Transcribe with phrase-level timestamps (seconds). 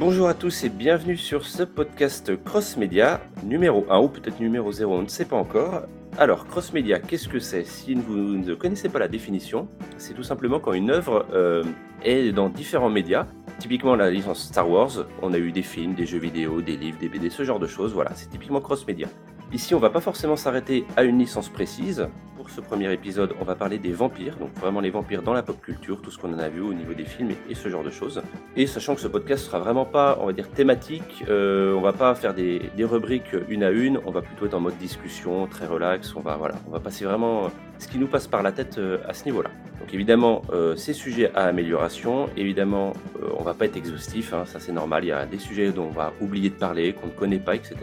[0.00, 4.72] Bonjour à tous et bienvenue sur ce podcast Cross Media numéro 1 ou peut-être numéro
[4.72, 5.82] 0, on ne sait pas encore.
[6.16, 7.64] Alors, Cross Media, qu'est-ce que c'est?
[7.64, 9.68] Si vous ne connaissez pas la définition,
[9.98, 11.64] c'est tout simplement quand une œuvre euh,
[12.02, 13.26] est dans différents médias.
[13.58, 16.96] Typiquement la licence Star Wars, on a eu des films, des jeux vidéo, des livres,
[16.98, 17.92] des BD, ce genre de choses.
[17.92, 19.08] Voilà, c'est typiquement Cross Media.
[19.52, 22.08] Ici, on va pas forcément s'arrêter à une licence précise.
[22.40, 25.42] Pour ce premier épisode, on va parler des vampires, donc vraiment les vampires dans la
[25.42, 27.84] pop culture, tout ce qu'on en a vu au niveau des films et ce genre
[27.84, 28.22] de choses.
[28.56, 31.92] Et sachant que ce podcast sera vraiment pas, on va dire, thématique, euh, on va
[31.92, 35.46] pas faire des, des, rubriques une à une, on va plutôt être en mode discussion,
[35.48, 36.16] très relax.
[36.16, 38.96] On va voilà, on va passer vraiment ce qui nous passe par la tête euh,
[39.06, 39.50] à ce niveau-là.
[39.78, 44.44] Donc évidemment, euh, ces sujets à amélioration, évidemment, euh, on va pas être exhaustif, hein,
[44.46, 45.04] ça c'est normal.
[45.04, 47.54] Il y a des sujets dont on va oublier de parler, qu'on ne connaît pas,
[47.54, 47.76] etc.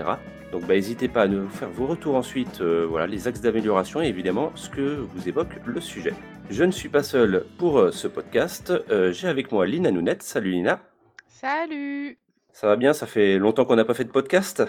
[0.51, 4.01] Donc bah, n'hésitez pas à nous faire vos retours ensuite, euh, voilà, les axes d'amélioration
[4.01, 6.13] et évidemment ce que vous évoque le sujet.
[6.49, 10.23] Je ne suis pas seul pour euh, ce podcast, euh, j'ai avec moi Lina Nounette.
[10.23, 10.79] Salut Lina.
[11.27, 12.17] Salut.
[12.51, 14.63] Ça va bien, ça fait longtemps qu'on n'a pas fait de podcast?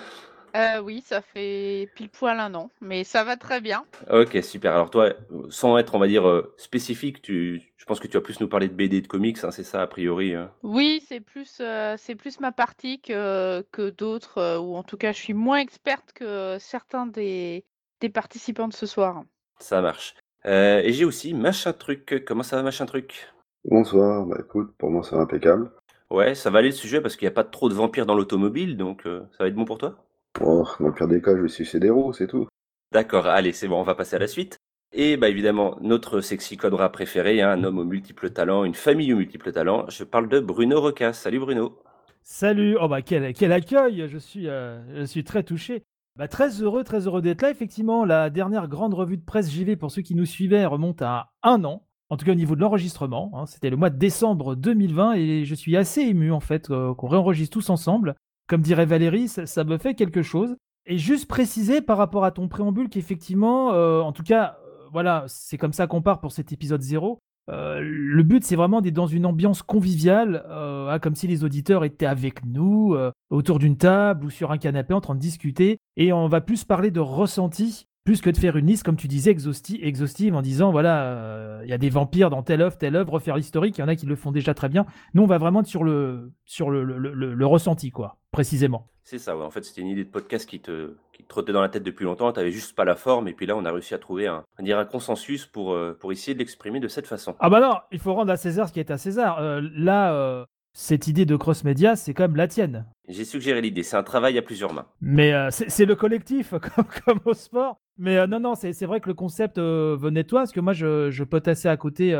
[0.56, 3.84] Euh, oui, ça fait pile poil un an, mais ça va très bien.
[4.10, 4.72] Ok, super.
[4.72, 5.12] Alors toi,
[5.50, 8.48] sans être, on va dire, euh, spécifique, tu, je pense que tu vas plus nous
[8.48, 11.58] parler de BD et de comics, hein, c'est ça a priori hein Oui, c'est plus,
[11.60, 15.58] euh, c'est plus ma partie que, que d'autres, ou en tout cas, je suis moins
[15.58, 17.64] experte que certains des,
[18.00, 19.24] des participants de ce soir.
[19.60, 20.14] Ça marche.
[20.46, 22.22] Euh, et j'ai aussi Machin Truc.
[22.26, 23.28] Comment ça va, Machin Truc?
[23.64, 25.70] Bonsoir, bah écoute, pour moi c'est impeccable.
[26.10, 28.14] Ouais, ça va aller le sujet parce qu'il n'y a pas trop de vampires dans
[28.14, 29.96] l'automobile, donc euh, ça va être bon pour toi?
[30.40, 32.46] Oh, dans le pire des cas, je vais sucer des roues, c'est tout.
[32.92, 34.56] D'accord, allez, c'est bon, on va passer à la suite.
[34.92, 39.12] Et bah évidemment, notre sexy codera préféré, hein, un homme aux multiples talents, une famille
[39.12, 39.84] aux multiples talents.
[39.90, 41.12] Je parle de Bruno Roca.
[41.12, 41.82] Salut Bruno.
[42.22, 45.82] Salut, oh bah quel, quel accueil, je suis, euh, je suis très touché.
[46.18, 47.50] Bah, très heureux, très heureux d'être là.
[47.50, 51.30] Effectivement, la dernière grande revue de presse JV pour ceux qui nous suivaient remonte à
[51.44, 51.84] un an.
[52.10, 53.46] En tout cas au niveau de l'enregistrement, hein.
[53.46, 57.06] c'était le mois de décembre 2020 et je suis assez ému en fait euh, qu'on
[57.06, 58.16] réenregistre tous ensemble.
[58.48, 60.56] Comme dirait Valérie, ça, me fait quelque chose.
[60.86, 65.24] Et juste préciser par rapport à ton préambule qu'effectivement, euh, en tout cas, euh, voilà,
[65.28, 67.20] c'est comme ça qu'on part pour cet épisode 0.
[67.48, 71.44] Euh, le but, c'est vraiment d'être dans une ambiance conviviale, euh, hein, comme si les
[71.44, 75.20] auditeurs étaient avec nous, euh, autour d'une table ou sur un canapé en train de
[75.20, 75.78] discuter.
[75.96, 79.06] Et on va plus parler de ressenti, plus que de faire une liste, comme tu
[79.06, 82.96] disais, exhaustive, exhaustive en disant, voilà, il y a des vampires dans telle œuvre, telle
[82.96, 84.86] œuvre, refaire l'historique, il y en a qui le font déjà très bien.
[85.12, 88.88] Nous, on va vraiment être sur le, sur le, le, le, le ressenti, quoi, précisément.
[89.04, 89.44] C'est ça, ouais.
[89.44, 91.82] en fait, c'était une idée de podcast qui te, qui te trottait dans la tête
[91.82, 93.98] depuis longtemps, tu n'avais juste pas la forme, et puis là, on a réussi à
[93.98, 97.36] trouver un, dire un consensus pour, euh, pour essayer de l'exprimer de cette façon.
[97.40, 99.38] Ah bah non, il faut rendre à César ce qui est à César.
[99.38, 102.86] Euh, là, euh, cette idée de cross-média, c'est quand même la tienne.
[103.08, 104.86] J'ai suggéré l'idée, c'est un travail à plusieurs mains.
[105.00, 107.80] Mais euh, c'est le collectif, comme, comme, au sport.
[107.96, 110.60] Mais euh, non, non, c'est vrai que le concept euh, venait de toi, parce que
[110.60, 112.16] moi, je, je potassais à côté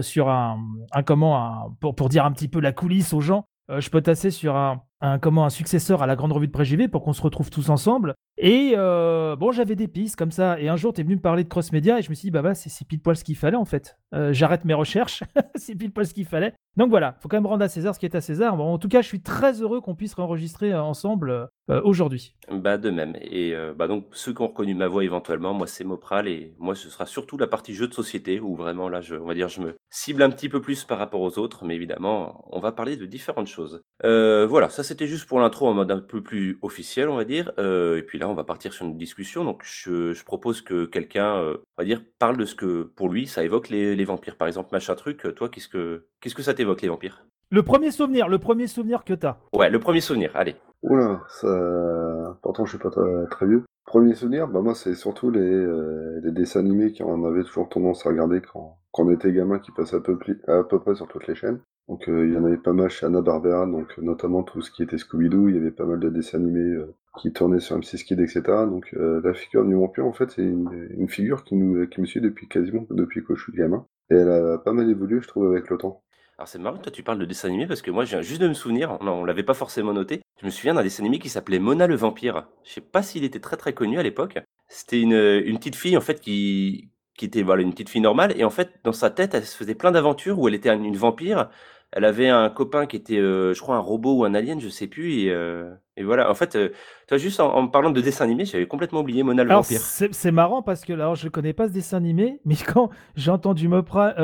[0.00, 0.58] sur un,
[0.92, 4.30] un comment, un, pour, pour dire un petit peu la coulisse aux gens, je potassais
[4.30, 7.22] sur un, un, comment, un successeur à la grande revue de pré-JV pour qu'on se
[7.22, 8.14] retrouve tous ensemble.
[8.40, 10.60] Et euh, bon, j'avais des pistes comme ça.
[10.60, 12.30] Et un jour, tu es venu me parler de cross-média et je me suis dit,
[12.30, 13.98] bah, bah c'est pile poil ce qu'il fallait en fait.
[14.14, 15.24] Euh, J'arrête mes recherches,
[15.56, 16.54] c'est pile poil ce qu'il fallait.
[16.76, 18.56] Donc voilà, faut quand même rendre à César ce qui est à César.
[18.56, 22.36] Bon, en tout cas, je suis très heureux qu'on puisse enregistrer ensemble euh, aujourd'hui.
[22.52, 23.16] Bah, de même.
[23.20, 26.76] Et bah, donc, ceux qui ont reconnu ma voix éventuellement, moi, c'est Mopral et moi,
[26.76, 29.48] ce sera surtout la partie jeu de société où vraiment là, je, on va dire,
[29.48, 31.64] je me cible un petit peu plus par rapport aux autres.
[31.64, 33.82] Mais évidemment, on va parler de différentes choses.
[34.04, 37.52] Voilà, ça c'était juste pour l'intro en mode un peu plus officiel, on va dire.
[37.58, 39.44] et puis là, on va partir sur une discussion.
[39.44, 43.26] Donc, je, je propose que quelqu'un, on va dire, parle de ce que, pour lui,
[43.26, 44.36] ça évoque les, les vampires.
[44.36, 47.24] Par exemple, machin truc, toi, qu'est-ce que, qu'est-ce que ça t'évoque, les vampires?
[47.50, 49.38] Le premier souvenir, le premier souvenir que t'as.
[49.54, 50.56] Ouais, le premier souvenir, allez.
[50.82, 52.38] Oula, ça...
[52.42, 53.64] pourtant je suis pas très, très vieux.
[53.86, 58.04] Premier souvenir, bah moi c'est surtout les, euh, les dessins animés qu'on avait toujours tendance
[58.04, 61.08] à regarder quand, quand on était gamin qui passaient à peu, à peu près sur
[61.08, 61.60] toutes les chaînes.
[61.88, 64.82] Donc euh, il y en avait pas mal chez Hanna-Barbera, donc notamment tout ce qui
[64.82, 68.04] était Scooby-Doo, il y avait pas mal de dessins animés euh, qui tournaient sur M6
[68.04, 68.42] Kid, etc.
[68.66, 72.06] Donc euh, la figure du vampire en fait c'est une, figure qui, nous, qui me
[72.06, 73.86] suit depuis quasiment depuis que je suis gamin.
[74.10, 76.02] Et elle a pas mal évolué je trouve avec le temps.
[76.36, 78.42] Alors c'est marrant, toi tu parles de dessin animé parce que moi je viens juste
[78.42, 81.18] de me souvenir, non, on l'avait pas forcément noté, je me souviens d'un dessin animé
[81.18, 82.48] qui s'appelait Mona le vampire.
[82.64, 84.38] Je sais pas s'il était très très connu à l'époque.
[84.68, 88.32] C'était une, une petite fille en fait qui, qui était voilà, une petite fille normale
[88.36, 90.96] et en fait dans sa tête elle se faisait plein d'aventures où elle était une
[90.96, 91.48] vampire.
[91.92, 94.68] Elle avait un copain qui était, euh, je crois, un robot ou un alien, je
[94.68, 95.20] sais plus.
[95.20, 96.68] Et, euh, et voilà, en fait, euh,
[97.06, 99.80] toi, juste en, en, parlant de dessin animé, j'avais complètement oublié Mona le alors, vampire.
[99.80, 103.68] C'est marrant parce que, alors, je connais pas ce dessin animé, mais quand j'ai entendu
[103.68, 104.14] Mopra,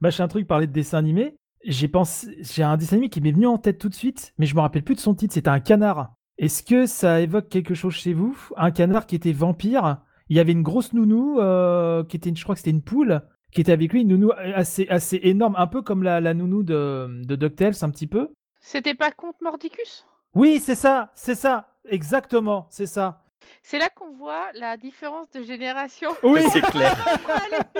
[0.00, 3.46] machin truc parler de dessin animé, j'ai pensé, j'ai un dessin animé qui m'est venu
[3.46, 5.34] en tête tout de suite, mais je me rappelle plus de son titre.
[5.34, 6.14] C'était un canard.
[6.38, 8.34] Est-ce que ça évoque quelque chose chez vous?
[8.56, 9.98] Un canard qui était vampire?
[10.30, 13.20] Il y avait une grosse nounou euh, qui était, je crois que c'était une poule,
[13.52, 16.62] qui était avec lui, une nounou assez, assez énorme, un peu comme la, la nounou
[16.62, 18.28] de, de DuckTales, un petit peu.
[18.60, 20.06] C'était pas Comte Mordicus?
[20.34, 23.24] Oui, c'est ça, c'est ça, exactement, c'est ça.
[23.62, 26.10] C'est là qu'on voit la différence de génération.
[26.22, 26.96] Oui, C'est clair.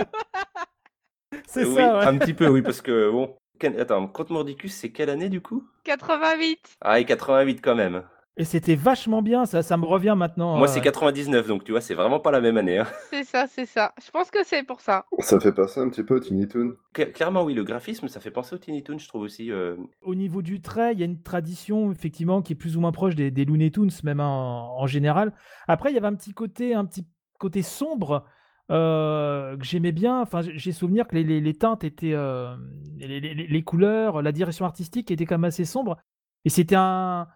[1.46, 1.98] c'est oui, ça.
[1.98, 2.06] ouais.
[2.06, 3.36] un petit peu, oui, parce que bon.
[3.78, 5.62] Attends, Comte Mordicus, c'est quelle année du coup?
[5.84, 6.58] 88.
[6.80, 8.02] Ah, et 88 quand même.
[8.36, 10.56] Et c'était vachement bien, ça, ça me revient maintenant.
[10.56, 12.78] Moi, euh, c'est 99, donc tu vois, c'est vraiment pas la même année.
[12.78, 12.86] hein.
[13.10, 13.92] C'est ça, c'est ça.
[14.02, 15.04] Je pense que c'est pour ça.
[15.18, 16.74] Ça fait passer un petit peu au Tiny Toon.
[16.94, 19.50] Cla- Clairement, oui, le graphisme, ça fait penser au Tiny Toon, je trouve aussi.
[19.50, 22.80] euh, Au niveau du trait, il y a une tradition effectivement qui est plus ou
[22.80, 25.34] moins proche des, des Looney Tunes, même en, en général.
[25.68, 27.06] Après, il y avait un petit côté, un petit
[27.38, 28.24] côté sombre
[28.70, 30.20] euh, que j'aimais bien.
[30.22, 32.54] Enfin, j'ai- j'ai souvenir que les, les- les teintes étaient, euh,
[32.96, 35.98] les, les- les couleurs, la direction artistique était quand même assez sombre.
[36.44, 37.26] Et c'était un,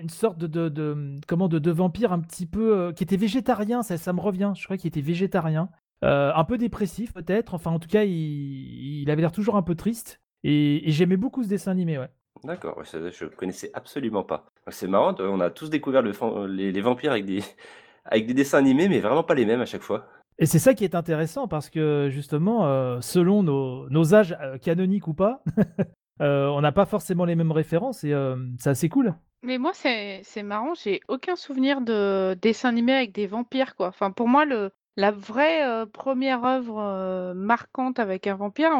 [0.00, 3.16] une sorte de, de, de- comment de, de vampire un petit peu euh, qui était
[3.16, 3.82] végétarien.
[3.82, 4.52] Ça, ça me revient.
[4.56, 5.68] Je crois qu'il était végétarien,
[6.04, 7.54] Euh, un peu dépressif peut-être.
[7.54, 10.20] Enfin, en tout cas, il, il avait l'air toujours un peu triste.
[10.42, 12.10] Et, et j'aimais beaucoup ce dessin animé, ouais.
[12.42, 14.44] D'accord, ouais, je connaissais absolument pas.
[14.68, 16.12] C'est marrant, on a tous découvert le
[16.46, 17.40] les, les vampires avec des,
[18.04, 20.06] avec des dessins animés, mais vraiment pas les mêmes à chaque fois.
[20.38, 24.58] Et c'est ça qui est intéressant parce que justement, euh, selon nos, nos âges euh,
[24.58, 25.42] canoniques ou pas,
[26.20, 29.14] euh, on n'a pas forcément les mêmes références et euh, c'est assez cool.
[29.42, 33.88] Mais moi, c'est marrant, j'ai aucun souvenir de dessin animé avec des vampires, quoi.
[33.88, 38.70] Enfin, pour moi, le, la vraie euh, première œuvre euh, marquante avec un vampire,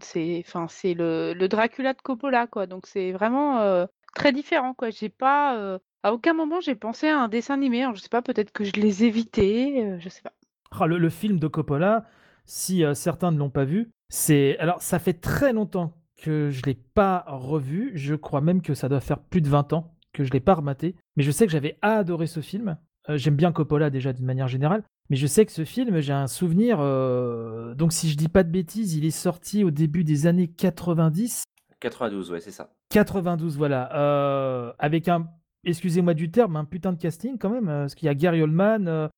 [0.00, 2.66] c'est enfin, le, le Dracula de Coppola, quoi.
[2.66, 4.90] Donc, c'est vraiment très différent, quoi.
[4.90, 7.82] J'ai pas, à aucun moment, j'ai pensé à un dessin animé.
[7.82, 10.34] Alors, je sais pas, peut-être que je les évitais, je sais pas.
[10.70, 12.04] Ah, le, le film de Coppola,
[12.44, 16.74] si certains ne l'ont pas vu, c'est alors ça fait très longtemps que je l'ai
[16.94, 17.90] pas revu.
[17.94, 20.54] Je crois même que ça doit faire plus de 20 ans que je l'ai pas
[20.54, 20.94] rematé.
[21.16, 22.76] Mais je sais que j'avais adoré ce film.
[23.08, 24.82] Euh, J'aime bien Coppola déjà d'une manière générale.
[25.10, 26.78] Mais je sais que ce film, j'ai un souvenir.
[26.80, 30.48] euh, Donc si je dis pas de bêtises, il est sorti au début des années
[30.48, 31.44] 90.
[31.80, 32.72] 92, ouais, c'est ça.
[32.90, 33.94] 92, voilà.
[33.96, 35.26] Euh, avec un,
[35.64, 37.66] excusez-moi du terme, un putain de casting quand même.
[37.66, 39.08] Parce qu'il y a Gary Oldman,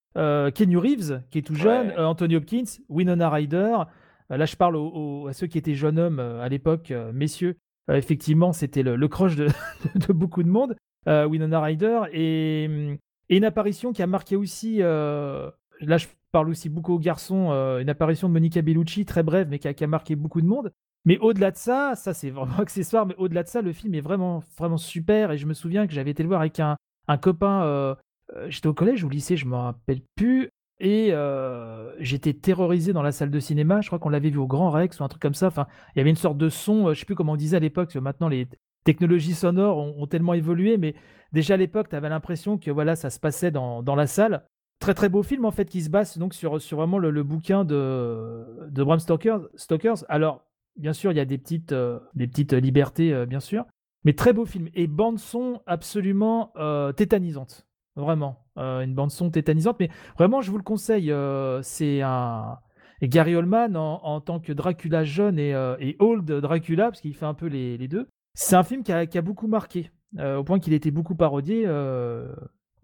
[0.54, 1.98] Kenny Reeves, qui est tout jeune, Ouais.
[1.98, 3.76] Anthony Hopkins, Winona Ryder.
[4.30, 7.12] Euh, là, je parle aux- à ceux qui étaient jeunes hommes euh, à l'époque, euh,
[7.12, 7.56] messieurs.
[7.92, 10.74] Effectivement, c'était le, le crush de, beaucoup de monde,
[11.06, 12.00] Winona Ryder.
[12.12, 12.96] Et, hum,
[13.28, 17.88] et une apparition qui a marqué aussi, là, je parle aussi beaucoup aux garçons, une
[17.88, 20.72] apparition de Monica Bellucci, très brève, mais qui a, a marqué beaucoup de monde.
[21.04, 24.00] Mais au-delà de ça, ça c'est vraiment accessoire, mais au-delà de ça, le film est
[24.00, 25.30] vraiment, vraiment super.
[25.32, 26.76] Et je me souviens que j'avais été le voir avec un,
[27.18, 27.96] copain,
[28.48, 30.48] j'étais au collège ou au lycée, je me rappelle plus.
[30.80, 33.80] Et euh, j'étais terrorisé dans la salle de cinéma.
[33.80, 35.46] Je crois qu'on l'avait vu au Grand Rex ou un truc comme ça.
[35.46, 37.56] Enfin, il y avait une sorte de son, euh, je sais plus comment on disait
[37.56, 38.48] à l'époque, maintenant les
[38.84, 40.94] technologies sonores ont, tellement évolué, mais
[41.32, 44.44] déjà à l'époque, tu avais l'impression que voilà, ça se passait dans, dans la salle.
[44.80, 47.64] Très très beau film en fait qui se base donc sur, sur vraiment le, bouquin
[47.64, 50.04] de, de Bram Stoker, Stokers.
[50.08, 50.44] Alors
[50.76, 53.64] bien sûr il y a des petites, euh, des petites libertés bien sûr,
[54.04, 56.52] mais très beau film et bande son absolument
[56.96, 59.76] tétanisante, vraiment Euh, une bande son tétanisante.
[59.80, 62.58] Mais vraiment je vous le conseille, euh, c'est un
[63.02, 67.26] Gary Oldman en, tant que Dracula jeune et, euh, et old Dracula parce qu'il fait
[67.26, 68.06] un peu les, les deux.
[68.34, 71.16] C'est un film qui a, qui a beaucoup marqué au point qu'il a été beaucoup
[71.16, 71.64] parodié.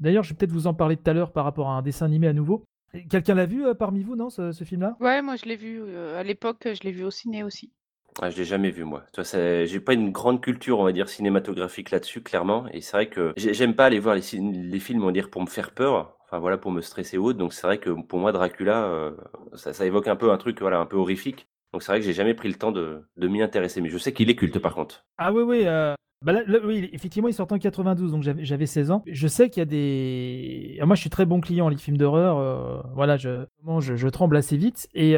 [0.00, 2.06] D'ailleurs, je vais peut-être vous en parler tout à l'heure par rapport à un dessin
[2.06, 2.64] animé à nouveau.
[3.08, 4.96] Quelqu'un l'a vu parmi vous, non, ce, film-là?
[4.98, 5.80] Ouais, moi, je l'ai vu
[6.16, 7.72] à l'époque, je l'ai vu au ciné aussi.
[8.20, 9.04] Ah, je l'ai jamais vu, moi.
[9.12, 12.66] Toi, c'est- j'ai pas une grande culture, on va dire, cinématographique là-dessus, clairement.
[12.72, 15.42] Et c'est vrai que j'ai- j'aime pas aller voir les, films, on va dire, pour
[15.42, 16.16] me faire peur.
[16.24, 17.38] Enfin, voilà, pour me stresser ou autre.
[17.38, 19.12] Donc, c'est vrai que pour moi, Dracula, euh,
[19.54, 21.48] ça, ça évoque un peu un truc, voilà, un peu horrifique.
[21.72, 23.80] Donc, c'est vrai que j'ai jamais pris le temps de, m'y intéresser.
[23.80, 25.04] Mais je sais qu'il est culte, par contre.
[25.18, 25.62] Ah oui, oui.
[25.66, 29.02] euh, bah oui, effectivement, il sort en 92, donc j'avais j'avais 16 ans.
[29.06, 30.78] Je sais qu'il y a des...
[30.80, 32.38] Ah, moi, je suis très bon client, les films d'horreur.
[32.38, 34.88] euh, voilà, je, tremble assez vite.
[34.94, 35.16] Et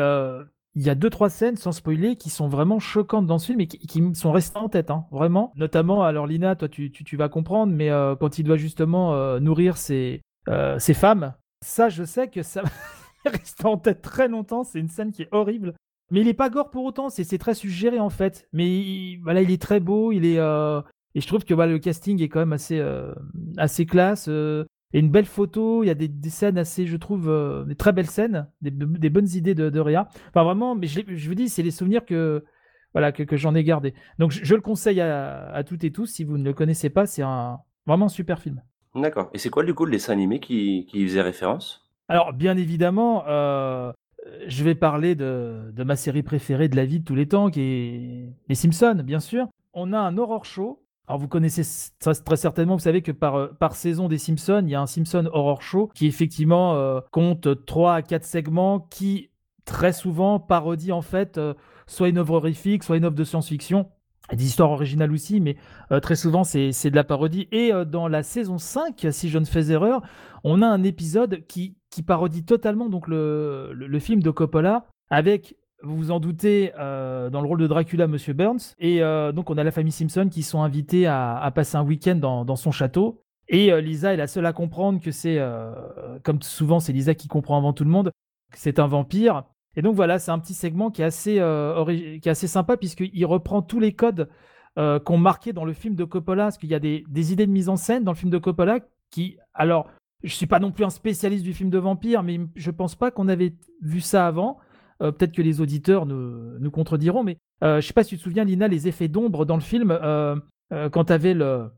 [0.75, 3.61] il y a deux, trois scènes, sans spoiler, qui sont vraiment choquantes dans ce film
[3.61, 5.53] et qui, qui sont restées en tête, hein, vraiment.
[5.57, 9.15] Notamment, alors Lina, toi, tu, tu, tu vas comprendre, mais euh, quand il doit justement
[9.15, 12.63] euh, nourrir ses, euh, ses femmes, ça, je sais que ça
[13.27, 14.65] reste en tête très longtemps.
[14.65, 15.75] C'est une scène qui est horrible.
[16.11, 18.47] Mais il est pas gore pour autant, c'est très suggéré en fait.
[18.53, 20.39] Mais il, voilà, il est très beau, il est
[21.15, 22.83] et je trouve que voilà, le casting est quand même assez
[23.57, 24.29] assez classe.
[24.93, 27.77] Et une belle photo, il y a des, des scènes assez, je trouve, euh, des
[27.77, 30.09] très belles scènes, des, des bonnes idées de, de Réa.
[30.29, 32.45] Enfin vraiment, mais je, vous dis, c'est les souvenirs que
[32.93, 33.95] voilà que, que j'en ai gardé.
[34.19, 36.91] Donc je, je le conseille à, à toutes et tous si vous ne le connaissez
[36.91, 38.63] pas, c'est un vraiment un super film.
[38.95, 39.31] D'accord.
[39.33, 41.85] Et c'est quoi, du coup, le dessin animé qui, faisait référence?
[42.09, 43.93] Alors, bien évidemment, euh,
[44.47, 47.51] je vais parler de, de ma série préférée de la vie de tous les temps,
[47.51, 49.49] qui est Les Simpsons, bien sûr.
[49.73, 50.83] On a un horror show.
[51.09, 51.63] Alors, vous connaissez
[51.99, 54.87] très certainement, vous savez que par, euh, par saison des Simpsons, il y a un
[54.87, 59.31] Simpson Horror Show qui, effectivement, euh, compte 3 à 4 segments qui,
[59.65, 61.55] très souvent, parodie, en fait, euh,
[61.87, 63.89] soit une œuvre horrifique, soit une œuvre de science-fiction.
[64.33, 65.57] des histoires originales aussi, mais
[66.01, 67.49] très souvent c'est de la parodie.
[67.51, 70.01] Et dans la saison 5, si je ne fais erreur,
[70.45, 75.57] on a un épisode qui, qui parodie totalement donc le, le, film de Coppola avec
[75.83, 78.75] vous vous en doutez, dans le rôle de Dracula, Monsieur Burns.
[78.79, 82.57] Et donc, on a la famille Simpson qui sont invités à, passer un week-end dans,
[82.57, 83.21] son château.
[83.49, 85.41] Et Lisa est la seule à comprendre que c'est,
[86.23, 88.13] comme souvent, c'est Lisa qui comprend avant tout le monde,
[88.51, 89.45] que c'est un vampire.
[89.75, 93.27] Et donc voilà, c'est un petit segment qui est assez, qui est assez sympa puisqu'il
[93.27, 94.29] reprend tous les codes
[94.77, 96.45] qu'on marquait dans le film de Coppola.
[96.45, 98.39] Parce qu'il y a des, des, idées de mise en scène dans le film de
[98.39, 99.89] Coppola qui, alors,
[100.23, 103.11] je suis pas non plus un spécialiste du film de vampire, mais je pense pas
[103.11, 104.59] qu'on avait vu ça avant.
[105.03, 108.19] Euh, peut-être que les auditeurs nous, nous contrediront, mais euh, je sais pas si tu
[108.19, 110.37] te souviens, Lina, les effets d'ombre dans le film, euh,
[110.91, 111.71] quand, avais le,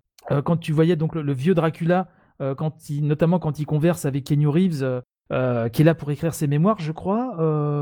[0.44, 2.08] quand tu voyais donc le, vieux Dracula,
[2.56, 6.46] quand il, notamment quand il converse avec Kenny Reeves, qui est là pour écrire ses
[6.46, 7.36] mémoires, je crois,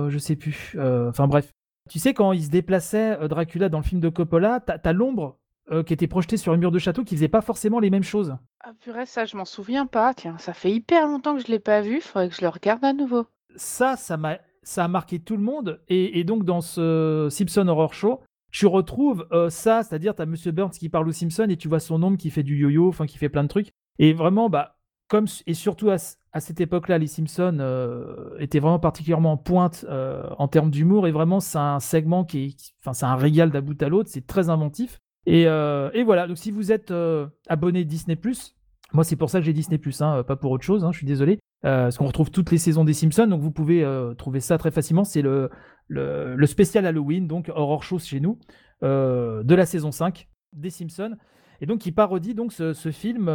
[0.08, 0.76] je sais plus.
[0.78, 1.52] Enfin bref.
[1.90, 5.38] Tu sais, quand il se déplaçait, Dracula, dans le film de Coppola, t'as as, l'ombre
[5.84, 8.37] qui était projetée sur un mur de château qui faisait pas forcément les mêmes choses.
[8.64, 10.14] Ah purée, ça je m'en souviens pas.
[10.14, 12.00] Tiens, ça fait hyper longtemps que je l'ai pas vu.
[12.00, 13.26] Faudrait que je le regarde à nouveau.
[13.56, 15.81] Ça, ça m'a ça a marqué tout le monde.
[15.88, 20.52] Et, donc, dans ce Simpson Horror Show, tu retrouves euh, ça, c'est-à-dire, tu as Monsieur
[20.52, 23.07] Burns qui parle aux Simpson et tu vois son ombre qui fait du yo-yo, enfin,
[23.07, 23.73] qui fait plein de trucs.
[23.99, 24.76] Et vraiment, bah,
[25.09, 30.28] comme, et surtout à, cette époque-là, les Simpsons euh, étaient vraiment particulièrement en pointe euh,
[30.38, 31.07] en termes d'humour.
[31.07, 34.11] Et vraiment, c'est un segment qui est, enfin, c'est un régal d'un bout à l'autre.
[34.11, 34.99] C'est très inventif.
[35.26, 36.26] Et, et, voilà.
[36.26, 36.92] Donc, si vous êtes
[37.49, 38.16] abonné Disney,
[38.92, 41.07] moi, c'est pour ça que j'ai Disney, hein, pas pour autre chose, hein, je suis
[41.07, 41.38] désolé.
[41.64, 44.59] Euh, parce qu'on retrouve toutes les saisons des Simpsons, donc vous pouvez euh, trouver ça
[44.59, 45.04] très facilement.
[45.04, 45.49] C'est le,
[45.88, 48.38] le, spécial Halloween, donc Horror Show chez nous,
[48.83, 51.16] euh, de la saison 5 des Simpsons.
[51.61, 53.26] Et donc, il parodie donc ce, film,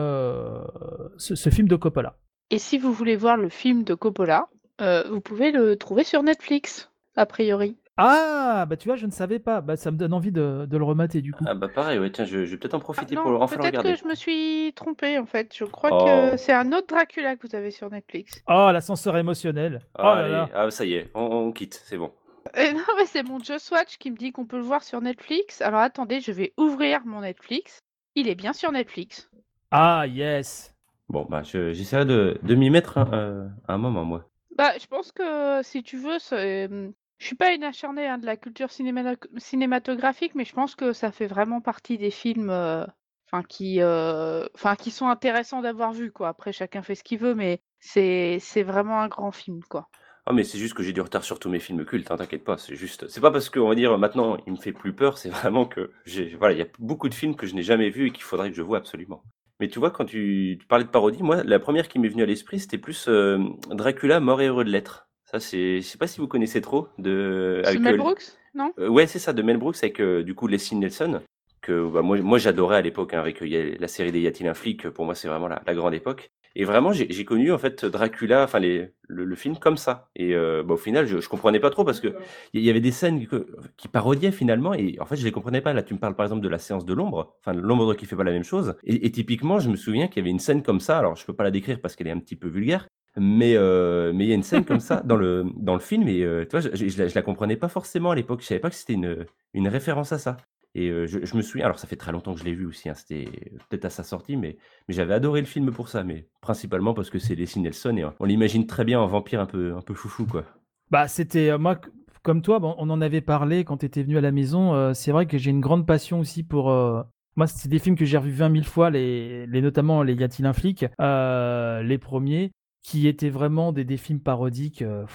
[1.18, 2.18] ce, film de Coppola.
[2.52, 6.92] Et si vous voulez voir le film de Coppola, vous pouvez le trouver sur Netflix,
[7.16, 7.78] a priori.
[7.98, 9.62] Ah, bah tu vois, je ne savais pas.
[9.62, 11.44] Bah, ça me donne envie de, le remater du coup.
[11.48, 13.82] Ah bah pareil, ouais, tiens, je, vais peut-être en profiter ah pour le enfin Peut-être
[13.82, 15.54] que je me suis trompé en fait.
[15.56, 16.38] Je crois que oh.
[16.38, 18.44] c'est un autre Dracula que vous avez sur Netflix.
[18.48, 19.82] Oh, l'ascenseur émotionnel.
[19.98, 20.50] Oh là là.
[20.54, 22.12] Ah, ça y est, on, quitte, c'est bon.
[22.56, 25.02] Euh, non, mais c'est mon Just Watch qui me dit qu'on peut le voir sur
[25.02, 25.62] Netflix.
[25.62, 27.80] Alors attendez, je vais ouvrir mon Netflix.
[28.16, 29.30] Il est bien sur Netflix.
[29.72, 30.74] Ah, yes.
[31.10, 34.30] Bon, bah, j'essaierai de, de m'y mettre un, euh, un moment, moi.
[34.56, 36.70] Bah, je pense que si tu veux, c'est-
[37.18, 41.12] je suis pas une acharnée, hein, de la culture cinématographique, mais je pense que ça
[41.12, 42.86] fait vraiment partie des films, euh,
[43.32, 44.46] enfin qui, euh,
[44.80, 46.30] qui sont intéressants d'avoir vu quoi.
[46.30, 49.90] Après chacun fait ce qu'il veut, mais c'est c'est vraiment un grand film quoi.
[50.26, 52.44] Ah mais c'est juste que j'ai du retard sur tous mes films cultes, hein, t'inquiète
[52.44, 55.18] pas, c'est juste c'est pas parce qu'on va dire maintenant il me fait plus peur,
[55.18, 57.90] c'est vraiment que j'ai voilà, il y a beaucoup de films que je n'ai jamais
[57.90, 59.24] vus et qu'il faudrait que je voie absolument.
[59.60, 62.28] Mais tu vois quand tu parlais de parodie, moi la première qui m'est venue à
[62.28, 65.07] l'esprit, c'était plus, euh, Dracula mort et heureux de l'être.
[65.30, 67.62] Ça, c'est, je sais pas si vous connaissez trop de.
[67.66, 68.24] Avec, Mel euh, Brooks,
[68.56, 68.72] non?
[68.80, 71.22] Euh, Ouais, c'est ça, de Mel Brooks avec euh, du coup Leslie Nelson
[71.62, 74.54] que bah, moi, moi j'adorais à l'époque hein, avec la série des Y a-t-il un
[74.54, 76.32] flic Pour moi, c'est vraiment la, grande époque.
[76.56, 80.10] Et vraiment, j'ai connu en fait Dracula, enfin le, film comme ça.
[80.16, 82.16] Et bah, au final, je, je comprenais pas trop parce que
[82.54, 83.28] il y avait des scènes
[83.76, 85.74] qui parodiaient finalement, et en fait, je les comprenais pas.
[85.74, 88.16] Là, tu me parles par exemple de la séance de l'ombre, enfin l'ombre qui fait
[88.16, 88.76] pas la même chose.
[88.86, 90.98] Et, et typiquement, je me souviens qu'il y avait une scène comme ça.
[90.98, 94.14] Alors, je peux pas la décrire parce qu'elle est un petit peu vulgaire, mais euh,
[94.14, 96.46] mais il y a une scène comme ça dans le dans le film et euh,
[96.46, 98.42] tu vois, je, je, la, comprenais pas forcément à l'époque.
[98.42, 100.38] Je savais pas que c'était une une référence à ça.
[100.76, 102.88] Et euh, je, me souviens, alors ça fait très longtemps que je l'ai vu aussi,
[102.88, 103.26] hein, c'était
[103.68, 104.58] peut-être à sa sortie, mais,
[104.88, 108.06] mais j'avais adoré le film pour ça, mais principalement parce que c'est Leslie Nelson et
[108.20, 110.44] on l'imagine très bien en vampire un peu, un peu foufou, quoi.
[110.92, 111.80] Bah, c'était, moi,
[112.22, 115.26] comme toi, on en avait parlé quand tu étais venu à la maison, c'est vrai
[115.26, 118.52] que j'ai une grande passion aussi pour, moi, c'est des films que j'ai revus 20
[118.52, 122.52] 000 fois, les, les notamment les Y a-t-il un flic, les premiers
[122.88, 125.06] qui étaient vraiment des, films parodiques euh,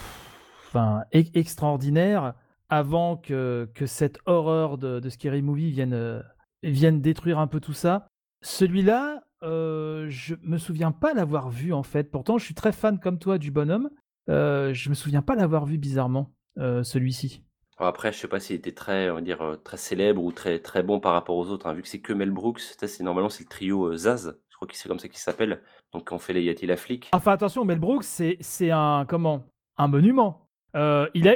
[1.13, 2.35] extraordinaires
[2.69, 6.21] avant que, que cette horreur de, Scary Movie vienne, euh,
[6.63, 8.09] vienne détruire un peu tout ça.
[8.43, 12.11] Celui-là, euh, je me souviens pas l'avoir vu en fait.
[12.11, 13.89] Pourtant, je suis très fan comme toi du bonhomme.
[14.29, 17.43] Euh, je me souviens pas l'avoir vu bizarrement, euh, celui-ci.
[17.79, 20.83] Après, je sais pas s'il était très, on va dire, très célèbre ou très, très
[20.83, 21.67] bon par rapport aux autres.
[21.67, 21.73] Hein.
[21.73, 24.89] Vu que c'est que Mel Brooks, c'est normalement c'est le trio Zaz crois que c'est
[24.89, 25.61] comme ça qu'il s'appelle.
[25.93, 27.11] Donc on fait les Yati la flic.
[27.13, 29.45] Enfin attention, Mel Brooks, c'est, un comment
[29.77, 30.49] Un monument.
[30.75, 31.35] Euh, il, a,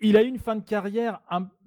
[0.00, 1.20] il, a eu une fin de carrière.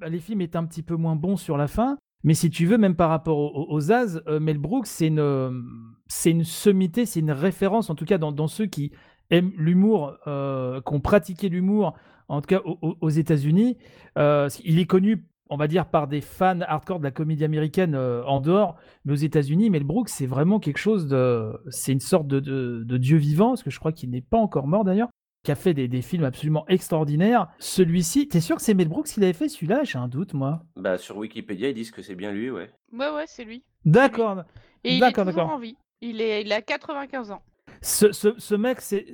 [0.06, 1.98] les films étaient un petit peu moins bons sur la fin.
[2.24, 5.64] Mais si tu veux, même par rapport aux, As, euh, Mel Brooks, c'est une,
[6.08, 8.92] c'est une sommité, c'est une référence, en tout cas dans, dans ceux qui
[9.30, 11.96] aiment l'humour, euh, qui ont pratiqué l'humour,
[12.28, 13.78] en tout cas aux, aux États-Unis.
[14.18, 17.96] Euh, il est connu on va dire, par des fans hardcore de la comédie américaine
[17.96, 18.76] euh, en dehors,
[19.06, 21.52] mais aux États-Unis, Mel Brooks, c'est vraiment quelque chose de.
[21.70, 24.84] C'est une sorte de, dieu vivant, parce que je crois qu'il n'est pas encore mort
[24.84, 25.10] d'ailleurs,
[25.44, 27.48] qui a fait des, des films absolument extraordinaires.
[27.60, 29.50] Celui-ci, t'es sûr que c'est Mel Brooks qui l'avait fait?
[29.50, 30.64] Celui-là J'ai un doute, moi.
[30.76, 32.70] Bah, sur Wikipédia, ils disent que c'est bien lui, ouais.
[32.94, 33.64] Ouais, ouais, c'est lui.
[33.86, 34.44] D'accord.
[34.84, 35.56] Et il est D'accord, toujours d'accord.
[35.56, 35.76] en vie.
[36.02, 37.42] Il, est, il a 95 ans.
[37.82, 39.06] Ce, ce, ce mec, c'est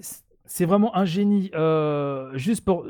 [0.45, 1.49] c'est vraiment un génie.
[1.55, 2.85] Euh, juste pour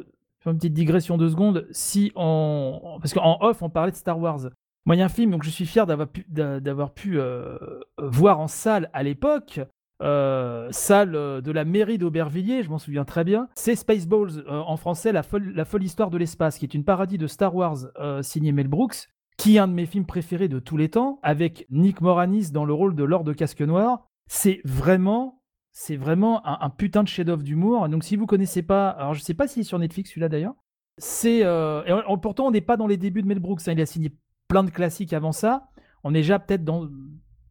[0.52, 2.98] une petite digression de secondes, si on.
[3.02, 4.40] Parce qu'en off, on parlait de Star Wars.
[4.86, 7.20] Moi, il y a un film, donc je suis fier d'avoir pu, d'a- d'avoir pu
[7.20, 7.58] euh,
[7.98, 9.60] voir en salle à l'époque.
[10.04, 13.48] euh, salle euh, de la mairie d'Aubervilliers, je m'en souviens très bien.
[13.56, 16.84] C'est Spaceballs, euh, en français, la folle, la folle histoire de l'espace, qui est une
[16.84, 20.50] parodie de Star Wars euh, signé Mel Brooks, qui est un de mes films préférés
[20.50, 24.06] de tous les temps, avec Nick Moranis dans le rôle de Lord de Casque Noir.
[24.30, 25.42] C'est vraiment
[25.78, 27.90] c'est vraiment un, putain de chef-d'œuvre d'humour.
[27.90, 30.54] Donc si vous connaissez pas, alors je sais pas s'il est sur Netflix celui-là d'ailleurs.
[30.98, 31.82] C'est euh,
[32.22, 33.68] pourtant on n'est pas dans les débuts de Mel Brooks.
[33.68, 33.74] hein.
[33.74, 34.16] Il a signé
[34.48, 35.68] plein de classiques avant ça.
[36.06, 36.88] On est déjà peut-être dans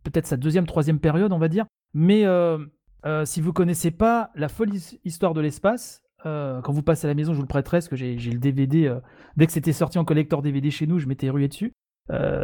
[0.05, 1.67] peut-être sa deuxième, troisième période, on va dire.
[1.93, 2.57] Mais euh,
[3.05, 7.09] euh, si vous connaissez pas la folle his- histoire de l'espace, quand vous passez à
[7.09, 8.91] la maison, je vous le prêterai parce que j'ai le DVD.
[9.37, 11.75] dès que c'était sorti en collector DVD chez nous, je m'étais rué dessus.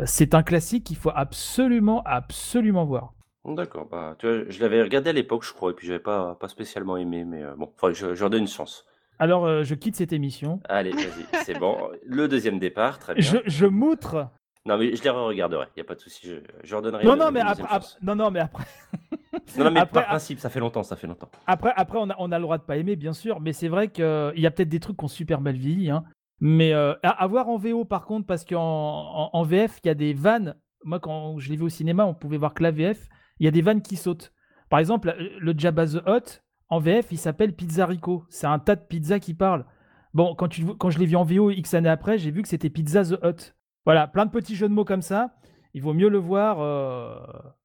[0.05, 3.15] C'est un classique qu'il faut absolument, absolument voir.
[3.45, 6.35] D'accord, bah, tu vois, je l'avais regardé à l'époque, je crois, et puis j'avais pas,
[6.35, 8.85] pas spécialement aimé, mais euh, bon, faudrait que je, je leur donne une chance.
[9.19, 10.61] Alors, euh, je quitte cette émission.
[10.69, 11.77] Allez, vas-y, c'est bon.
[12.07, 13.23] Le deuxième départ, très bien.
[13.23, 14.29] Je, je m'outre.
[14.67, 17.03] Non, mais je les re-regarderai, il n'y a pas de souci, je, je leur donnerai
[17.05, 17.99] Non, non, une mais après, chance.
[18.03, 18.65] non, non, mais après,
[19.57, 21.31] Non, non, mais après- par principe, ça fait longtemps, ça fait longtemps.
[21.47, 23.69] après, après, on a, on a le droit de pas aimer, bien sûr, mais c'est
[23.69, 24.05] vrai qu'il
[24.37, 26.05] y a peut-être des trucs qui ont super mal vieilli, hein.
[26.43, 29.89] Mais euh, à, à voir en VO, par contre, parce qu'en en, en VF, il
[29.89, 30.57] y a des vannes.
[30.85, 33.09] Moi, quand je l'ai vu au cinéma, on pouvait voir que la VF.
[33.41, 34.33] Il y a des vannes qui sautent.
[34.69, 38.25] Par exemple, le Jabba the Hutt, en VF, il s'appelle Pizzarico.
[38.29, 39.67] C'est un tas de pizzas qui parlent.
[40.15, 42.49] Bon, quand, tu, quand je l'ai vu en VO X années après, j'ai vu que
[42.49, 43.55] c'était Pizza the Hut.
[43.85, 45.35] Voilà, plein de petits jeux de mots comme ça.
[45.75, 47.19] Il vaut mieux le voir euh,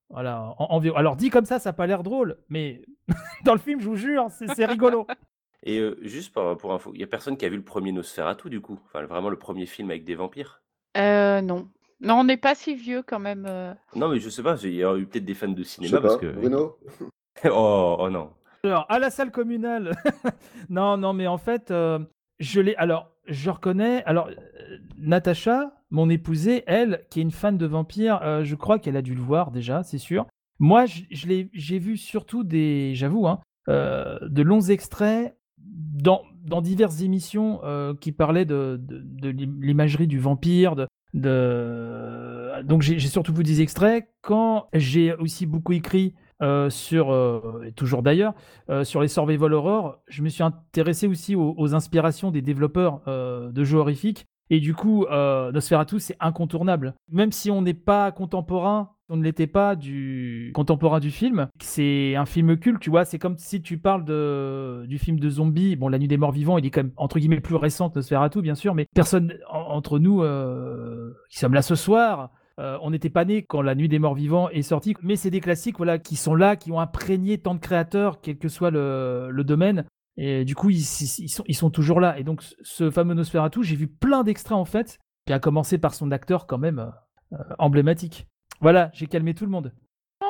[0.10, 0.96] voilà, en, en VO.
[0.96, 2.82] Alors, dit comme ça, ça n'a pas l'air drôle, mais
[3.46, 5.06] dans le film, je vous jure, c'est c'est rigolo.
[5.64, 7.92] Et euh, juste pour, pour info, il n'y a personne qui a vu le premier
[7.92, 8.80] Nosferatu, du coup?
[8.86, 10.62] Enfin, vraiment le premier film avec des vampires?
[10.96, 11.68] Euh, non.
[12.02, 13.46] Non, on n'est pas si vieux quand même.
[13.48, 13.74] euh.
[13.96, 15.76] Non, mais je sais pas, il y a eu peut-être des fans de Je sais
[15.76, 16.32] cinéma parce pas, que.
[16.32, 16.78] Bruno
[17.46, 18.32] oh, oh non.
[18.64, 19.92] Alors, à la salle communale.
[20.70, 22.00] non, non, mais en fait, euh,
[22.40, 22.76] je l'ai.
[22.76, 24.04] Alors, je reconnais.
[24.06, 28.80] Alors, euh, Natacha, mon épousée, elle, qui est une fan de vampires, euh, je crois
[28.80, 30.26] qu'elle a dû le voir déjà, c'est sûr.
[30.60, 32.94] Moi, je, je l'ai- j'ai vu surtout des.
[32.96, 39.00] J'avoue, hein, euh, de longs extraits dans, dans diverses émissions euh, qui parlaient de, de,
[39.04, 40.76] de l'im- l'imagerie du vampire.
[40.76, 44.08] De, Donc, j'ai surtout vu des extraits.
[44.22, 47.12] Quand j'ai aussi beaucoup écrit euh, sur.
[47.12, 48.34] euh, et toujours d'ailleurs
[48.70, 53.64] euh, sur les survival horror, je me suis intéressé aussi aux, inspirations des développeurs de
[53.64, 54.28] jeux horrifiques.
[54.50, 56.94] Et du coup, euh, Nosferatu, c'est incontournable.
[57.12, 62.16] Même si on n'est pas contemporain, on ne l'était pas du contemporain du film, c'est
[62.16, 63.06] un film culte, tu vois.
[63.06, 65.76] C'est comme si tu parles de, du film de zombies.
[65.76, 68.00] Bon, La Nuit des Morts Vivants, il est quand même, entre guillemets, plus récent que
[68.00, 72.78] Nosferatu, bien sûr, mais personne en- entre nous euh, qui sommes là ce soir euh,
[72.82, 75.42] on n'était pas nés quand La Nuit des Morts Vivants est sortie, mais c'est des
[75.42, 79.44] classiques voilà, qui sont là, qui ont imprégné tant de créateurs, quel que soit le
[79.44, 79.84] domaine.
[80.18, 82.18] Et du coup, ils, sont, toujours là.
[82.18, 85.94] Et donc, ce fameux Nosferatu, j'ai vu plein d'extraits en fait, puis à commencer par
[85.94, 86.92] son acteur quand même
[87.34, 88.28] euh, emblématique.
[88.62, 89.74] Voilà, j'ai calmé tout le monde.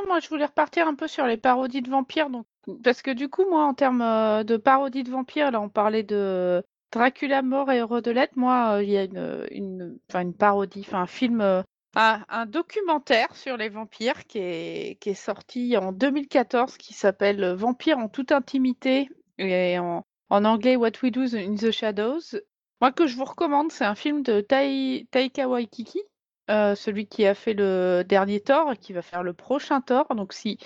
[0.08, 2.30] Moi, je voulais repartir un peu sur les parodies de vampires.
[2.30, 2.46] Donc...
[2.84, 6.04] Parce que du coup, moi, en termes euh, de parodies de vampires, là, on parlait
[6.04, 8.36] de Dracula mort et heureux de l'être.
[8.36, 9.04] Moi, euh, il y a
[9.52, 11.62] une, parodie, enfin, un film, euh,
[11.96, 17.54] un, un documentaire sur les vampires qui est, qui est sorti en 2014 qui s'appelle
[17.54, 22.38] Vampires en toute intimité en, anglais What We Do in the Shadows.
[22.82, 26.02] Moi, que je vous recommande, c'est un film de Tai- Taika Waititi.
[26.52, 30.06] Euh, celui qui a fait le dernier Thor et qui va faire le prochain Thor.
[30.16, 30.60] Donc si,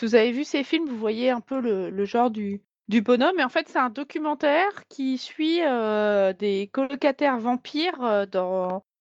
[0.00, 3.38] vous avez vu ces films, vous voyez un peu le, genre du, bonhomme.
[3.40, 8.26] Et en fait, c'est un documentaire qui suit euh, des colocataires vampires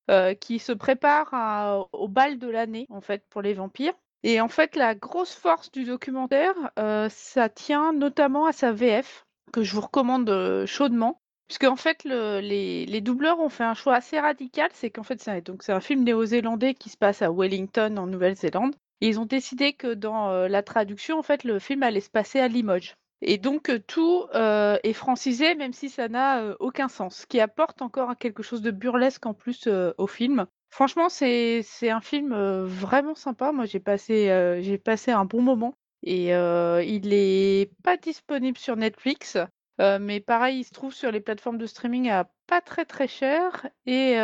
[0.10, 3.94] euh, qui se préparent au bal de l'année, en fait, pour les vampires.
[4.24, 9.26] Et en fait, la grosse force du documentaire, euh, ça tient notamment à sa VF,
[9.52, 11.20] que je vous recommande euh, chaudement.
[11.50, 15.22] Puisque en fait, le- les, doubleurs ont fait un choix assez radical, c'est qu'en fait,
[15.22, 18.76] c'est c'est un film néo-zélandais qui se passe à Wellington, en Nouvelle-Zélande.
[19.02, 22.40] Ils ont décidé que dans euh, la traduction, en fait, le film allait se passer
[22.40, 22.96] à Limoges.
[23.22, 27.20] Et donc, tout est francisé, même si ça n'a aucun sens.
[27.20, 30.46] Ce qui apporte encore quelque chose de burlesque en plus au film.
[30.74, 32.34] Franchement, c'est un film
[32.64, 33.52] vraiment sympa.
[33.52, 35.76] Moi, j'ai passé, un bon moment.
[36.02, 39.38] Et il est pas disponible sur Netflix.
[39.78, 43.70] Mais pareil, il se trouve sur les plateformes de streaming à pas très très cher.
[43.86, 44.18] Et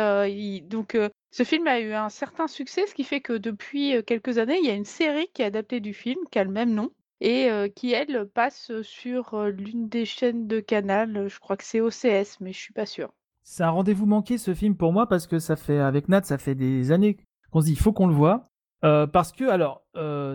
[0.64, 0.98] donc,
[1.30, 4.66] ce film a eu un certain succès, ce qui fait que depuis quelques années, il
[4.66, 6.90] y a une série qui est adaptée du film, qui a le même nom.
[7.20, 11.28] et qui, elle, passe sur l'une des chaînes de Canal.
[11.28, 13.12] Je crois que c'est OCS, mais je suis pas sûre.
[13.52, 16.38] C'est un rendez-vous manqué ce film pour moi parce que ça fait avec Nat, ça
[16.38, 17.16] fait des années
[17.50, 18.48] qu'on se dit il faut qu'on le voit.
[18.80, 19.82] parce que, alors,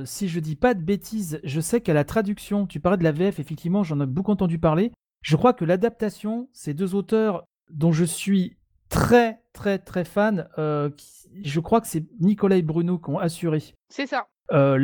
[0.04, 3.14] si je dis pas de bêtises, je sais qu'à la traduction, tu parlais de la
[3.14, 4.92] VF, effectivement, j'en ai beaucoup entendu parler.
[5.22, 8.58] Je crois que l'adaptation, ces deux auteurs dont je suis
[8.90, 13.64] très, très, très fan, je crois que c'est Nicolas et Bruno qui ont assuré.
[13.88, 14.28] C'est ça.
[14.52, 14.78] Euh,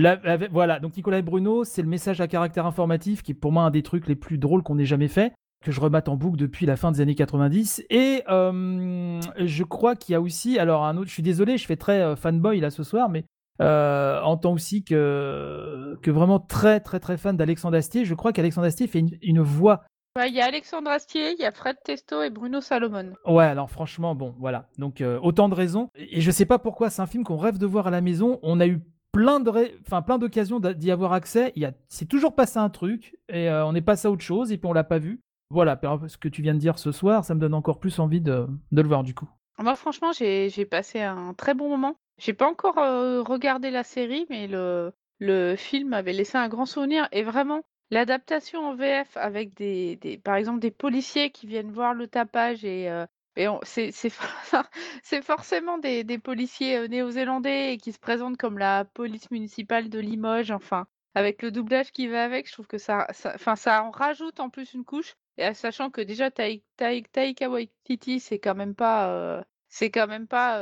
[0.52, 3.64] voilà, donc Nicolas et Bruno, c'est le message à caractère informatif qui est pour moi
[3.64, 6.38] un des trucs les plus drôles qu'on ait jamais fait, que je remate en boucle
[6.38, 7.84] depuis la fin des années 90.
[7.90, 11.66] Et euh, je crois qu'il y a aussi, alors un autre, je suis désolé, je
[11.66, 13.26] fais très euh, fanboy là ce soir, mais
[13.60, 18.66] en tant aussi que, que vraiment très très très fan d'Alexandre Astier, je crois qu'Alexandre
[18.66, 19.84] Astier fait une, voix
[20.28, 23.14] il y a Alexandre Astier, il y a Fred Testo et Bruno Salomon.
[23.26, 24.68] Ouais, alors franchement, bon, voilà.
[24.78, 25.90] Donc, autant de raisons.
[25.96, 28.38] Et je sais pas pourquoi, c'est un film qu'on rêve de voir à la maison.
[28.42, 29.52] On a eu plein de
[29.86, 31.52] enfin plein d'occasions d'y avoir accès.
[31.56, 31.74] Il y a...
[31.90, 34.68] c'est toujours passé un truc et euh, on est passé à autre chose et puis
[34.68, 35.22] on l'a pas vu.
[35.52, 38.22] Voilà, ce que tu viens de dire ce soir, ça me donne encore plus envie
[38.22, 39.28] de, le voir du coup.
[39.60, 41.96] Moi, franchement, j'ai passé un très bon moment.
[42.18, 47.10] J'ai pas encore euh, regardé la série, mais le, film avait laissé un grand souvenir.
[47.12, 52.08] Et vraiment, l'adaptation en VF avec des, par exemple, des policiers qui viennent voir le
[52.08, 53.06] tapage et euh,
[53.64, 60.52] c'est forcément des policiers, néo-zélandais et qui se présentent comme la police municipale de Limoges,
[60.52, 64.50] enfin, avec le doublage qui va avec, je trouve que ça ça en rajoute en
[64.50, 69.90] plus une couche et sachant que déjà Tai Taika Waititi, c'est quand même pas, c'est
[69.90, 70.60] quand même pas,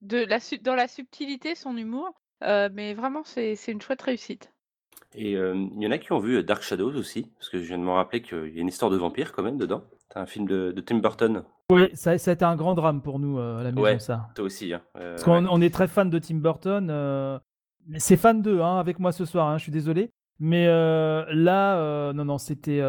[0.00, 4.52] de la dans la subtilité son humour, mais vraiment c'est c'est une chouette réussite.
[5.14, 7.78] Et il y en a qui ont vu, Dark Shadows aussi, parce que je viens
[7.78, 9.82] de me rappeler qu'il y a une histoire de vampire quand même dedans.
[10.08, 11.44] C'est un film de de Tim Burton.
[11.70, 14.28] Oui, ça ça a été un grand drame pour nous, à la maison ça.
[14.34, 17.40] toi aussi, hein, Parce qu'on on est très fan de Tim Burton,
[17.96, 20.10] c'est fan d'eux, hein, avec moi ce soir, hein, je suis désolé.
[20.38, 22.82] Mais là, non, non, c'était,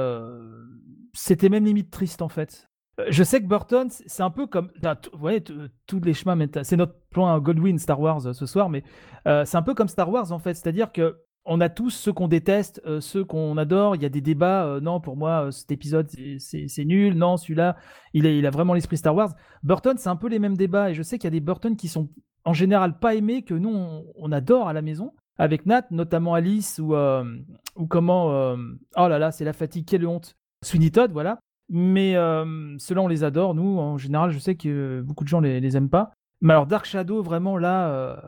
[1.13, 2.69] c'était même limite triste, en fait.
[3.09, 5.43] je sais que Burton, c'est un peu comme vous voyez,
[5.87, 8.83] tous les chemins c'est notre point Godwin Star Wars, ce soir, mais
[9.25, 10.53] c'est un peu comme Star Wars, en fait.
[10.53, 11.17] C'est-à-dire que
[11.51, 13.95] on a tous ceux qu'on déteste, euh, ceux qu'on adore.
[13.95, 14.65] Il y a des débats.
[14.65, 16.07] Euh, non, pour moi, euh, cet épisode,
[16.37, 17.15] c'est nul.
[17.15, 17.75] Non, celui-là,
[18.13, 19.33] il, il, a vraiment l'esprit Star Wars.
[19.63, 20.91] Burton, c'est un peu les mêmes débats.
[20.91, 22.09] Et je sais qu'il y a des Burton qui sont
[22.45, 23.75] en général pas aimés, que nous,
[24.15, 25.13] on, adore à la maison.
[25.39, 28.27] Avec Nat, notamment Alice, ou, ou comment.
[28.27, 30.35] oh là là, c'est la fatigue, quelle honte.
[30.63, 31.39] Sweeney Todd, voilà.
[31.69, 32.13] Mais
[32.77, 33.55] ceux-là, on les adore.
[33.55, 36.11] Nous, en général, je sais que beaucoup de gens les, les aiment pas.
[36.41, 38.21] Mais alors, Dark Shadow, vraiment, là,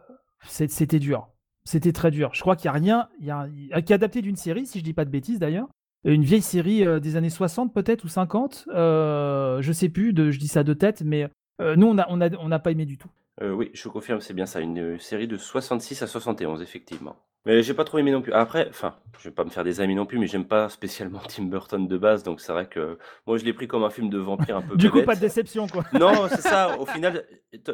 [0.48, 1.28] c'était dur.
[1.64, 2.32] C'était très dur.
[2.34, 4.94] Je crois qu'il n'y a rien il y a, adapté d'une série, si je dis
[4.94, 5.68] pas de bêtises d'ailleurs.
[6.04, 8.66] Une vieille série euh, des années 60 peut-être ou 50.
[8.74, 11.30] Euh, je sais plus, je dis ça de tête, mais
[11.62, 13.10] euh, nous on n'a on a, on pas aimé du tout.
[13.42, 17.16] Euh, oui, je confirme, c'est bien ça, une série de 66 à 71, effectivement.
[17.46, 18.34] Mais j'ai pas trop aimé non plus.
[18.34, 21.20] Après, enfin, je vais pas me faire des amis non plus, mais j'aime pas spécialement
[21.28, 24.10] Tim Burton de base, donc c'est vrai que moi je l'ai pris comme un film
[24.10, 24.76] de vampire un peu.
[24.78, 25.84] du coup, pas de déception, quoi.
[25.94, 26.78] non, c'est ça.
[26.80, 27.26] Au final,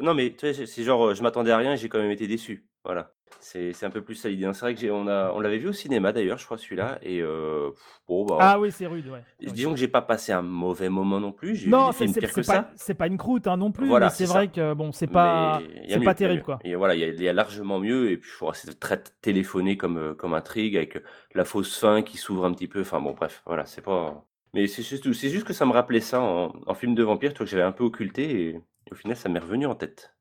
[0.01, 2.27] non, mais tu sais, c'est genre, je m'attendais à rien et j'ai quand même été
[2.27, 2.65] déçu.
[2.85, 3.16] Voilà.
[3.39, 4.45] C'est un peu plus ça l'idée.
[4.45, 4.53] Hein.
[4.53, 7.21] C'est vrai que on a on l'avait vu au cinéma d'ailleurs, je crois celui-là et
[7.21, 7.69] euh,
[8.07, 9.23] bon bah Ah oui, c'est rude, ouais.
[9.39, 12.07] disons que j'ai pas passé un mauvais moment non plus, j'ai Non, c'est
[12.45, 15.61] pas c'est pas une croûte hein, non plus, Voilà, c'est vrai que bon, c'est pas
[15.87, 16.59] c'est pas terrible quoi.
[16.63, 20.33] Et voilà, il y a largement mieux et puis c'est très téléphoné comme, euh, comme
[20.33, 20.97] intrigue avec,
[21.33, 22.81] la fausse fin qui s'ouvre un petit peu.
[22.81, 25.99] Enfin bon bref, voilà, c'est pas mais c'est juste c'est juste que ça me rappelait
[25.99, 28.61] ça en film de vampire, que j'avais un peu occulté et
[28.91, 30.16] au final ça m'est revenu en tête.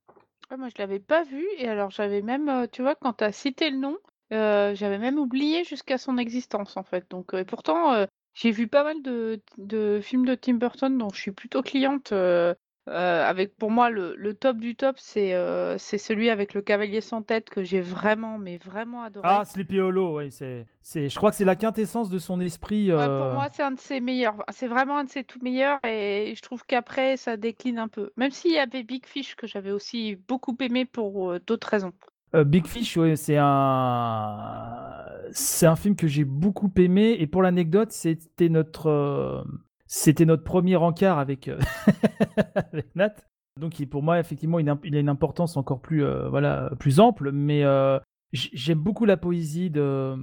[0.50, 3.70] Moi je l'avais pas vu et alors j'avais même, tu vois, quand tu as cité
[3.70, 3.98] le nom,
[4.30, 7.08] j'avais même oublié jusqu'à son existence, en fait.
[7.10, 11.20] Donc et pourtant, j'ai vu pas mal de de films de Tim Burton dont je
[11.20, 12.12] suis plutôt cliente,
[12.88, 16.62] euh, avec pour moi le, le top du top, c'est euh, c'est celui avec le
[16.62, 19.26] cavalier sans tête que j'ai vraiment, mais vraiment adoré.
[19.28, 22.90] Ah, Sleepy Hollow, oui, c'est, c'est, je crois que c'est la quintessence de son esprit.
[22.90, 23.34] pour euh.
[23.34, 24.36] moi, c'est un de ses meilleurs.
[24.50, 28.12] C'est vraiment un de ses tout meilleurs et je trouve qu'après, ça décline un peu.
[28.16, 31.92] Même s'il y avait Big Fish que j'avais aussi beaucoup aimé pour d'autres raisons.
[32.34, 37.90] Big Fish, ouais, c'est un, c'est un film que j'ai beaucoup aimé et pour l'anecdote,
[37.90, 39.44] c'était notre
[39.86, 41.58] c'était notre premier encart avec, euh,
[42.94, 43.14] Nat.
[43.60, 47.32] Donc pour moi, effectivement, il a une importance encore plus, euh, voilà, plus ample.
[47.32, 47.98] Mais euh,
[48.32, 50.16] j'aime beaucoup la poésie de,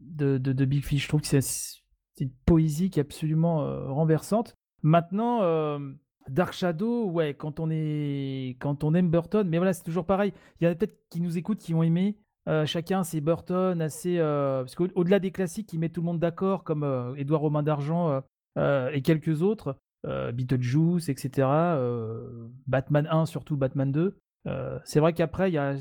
[0.00, 1.04] de, Big Fish.
[1.04, 1.40] Je trouve que c'est
[2.20, 4.54] une poésie qui est absolument renversante.
[4.82, 5.40] Maintenant,
[6.28, 10.32] Dark Shadow, ouais, quand on, est, quand on aime Burton, mais voilà, c'est toujours pareil.
[10.60, 12.16] Il y en a peut-être qui nous écoutent, qui ont aimé.
[12.66, 17.14] chacun c'est Burton assez parce qu'au-delà des classiques qui mettent tout le monde d'accord comme
[17.16, 18.22] Édouard Romain d'Argent
[18.58, 21.48] et quelques autres, euh, Beetlejuice, etc.
[21.48, 24.16] Euh, Batman 1, surtout Batman 2.
[24.84, 25.74] c'est vrai qu'après, il y a,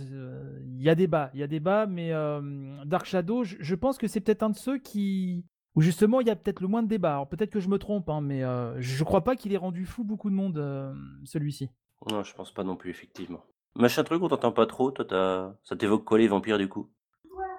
[0.78, 4.20] y a débat, il y a débat, mais euh, Dark Shadow, je, pense que c'est
[4.20, 7.14] peut-être un de ceux qui où justement il y a peut-être le moins de débat.
[7.14, 9.86] Alors peut-être que je me trompe, hein, mais euh, je crois pas qu'il ait rendu
[9.86, 10.92] fou beaucoup de monde euh,
[11.24, 11.70] celui-ci.
[12.12, 13.44] Non, je pense pas non plus, effectivement.
[13.76, 14.90] Machin truc, on t'entend pas trop.
[14.90, 16.90] Toi, ça t'évoque quoi les vampires du coup?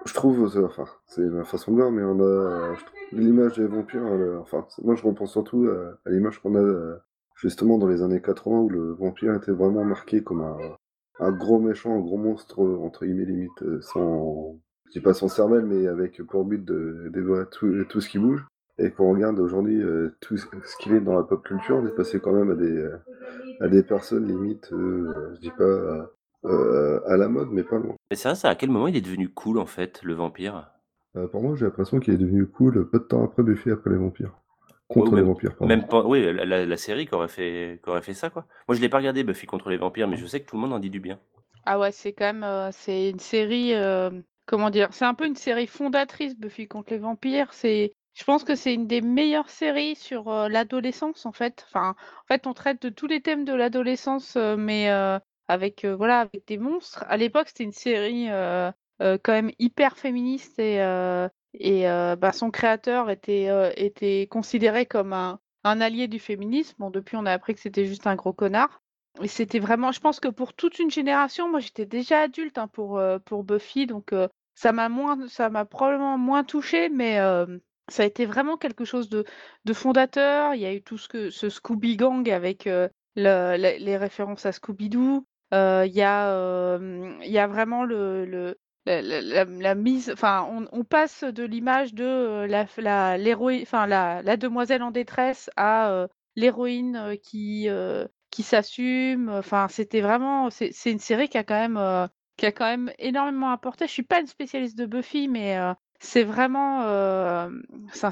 [0.05, 2.75] Je trouve, enfin, c'est ma façon de voir, mais on a
[3.11, 4.05] l'image des vampires.
[4.05, 6.95] euh, enfin, moi je repense surtout à, l'image qu'on a euh,
[7.35, 10.41] justement dans les années 80 où le vampire était vraiment marqué comme
[11.19, 14.57] un, gros méchant, un gros monstre, entre guillemets, limite, euh, sans,
[14.87, 18.45] je dis pas sans cervelle, mais avec pour but de dévorer tout, ce qui bouge.
[18.81, 19.83] Et qu'on regarde aujourd'hui
[20.21, 20.45] tout ce
[20.79, 22.89] qu'il est dans la pop culture, on est passé quand même à des,
[23.59, 26.09] à des personnes limite, euh, je dis pas
[26.45, 27.95] euh, à la mode, mais pas loin.
[28.11, 30.69] Mais c'est vrai, ça, à quel moment il est devenu cool en fait, le vampire?
[31.15, 33.89] Euh, pour moi, j'ai l'impression qu'il est devenu cool peu de temps après Buffy après
[33.89, 34.31] les vampires.
[34.87, 35.67] Contre Ouais, les même- vampires, pardon.
[35.67, 38.45] Même pas, oui, la, la- la série qui aurait fait, qui aurait fait ça quoi.
[38.67, 40.61] Moi, je l'ai pas regardé Buffy contre les vampires, mais je sais que tout le
[40.61, 41.19] monde en dit du bien.
[41.65, 44.09] Ah ouais, c'est quand même euh, c'est une série euh,
[44.47, 48.43] comment dire, c'est un peu une série fondatrice Buffy contre les vampires, c'est je pense
[48.43, 51.65] que c'est une des meilleures séries sur euh, l'adolescence en fait.
[51.69, 51.91] Enfin,
[52.23, 55.19] en fait, on traite de tous les thèmes de l'adolescence euh, mais euh,
[55.49, 57.03] avec euh, voilà, avec des monstres.
[57.09, 60.79] À l'époque, c'était une série euh, euh, quand même hyper féministe et
[61.55, 61.83] et
[62.17, 66.89] bah, son créateur était était considéré comme un un allié du féminisme.
[66.91, 68.81] Depuis, on a appris que c'était juste un gros connard.
[69.21, 72.67] Et c'était vraiment, je pense que pour toute une génération, moi j'étais déjà adulte hein,
[72.69, 74.13] pour, pour Buffy, donc
[74.55, 77.17] ça m'a moins, ça m'a probablement moins touchée, mais
[77.89, 79.25] ça a été vraiment quelque chose de,
[79.65, 80.53] de fondateur.
[80.55, 84.45] Il y a eu tout ce que ce Scooby Gang avec le- le- les références
[84.45, 85.25] à Scooby-Doo.
[85.51, 86.77] Il y a,
[87.47, 87.85] vraiment
[88.85, 92.65] la, mise, enfin, on, passe de l'image de la,
[93.61, 97.67] enfin, la, demoiselle en détresse à l'héroïne qui,
[98.39, 99.29] s'assume.
[99.29, 103.51] Enfin, c'était vraiment, c'est une série qui a quand même, qui a quand même énormément
[103.51, 103.87] apporté.
[103.87, 105.57] Je suis pas une spécialiste de Buffy, mais
[105.99, 106.81] c'est vraiment,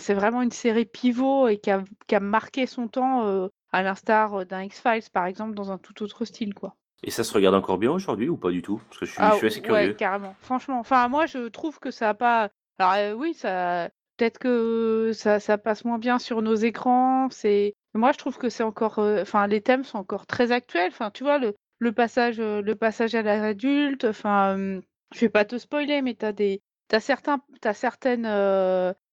[0.10, 5.28] vraiment une série pivot et qui a, marqué son temps, à l'instar d'un X-Files par
[5.28, 6.76] exemple, dans un tout autre style, quoi.
[7.04, 8.82] Et ça se regarde encore bien aujourd'hui ou pas du tout?
[8.90, 9.94] Parce que je suis, Ah je suis assez ouais, curieux.
[9.94, 10.36] carrément.
[10.42, 12.50] Franchement, enfin moi je trouve que ça a pas.
[12.80, 17.30] Alors euh, oui, ça peut-être que ça, ça passe moins bien sur nos écrans.
[17.30, 19.00] C'est moi je trouve que c'est encore.
[19.00, 20.90] euh, Enfin les thèmes sont encore très actuels.
[20.92, 24.06] Enfin tu vois le le passage euh, le passage à l'âge adulte.
[24.06, 24.82] Enfin euh,
[25.14, 28.26] je vais pas te spoiler, mais t'as des t'as certains t'as certaines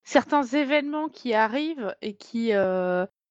[0.05, 2.53] certains événements qui arrivent et qui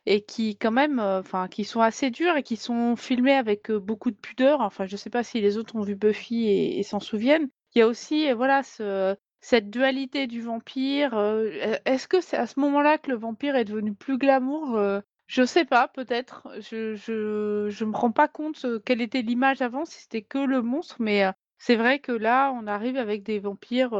[0.05, 3.69] et qui quand même, euh, enfin, qui sont assez durs et qui sont filmés avec
[3.71, 4.61] euh, beaucoup de pudeur.
[4.61, 7.49] Enfin, je sais pas si les autres ont vu Buffy et, s'en souviennent.
[7.75, 11.13] Il y a aussi, euh, voilà, ce, cette dualité du vampire.
[11.15, 14.99] e- Est-ce que c'est à ce moment-là que le vampire est devenu plus glamour euh,
[15.27, 16.47] Je sais pas, peut-être.
[16.59, 20.61] Je, je, je me rends pas compte quelle était l'image avant, si c'était que le
[20.61, 21.25] monstre, mais
[21.57, 23.97] c'est vrai que là, on arrive avec des vampires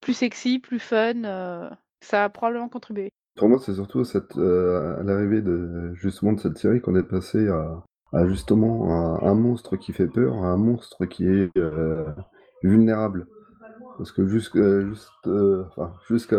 [0.00, 1.22] plus sexy, plus fun.
[2.00, 3.12] ça a probablement contribué.
[3.36, 7.02] Pour moi, c'est surtout cette, euh, à l'arrivée de, justement de cette série qu'on est
[7.02, 8.92] passé à, à justement
[9.22, 12.04] un, un monstre qui fait peur, à un monstre qui est euh,
[12.62, 13.26] vulnérable.
[13.98, 15.92] Parce que jusqu'à juste, euh, enfin,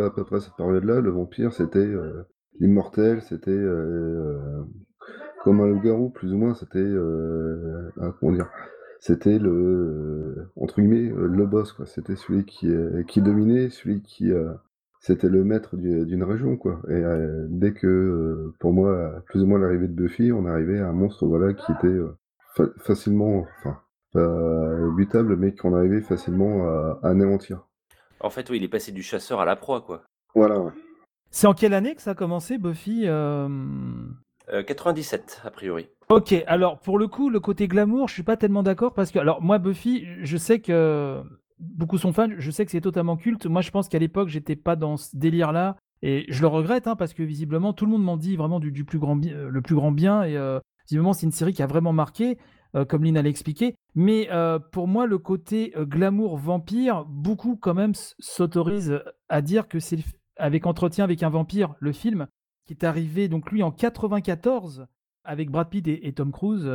[0.05, 2.23] à peu près cette période-là, le vampire, c'était euh,
[2.59, 4.63] l'immortel, c'était euh, euh,
[5.43, 8.49] comme un loup-garou, plus ou moins, c'était, euh, comment dire,
[8.99, 11.85] c'était le, euh, entre guillemets, euh, le boss, quoi.
[11.85, 14.51] C'était celui qui, euh, qui dominait, celui qui, euh,
[15.05, 16.81] c'était le maître du- d'une région, quoi.
[16.89, 20.79] Et euh, dès que, euh, pour moi, plus ou moins l'arrivée de Buffy, on arrivait
[20.79, 22.17] à un monstre, voilà, qui était euh,
[22.55, 23.77] fa- facilement, enfin,
[24.13, 27.67] pas butable, mais qu'on arrivait facilement à, à anéantir.
[28.19, 30.01] En fait, oui, il est passé du chasseur à la proie, quoi.
[30.33, 30.71] Voilà, ouais.
[31.29, 33.47] C'est en quelle année que ça a commencé, Buffy euh,
[34.53, 35.87] Euh, 97, a priori.
[36.09, 39.19] Ok, alors pour le coup, le côté glamour, je suis pas tellement d'accord parce que,
[39.19, 41.21] alors moi, Buffy, je sais que
[41.59, 43.45] beaucoup sont fans, je sais que c'est totalement culte.
[43.45, 46.95] Moi, je pense qu'à l'époque, j'étais pas dans ce délire-là et je le regrette hein,
[46.95, 49.75] parce que visiblement, tout le monde m'en dit vraiment du, plus grand euh, le plus
[49.75, 52.37] grand bien et euh, visiblement, c'est une série qui a vraiment marqué,
[52.75, 53.75] euh, comme Lynn l'a expliqué.
[53.95, 54.29] Mais
[54.71, 59.99] pour moi, le côté glamour vampire, beaucoup quand même s- s'autorisent à dire que c'est
[60.37, 62.27] avec Entretien avec un vampire, le film,
[62.65, 64.87] qui est arrivé donc lui en 94
[65.23, 66.65] avec Brad Pitt et, Tom Cruise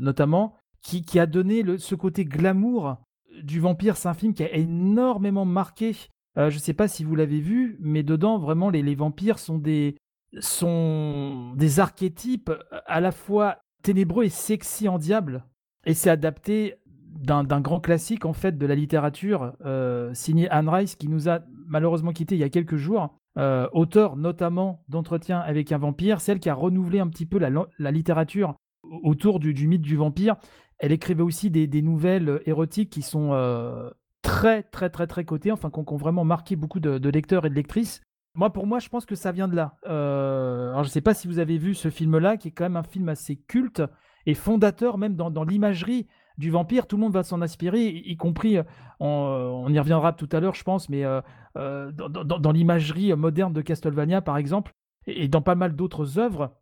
[0.00, 2.96] notamment, qui, qui a donné ce côté glamour
[3.42, 3.96] du vampire.
[3.96, 5.96] C'est un film qui a énormément marqué.
[6.38, 9.58] Euh, je ne sais pas si vous l'avez vu, mais dedans, vraiment, les, vampires sont
[9.58, 9.96] des,
[10.40, 12.50] sont des archétypes
[12.86, 15.44] à la fois ténébreux et sexy en diable.
[15.84, 16.76] Et c'est adapté
[17.12, 21.40] d'un grand classique en fait de la littérature euh, signé Anne Rice qui nous a
[21.66, 26.38] malheureusement quitté il y a quelques jours euh, auteur notamment d'Entretien avec un vampire, celle
[26.38, 30.36] qui a renouvelé un petit peu la, littérature autour du, mythe du vampire.
[30.82, 33.88] Elle écrivait aussi des, nouvelles érotiques qui sont euh,
[34.20, 37.54] très très très très cotés, enfin qui ont, vraiment marqué beaucoup de, lecteurs et de
[37.54, 38.02] lectrices.
[38.34, 39.76] Moi, pour moi, je pense que ça vient de là.
[39.86, 42.64] Euh, alors, je ne sais pas si vous avez vu ce film-là, qui est quand
[42.64, 43.82] même un film assez culte
[44.26, 46.88] et fondateur même dans, l'imagerie du vampire.
[46.88, 48.64] Tout le monde va s'en inspirer, y, compris, euh,
[48.98, 51.20] on, y reviendra tout à l'heure, je pense, mais euh,
[51.56, 54.72] euh, dans, l'imagerie moderne de Castlevania, par exemple,
[55.06, 56.56] et, dans pas mal d'autres œuvres.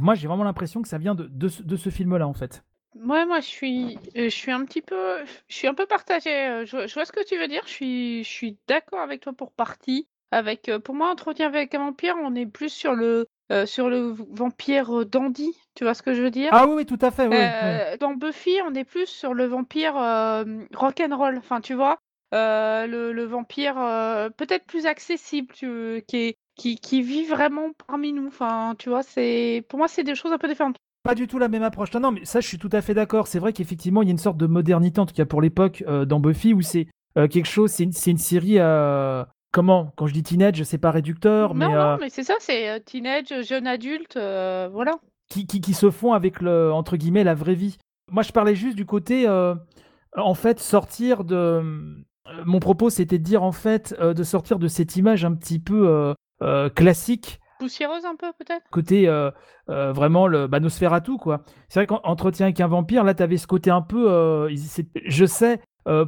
[0.00, 2.64] Moi, j'ai vraiment l'impression que ça vient de ce film-là, en fait.
[3.04, 6.30] Ouais, moi je suis, euh, je suis un petit peu, je suis un peu partagée.
[6.48, 7.62] euh, Je, vois je vois ce que tu veux dire.
[7.66, 10.08] Je suis, je suis d'accord avec toi pour partie.
[10.32, 13.88] Avec, euh, pour moi, Entretien avec un vampire, on est plus sur le, euh, sur
[13.88, 15.52] le v- vampire euh, dandy.
[15.74, 16.50] Tu vois ce que je veux dire?
[16.52, 17.36] Ah oui, oui, tout à fait, oui.
[17.36, 17.38] oui.
[17.38, 21.38] Euh, dans Buffy, on est plus sur le vampire euh, rock'n'roll.
[21.38, 21.98] Enfin, tu vois,
[22.34, 27.72] euh, le, le vampire euh, peut-être plus accessible, tu, qui est, qui, qui vit vraiment
[27.86, 28.26] parmi nous.
[28.26, 30.76] Enfin, tu vois, c'est, pour moi, c'est des choses un peu différentes.
[31.06, 31.92] Pas du tout la même approche.
[31.94, 33.28] Non, non, mais ça, je suis tout à fait d'accord.
[33.28, 35.84] C'est vrai qu'effectivement, il y a une sorte de modernité, en tout cas pour l'époque,
[35.86, 38.58] euh, dans Buffy, où c'est euh, quelque chose, c'est une, série.
[38.58, 42.34] euh, comment Quand je dis teenage, c'est pas réducteur, Non, mais non, mais c'est ça,
[42.40, 44.96] c'est teenage, jeune adulte, voilà.
[45.30, 47.78] qui, qui, qui se font avec, le, entre guillemets, la vraie vie.
[48.10, 49.28] Moi, je parlais juste du côté,
[50.16, 52.04] en fait, sortir de.
[52.44, 56.14] Mon propos, c'était de dire, en fait, de sortir de cette image un petit peu
[56.74, 58.64] classique Poussiéreuse un peu, peut-être?
[58.70, 59.30] côté euh,
[59.70, 61.42] euh, vraiment le bah, Nosferatu quoi.
[61.68, 64.10] C'est vrai qu'entretien avec un vampire, là, tu avais ce côté un peu.
[64.10, 64.54] euh,
[65.06, 65.60] je sais,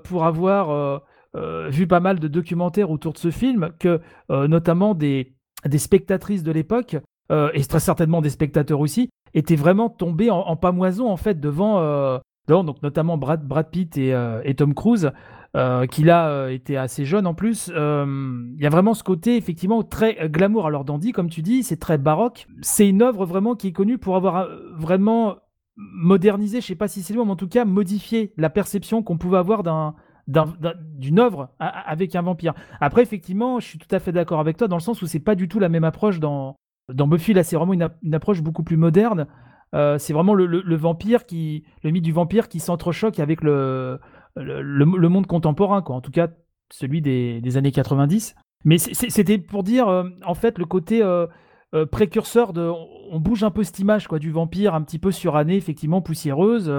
[0.04, 1.02] pour avoir
[1.34, 5.34] vu pas mal de documentaires autour de ce film, que notamment des,
[5.64, 6.96] des spectatrices de l'époque,
[7.30, 12.20] et très certainement des spectateurs aussi, étaient vraiment tombés en, en pamoison en fait devant,
[12.48, 15.12] donc notamment Brad, Brad Pitt et Tom Cruise.
[15.54, 17.70] Qui là euh, était assez jeune en plus.
[17.74, 18.04] Euh,
[18.56, 20.66] Il y a vraiment ce côté effectivement très euh, glamour.
[20.66, 22.46] Alors Dandy, comme tu dis, c'est très baroque.
[22.60, 25.36] C'est une œuvre vraiment qui est connue pour avoir euh, vraiment
[25.76, 29.02] modernisé, je sais pas si c'est le mot, mais en tout cas modifié la perception
[29.02, 29.94] qu'on pouvait avoir d'un
[30.26, 32.52] d'un- d'un- d'une œuvre a- a- avec un vampire.
[32.80, 35.20] Après, effectivement, je suis tout à fait d'accord avec toi dans le sens où c'est
[35.20, 36.56] pas du tout la même approche dans,
[37.06, 37.32] Buffy.
[37.32, 39.26] Là, c'est vraiment une, ap- une approche beaucoup plus moderne.
[39.72, 44.00] C'est vraiment le- le vampire qui, le mythe du vampire qui s'entrechoque avec le,
[44.36, 45.96] le, monde contemporain, quoi.
[45.96, 46.28] En tout cas,
[46.72, 48.34] celui des, années 90.
[48.64, 51.26] Mais c'était pour dire, euh, en fait, le côté euh,
[51.74, 52.70] euh, précurseur de.
[53.10, 56.72] On, bouge un peu cette image, quoi, du vampire un petit peu surannée, effectivement poussiéreuse,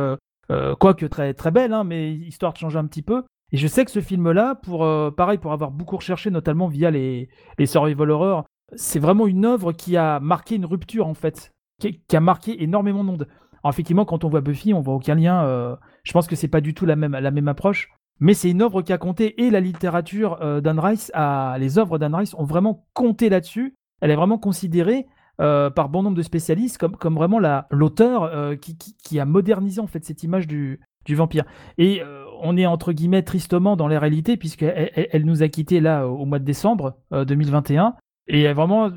[0.79, 3.23] quoique très, très belle, hein, mais histoire de changer un petit peu.
[3.51, 7.29] Et je sais que ce film-là, pour pareil, pour avoir beaucoup recherché, notamment via les,
[7.57, 12.01] les survival horror, c'est vraiment une œuvre qui a marqué une rupture, en fait, qui,
[12.07, 13.27] qui a marqué énormément de monde.
[13.63, 15.77] Alors, effectivement, quand on voit Buffy, on voit aucun lien.
[16.09, 17.91] Je pense que c'est pas du tout la même, approche.
[18.19, 21.11] Mais c'est une œuvre qui a compté et la littérature euh, d'Anne Rice,
[21.59, 23.75] les œuvres d'Anne Rice ont vraiment compté là-dessus.
[24.01, 25.05] Elle est vraiment considérée
[25.39, 29.85] euh, par bon nombre de spécialistes comme, vraiment la- l'auteur euh, qui, a modernisé en
[29.85, 30.79] fait cette image du,
[31.11, 31.45] vampire.
[31.77, 32.01] Et
[32.41, 36.25] on est entre guillemets tristement dans la réalité puisqu'elle elle, nous a quittés là au
[36.25, 37.93] mois de décembre euh, 2021.
[38.27, 38.89] Et vraiment,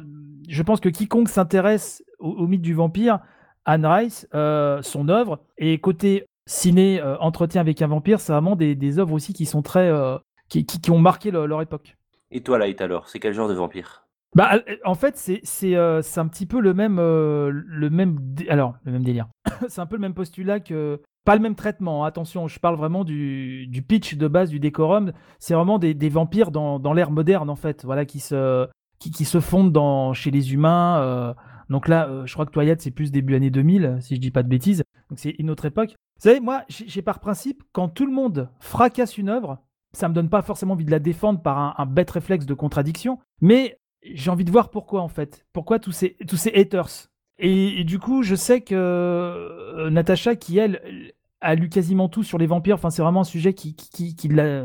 [0.49, 3.19] je pense que quiconque s'intéresse au, mythe du vampire,
[3.67, 8.75] Anne Rice, son œuvre, et côté ciné, euh, entretien avec un vampire, c'est vraiment des,
[8.75, 11.97] des œuvres aussi qui sont très, euh, qui, qui, qui ont marqué le- leur époque.
[12.31, 14.05] Et toi, Light, alors, c'est quel genre de vampire?
[14.35, 18.75] Bah, euh, en fait, c'est c'est euh, un petit peu le même le même alors
[18.85, 19.29] le même délire.
[19.69, 22.05] c'est un peu le même postulat que pas le même traitement.
[22.05, 25.13] hein, attention, je parle vraiment du, du pitch de base du décorum.
[25.39, 28.67] C'est vraiment des, des vampires dans, dans l'ère moderne en fait, voilà, qui se
[28.99, 31.35] qui, qui se fondent dans chez les humains.
[31.69, 34.31] Donc là, euh, je crois que Twilight c'est plus début année 2000, si je dis
[34.31, 34.83] pas de bêtises.
[35.11, 35.91] Donc c'est une autre époque.
[35.91, 39.59] Vous savez, moi, j'ai par principe, quand tout le monde fracasse une œuvre,
[39.93, 43.19] ça me donne pas forcément envie de la défendre par un, bête réflexe de contradiction,
[43.41, 45.45] mais j'ai envie de voir pourquoi en fait.
[45.53, 47.09] Pourquoi tous ces, tous ces haters?
[47.39, 52.39] Et, du coup, je sais que euh, Natacha, qui elle a lu quasiment tout sur
[52.39, 54.65] les vampires, enfin c'est vraiment un sujet qui, qui, qui, la,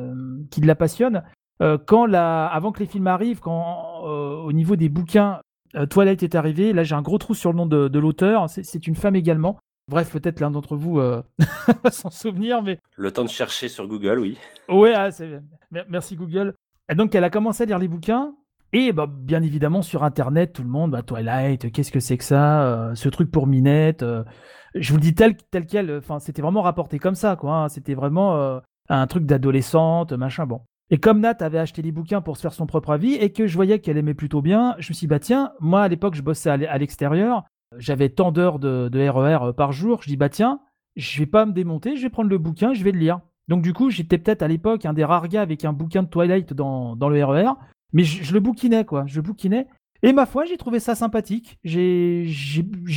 [0.52, 1.24] qui la passionne.
[1.64, 5.42] Euh, quand la, avant que les films arrivent, quand au niveau des bouquins,
[5.90, 8.88] Twilight est arrivé, là j'ai un gros trou sur le nom de, de l'auteur, c'est
[8.88, 9.58] une femme également.
[9.90, 11.22] Bref, peut-être l'un d'entre vous euh,
[11.84, 14.38] va s'en souvenir, mais Le temps de chercher sur Google, oui.
[14.68, 15.10] Ouais, ah,
[15.90, 16.54] merci Google.
[16.92, 18.34] Et donc elle a commencé à lire les bouquins.
[18.74, 22.24] Et bah, bien évidemment sur Internet, tout le monde, bah, Twilight, qu'est-ce que c'est que
[22.26, 24.04] ça euh, Ce truc pour Minette.
[24.04, 24.24] euh,
[24.76, 27.54] je vous le dis tel, tel quel, enfin c'était vraiment rapporté comme ça, quoi.
[27.64, 30.62] hein, C'était vraiment euh, un truc d'adolescente, machin, bon.
[30.90, 33.46] Et comme Nat avait acheté les bouquins pour se faire son propre avis et que
[33.46, 36.16] je voyais qu'elle aimait plutôt bien, je me suis dit, bah tiens, moi à l'époque
[36.16, 37.44] je bossais à l'e- à l'extérieur,
[37.78, 40.62] j'avais tant d'heures de, RER par jour, je dis, bah tiens,
[40.96, 43.20] je vais pas me démonter, je vais prendre le bouquin, je vais le lire.
[43.50, 46.08] Donc du coup, j'étais peut-être à l'époque un des rares gars avec un bouquin de
[46.08, 47.52] Twilight dans, dans le RER,
[47.94, 49.06] mais je, le bouquinais, quoi.
[49.08, 49.68] Je le bouquinais.
[50.04, 51.58] Et ma foi, j'ai trouvé ça sympathique.
[51.64, 52.28] J'ai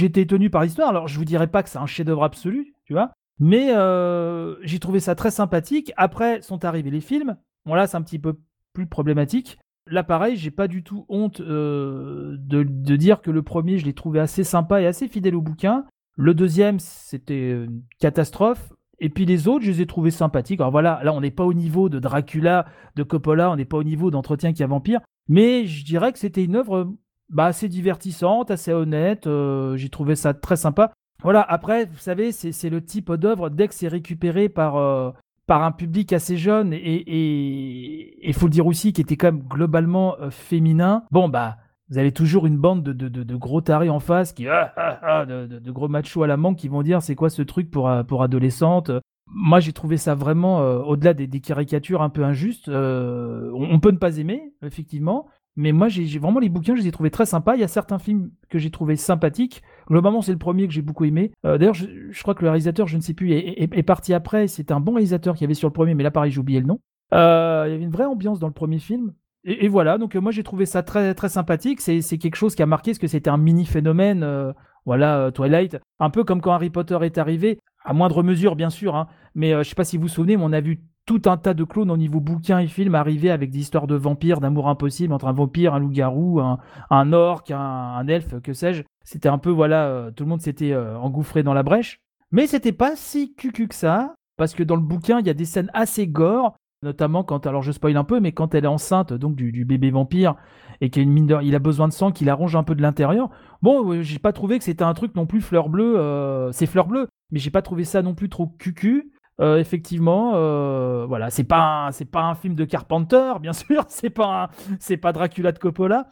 [0.02, 0.88] été tenu par l'histoire.
[0.88, 4.78] Alors, je vous dirais pas que c'est un chef-d'œuvre absolu, tu vois, Mais euh, j'ai
[4.78, 5.92] trouvé ça très sympathique.
[5.96, 7.36] Après sont arrivés les films.
[7.66, 8.38] Bon là, c'est un petit peu
[8.72, 9.58] plus problématique.
[9.86, 12.62] Là, pareil, j'ai pas du tout honte euh, de,
[12.96, 15.84] dire que le premier, je l'ai trouvé assez sympa et assez fidèle au bouquin.
[16.16, 18.72] Le deuxième, c'était une catastrophe.
[19.00, 20.60] Et puis les autres, je les ai trouvés sympathiques.
[20.60, 23.78] Alors voilà, là, on n'est pas au niveau de Dracula, de Coppola, on n'est pas
[23.78, 25.00] au niveau d'Entretien qui a vampire.
[25.28, 26.92] Mais je dirais que c'était une œuvre
[27.30, 29.26] bah, assez divertissante, assez honnête.
[29.26, 30.92] Euh, j'ai trouvé ça très sympa.
[31.22, 35.10] Voilà, après, vous savez, c'est le type d'œuvre, dès que c'est récupéré par, euh,
[35.50, 39.42] par un public assez jeune, et il faut le dire aussi, qui était quand même
[39.42, 41.56] globalement euh, féminin, bon, bah,
[41.88, 45.26] vous avez toujours une bande de, de, gros tarés en face, qui, ah, ah, ah,
[45.26, 48.22] de, gros machos à la manque, qui vont dire c'est quoi ce truc pour, pour
[48.22, 48.92] adolescente
[49.32, 54.18] moi, j'ai trouvé ça vraiment, au-delà des, caricatures un peu injustes, on, peut ne pas
[54.18, 55.26] aimer, effectivement,
[55.56, 57.56] mais moi, j'ai vraiment les bouquins, je les ai trouvés très sympas.
[57.56, 59.62] Il y a certains films que j'ai trouvés sympathiques.
[59.88, 61.32] Globalement, c'est le premier que j'ai beaucoup aimé.
[61.44, 64.46] Euh, d'ailleurs, je, crois que le réalisateur, je ne sais plus, est, parti après.
[64.46, 66.66] C'est un bon réalisateur qui avait sur le premier, mais là, pareil, j'ai oublié le
[66.66, 66.80] nom.
[67.12, 69.12] Euh, il y avait une vraie ambiance dans le premier film.
[69.44, 71.80] Et, voilà, donc euh, moi, j'ai trouvé ça très, très sympathique.
[71.80, 74.54] C'est quelque chose qui a marqué, parce que c'était un mini phénomène.
[74.86, 75.78] voilà, Twilight.
[75.98, 78.94] Un peu comme quand Harry Potter est arrivé, à moindre mesure, bien sûr.
[78.94, 79.08] Hein.
[79.34, 81.54] mais je sais pas si vous vous souvenez, mais on a vu tout un tas
[81.54, 85.12] de clones au niveau bouquin et film arriver avec des histoires de vampires, d'amour impossible
[85.12, 86.58] entre un vampire, un loup-garou, un,
[86.90, 88.84] un orc, un, elfe, que sais-je.
[89.04, 92.00] C'était un peu, voilà, euh, tout le monde s'était euh, engouffré dans la brèche.
[92.30, 95.34] Mais c'était pas si cucu que ça, parce que dans le bouquin, il y a
[95.34, 98.68] des scènes assez gore, notamment quand, alors je spoil un peu, mais quand elle est
[98.68, 100.36] enceinte donc du, bébé vampire
[100.80, 103.30] et qu'il a il a besoin de sang, qu'il arrange un peu de l'intérieur.
[103.62, 106.86] Bon, euh, j'ai pas trouvé que c'était un truc non plus fleur bleue, c'est fleur
[106.86, 109.10] bleue, mais j'ai pas trouvé ça non plus trop cucu.
[109.40, 114.10] Euh, effectivement, euh, voilà, c'est pas c'est pas un film de Carpenter, bien sûr, c'est
[114.10, 116.08] pas c'est pas Dracula de Coppola,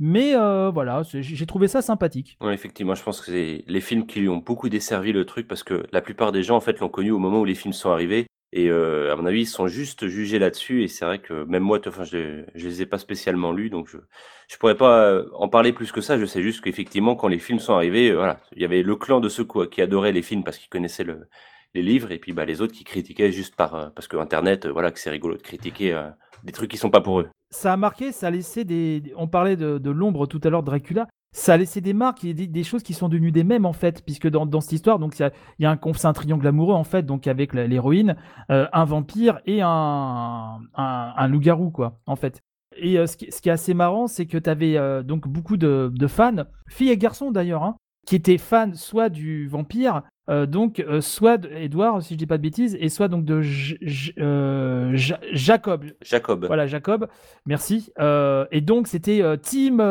[0.00, 2.36] mais euh, voilà, j'ai trouvé ça sympathique.
[2.50, 5.62] Effectivement, je pense que c'est les films qui lui ont beaucoup desservi le truc parce
[5.62, 7.90] que la plupart des gens en fait l'ont connu au moment où les films sont
[7.90, 11.62] arrivés et à mon avis ils sont juste jugés là-dessus et c'est vrai que même
[11.62, 13.96] moi, enfin, je, je les ai pas spécialement lus donc je
[14.48, 16.18] je pourrais pas en parler plus que ça.
[16.18, 19.20] Je sais juste qu'effectivement quand les films sont arrivés, voilà, il y avait le clan
[19.20, 21.28] de ceux qui adoraient les films parce qu'ils connaissaient le
[21.74, 24.66] les livres et puis bah, les autres qui critiquaient juste par euh, parce que internet
[24.66, 26.08] euh, voilà que c'est rigolo de critiquer euh,
[26.44, 27.28] des trucs qui sont pas pour eux.
[27.50, 31.06] Ça a marqué, ça a laissé des on parlait de, l'ombre tout à l'heure Dracula,
[31.34, 34.02] ça a laissé des marques, des, des choses qui sont devenues des mêmes en fait,
[34.04, 37.26] puisque dans, cette histoire, donc il y a, un, un triangle amoureux en fait, donc
[37.26, 38.16] avec l'héroïne,
[38.48, 42.40] un vampire et un, un, loup-garou quoi, en fait.
[42.76, 45.92] Et ce, qui, ce, qui, est assez marrant, c'est que tu avais donc beaucoup de,
[45.94, 50.78] de, fans, filles et garçons d'ailleurs, hein, qui étaient fans soit du vampire, euh, donc
[50.80, 53.42] euh, soit Edouard, si je dis pas de bêtises, et soit donc de
[54.18, 54.92] euh,
[55.32, 55.84] Jacob.
[56.00, 56.46] Jacob.
[56.46, 57.08] Voilà, Jacob.
[57.46, 57.92] Merci.
[57.98, 59.82] et donc c'était Team,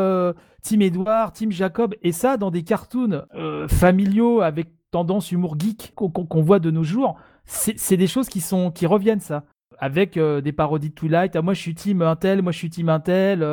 [0.62, 3.24] Team Edouard, Team Jacob, et ça dans des cartoons
[3.68, 7.18] familiaux avec tendance humour geek qu'on voit de nos jours.
[7.45, 9.43] C'est des choses qui sont qui reviennent ça,
[9.80, 11.36] avec des parodies de Twilight.
[11.36, 13.45] Ah, moi je suis Team Intel, moi je suis Team Intel.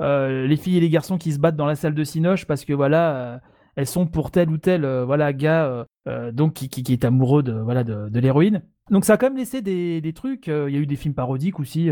[0.00, 2.72] les filles et les garçons qui se battent dans la salle de Cinoche parce que
[2.72, 3.40] voilà
[3.76, 7.04] elles sont pour tel ou tel euh, voilà gars euh, euh, donc qui, qui, est
[7.04, 8.62] amoureux de voilà de, l'héroïne.
[8.90, 10.46] Donc ça a quand même laissé des, des trucs.
[10.46, 11.90] Il y a eu des films parodiques aussi,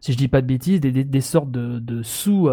[0.00, 2.50] si je dis pas de bêtises, des, des, sortes de, de sous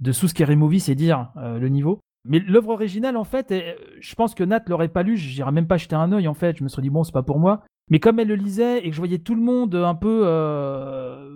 [0.00, 2.00] de sous scary movie, c'est dire le niveau.
[2.24, 3.52] Mais l'œuvre originale, en fait,
[4.00, 6.56] je pense que Nat l'aurait pas lu, j'irais même pas jeter un œil, en fait.
[6.56, 7.62] Je me serais dit, bon, c'est pas pour moi.
[7.90, 10.20] Mais comme elle le lisait et que je voyais tout le monde un peu,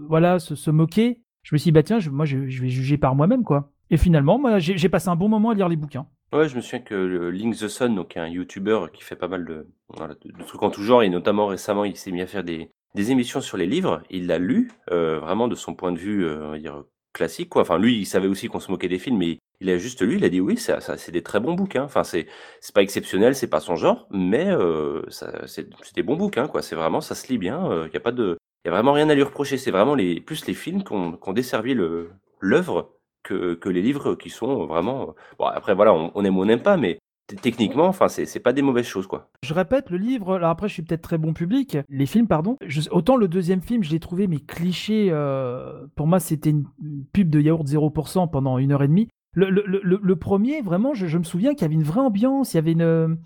[0.09, 2.97] voilà, se, se, moquer, je me suis dit, bah tiens, moi, je, je vais juger
[2.97, 3.71] par moi-même, quoi.
[3.91, 6.07] Et finalement, moi, j'ai passé un bon moment à lire les bouquins.
[6.35, 9.29] Ouais, je me souviens que le Link the Sun, donc un YouTuber qui fait pas
[9.29, 12.43] mal de, de, trucs en tout genre, et notamment récemment, il s'est mis à faire
[12.43, 14.03] des, des émissions sur les livres.
[14.11, 16.83] Il l'a lu, euh, vraiment de son point de vue, euh, on va dire,
[17.13, 17.63] classique, quoi.
[17.63, 20.17] Enfin, lui, il savait aussi qu'on se moquait des films, mais il a juste lu,
[20.17, 21.85] il a dit oui, ça, ça c'est des très bons bouquins.
[21.85, 22.27] Enfin, c'est,
[22.61, 25.03] c'est pas exceptionnel, c'est pas son genre, mais euh,
[25.47, 26.63] c'est, des bons bouquins, quoi.
[26.63, 27.87] C'est vraiment, ça se lit bien.
[27.87, 29.57] Il y a pas de, y a vraiment rien à lui reprocher.
[29.57, 32.11] C'est vraiment les, plus les films qu'on, qu'on desservi le,
[32.41, 32.94] l'œuvre
[33.25, 35.15] que, les livres qui sont vraiment.
[35.39, 36.99] Bon, après, voilà, on, aime ou on n'aime pas, mais
[37.41, 39.31] techniquement, enfin, c'est pas des mauvaises choses, quoi.
[39.43, 42.57] Je répète, le livre, alors après, je suis peut-être très bon public, les films, pardon.
[42.91, 46.67] autant le deuxième film, je l'ai trouvé, mais cliché, euh, pour moi, c'était une
[47.13, 49.09] pub de yaourt 0% pendant une heure et demie.
[49.37, 52.59] Le, le, premier, vraiment, je, me souviens qu'il y avait une vraie ambiance, il y
[52.59, 53.19] avait une.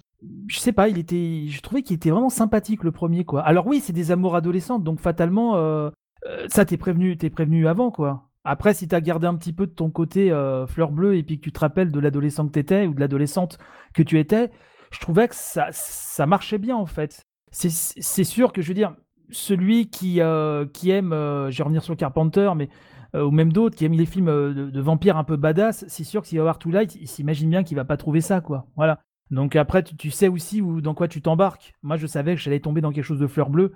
[0.47, 1.45] Je sais pas, il était.
[1.49, 3.43] Je trouvais qu'il était vraiment sympathique, le premier, quoi.
[3.43, 5.91] Alors oui, c'est des amours adolescentes, donc fatalement, euh,
[6.27, 8.28] euh ça, t'es prévenu, t'es prévenu avant, quoi.
[8.51, 11.23] Après, si tu as gardé un petit peu de ton côté euh, fleur bleue et
[11.23, 13.59] puis que tu te rappelles de l'adolescent que tu étais ou de l'adolescente
[13.93, 14.51] que tu étais,
[14.91, 17.27] je trouvais que ça, ça marchait bien en fait.
[17.51, 18.97] C'est sûr que je veux dire,
[19.29, 22.71] celui qui, euh, qui aime, euh, je vais revenir sur Carpenter, mais
[23.15, 26.29] ou même d'autres qui aiment les films de, vampires un peu badass, c'est sûr que
[26.29, 28.67] s'il va voir Twilight, il s'imagine bien qu'il va pas trouver ça, quoi.
[28.77, 29.01] Voilà.
[29.31, 31.75] Donc après, tu, sais aussi où, dans quoi tu t'embarques.
[31.83, 33.73] Moi, je savais que j'allais tomber dans quelque chose de fleur bleue.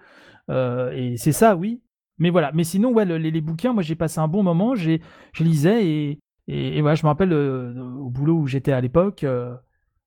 [0.48, 1.82] et c'est ça, oui.
[2.18, 2.52] Mais voilà.
[2.52, 4.74] Mais sinon, ouais, les, bouquins, moi, j'ai passé un bon moment.
[4.74, 4.98] Je
[5.40, 9.24] lisais et, et, voilà, je me rappelle au boulot où j'étais à l'époque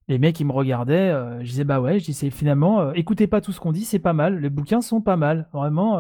[0.08, 3.52] les mecs ils me regardaient, je disais bah ouais, je disais finalement, écoutez pas tout
[3.52, 6.00] ce qu'on dit, c'est pas mal, les bouquins sont pas mal, vraiment.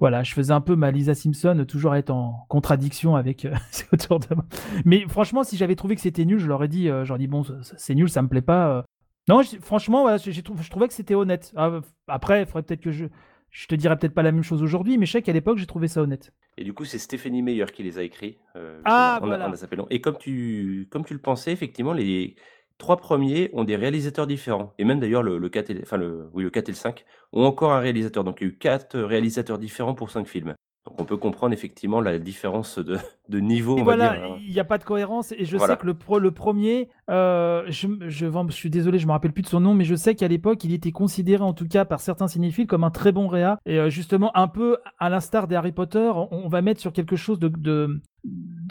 [0.00, 3.48] voilà, je faisais un peu ma Lisa Simpson, toujours être en contradiction avec
[3.92, 4.44] autour de moi.
[4.84, 7.42] Mais franchement, si j'avais trouvé que c'était nul, je leur ai dit, j'aurais dit bon,
[7.62, 8.84] c'est nul, ça me plaît pas.
[9.28, 11.52] Non, franchement, voilà, je trouvais que c'était honnête.
[11.56, 13.06] Ah, après, il faudrait peut-être que je,
[13.50, 15.66] je te dirais peut-être pas la même chose aujourd'hui, mais je sais qu'à l'époque, j'ai
[15.66, 16.32] trouvé ça honnête.
[16.56, 18.38] Et du coup, c'est Stéphanie Meyer qui les a écrits.
[18.84, 19.50] ah, voilà.
[19.90, 22.36] Et comme tu, comme tu le pensais, effectivement, les
[22.78, 24.72] trois premiers ont des réalisateurs différents.
[24.78, 27.44] Et même d'ailleurs, le, 4 et, enfin le, oui, le 4 et le 5 ont
[27.44, 28.24] encore un réalisateur.
[28.24, 30.54] Donc il y a eu quatre réalisateurs différents pour cinq films.
[30.86, 32.96] Donc on peut comprendre effectivement la différence de,
[33.28, 33.78] de niveau.
[33.78, 34.36] on voilà, hein.
[34.40, 35.32] il n'y a pas de cohérence.
[35.32, 39.06] Et je sais que le, pro, le premier, euh, je, je, je, suis désolé, je
[39.06, 41.52] me rappelle plus de son nom, mais je sais qu'à l'époque, il était considéré en
[41.52, 43.58] tout cas par certains cinéphiles comme un très bon réa.
[43.66, 47.16] Et euh, justement, un peu à l'instar des Harry Potter, on, va mettre sur quelque
[47.16, 48.00] chose de, de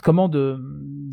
[0.01, 0.59] comment de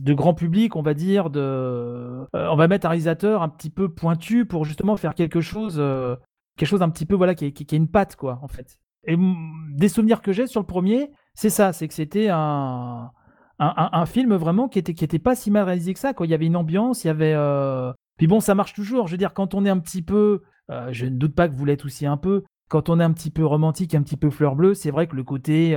[0.02, 3.70] de grand public, on va dire, de, euh, on va mettre un réalisateur un petit
[3.70, 5.82] peu pointu pour justement faire quelque chose,
[6.56, 8.78] quelque chose un petit peu voilà qui, qui, une patte quoi en fait.
[9.06, 9.16] Et
[9.76, 13.10] des souvenirs que j'ai sur le premier, c'est ça, c'est que c'était un,
[13.58, 16.14] un, film vraiment qui était qui était pas si mal réalisé que ça.
[16.14, 16.26] Quoi.
[16.26, 17.34] Il y avait une ambiance, il y avait.
[17.34, 19.06] Euh, puis bon, ça marche toujours.
[19.06, 20.42] Je veux dire, quand on est un petit peu,
[20.90, 22.44] je ne doute pas que vous l'êtes aussi un peu.
[22.68, 25.16] Quand on est un petit peu romantique, un petit peu fleur bleue, c'est vrai que
[25.16, 25.76] le côté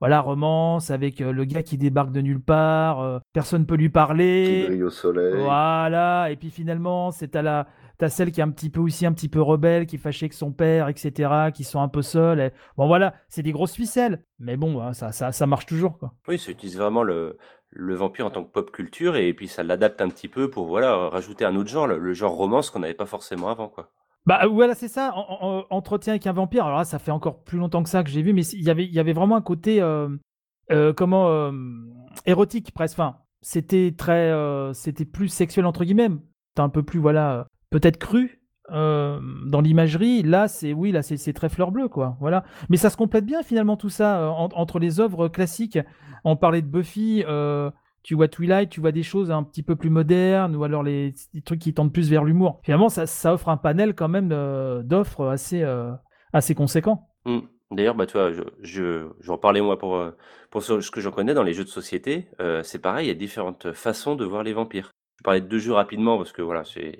[0.00, 3.88] voilà, romance avec euh, le gars qui débarque de nulle part, euh, personne peut lui
[3.88, 4.64] parler.
[4.64, 5.42] Qui brille au soleil.
[5.42, 7.66] Voilà, et puis finalement, c'est à la
[7.98, 10.24] t'as celle qui est un petit peu aussi un petit peu rebelle, qui est fâchée
[10.24, 12.52] avec son père, etc., qui sont un peu seuls.
[12.76, 15.98] Bon voilà, c'est des grosses ficelles, mais bon, hein, ça, ça, ça marche toujours.
[15.98, 16.14] Quoi.
[16.28, 17.36] Oui, ça utilise vraiment le,
[17.70, 20.66] le vampire en tant que pop culture, et puis ça l'adapte un petit peu pour
[20.66, 23.68] voilà rajouter un autre genre, le, le genre romance qu'on n'avait pas forcément avant.
[23.68, 23.90] quoi.
[24.26, 25.12] Bah voilà, c'est ça.
[25.68, 26.64] entretien avec un vampire.
[26.64, 28.70] Alors là, ça fait encore plus longtemps que ça que j'ai vu, mais il y
[28.70, 30.08] avait, il y avait vraiment un côté euh,
[30.72, 31.52] euh, comment euh,
[32.24, 32.98] érotique presque.
[32.98, 34.32] Enfin, c'était très,
[34.72, 36.08] c'était plus sexuel entre guillemets.
[36.48, 40.22] C'était un peu plus voilà, peut-être cru dans l'imagerie.
[40.22, 42.16] Là, c'est oui, là c'est très fleur bleue quoi.
[42.20, 42.44] Voilà.
[42.70, 45.78] Mais ça se complète bien finalement tout ça entre les œuvres classiques.
[46.24, 47.24] On parlait de Buffy
[48.04, 51.14] tu vois Twilight, tu vois des choses un petit peu plus modernes ou alors les,
[51.44, 52.60] trucs qui tendent plus vers l'humour.
[52.62, 55.90] Finalement, ça, offre un panel quand même euh, d'offres assez, euh,
[56.32, 57.08] assez conséquent.
[57.24, 57.40] Mmh.
[57.70, 60.10] D'ailleurs, bah, je, je, j'en parlais moi pour, euh,
[60.50, 62.28] pour ce que j'en connais dans les jeux de société.
[62.62, 64.92] c'est pareil, il y a différentes façons de voir les vampires.
[65.18, 66.96] Je parler de deux jeux rapidement parce que voilà, c'est,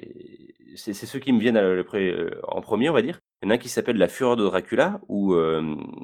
[0.77, 3.21] c'est, ceux qui me viennent en premier, on va dire.
[3.43, 5.35] Il y en a un qui s'appelle La Fureur de Dracula, où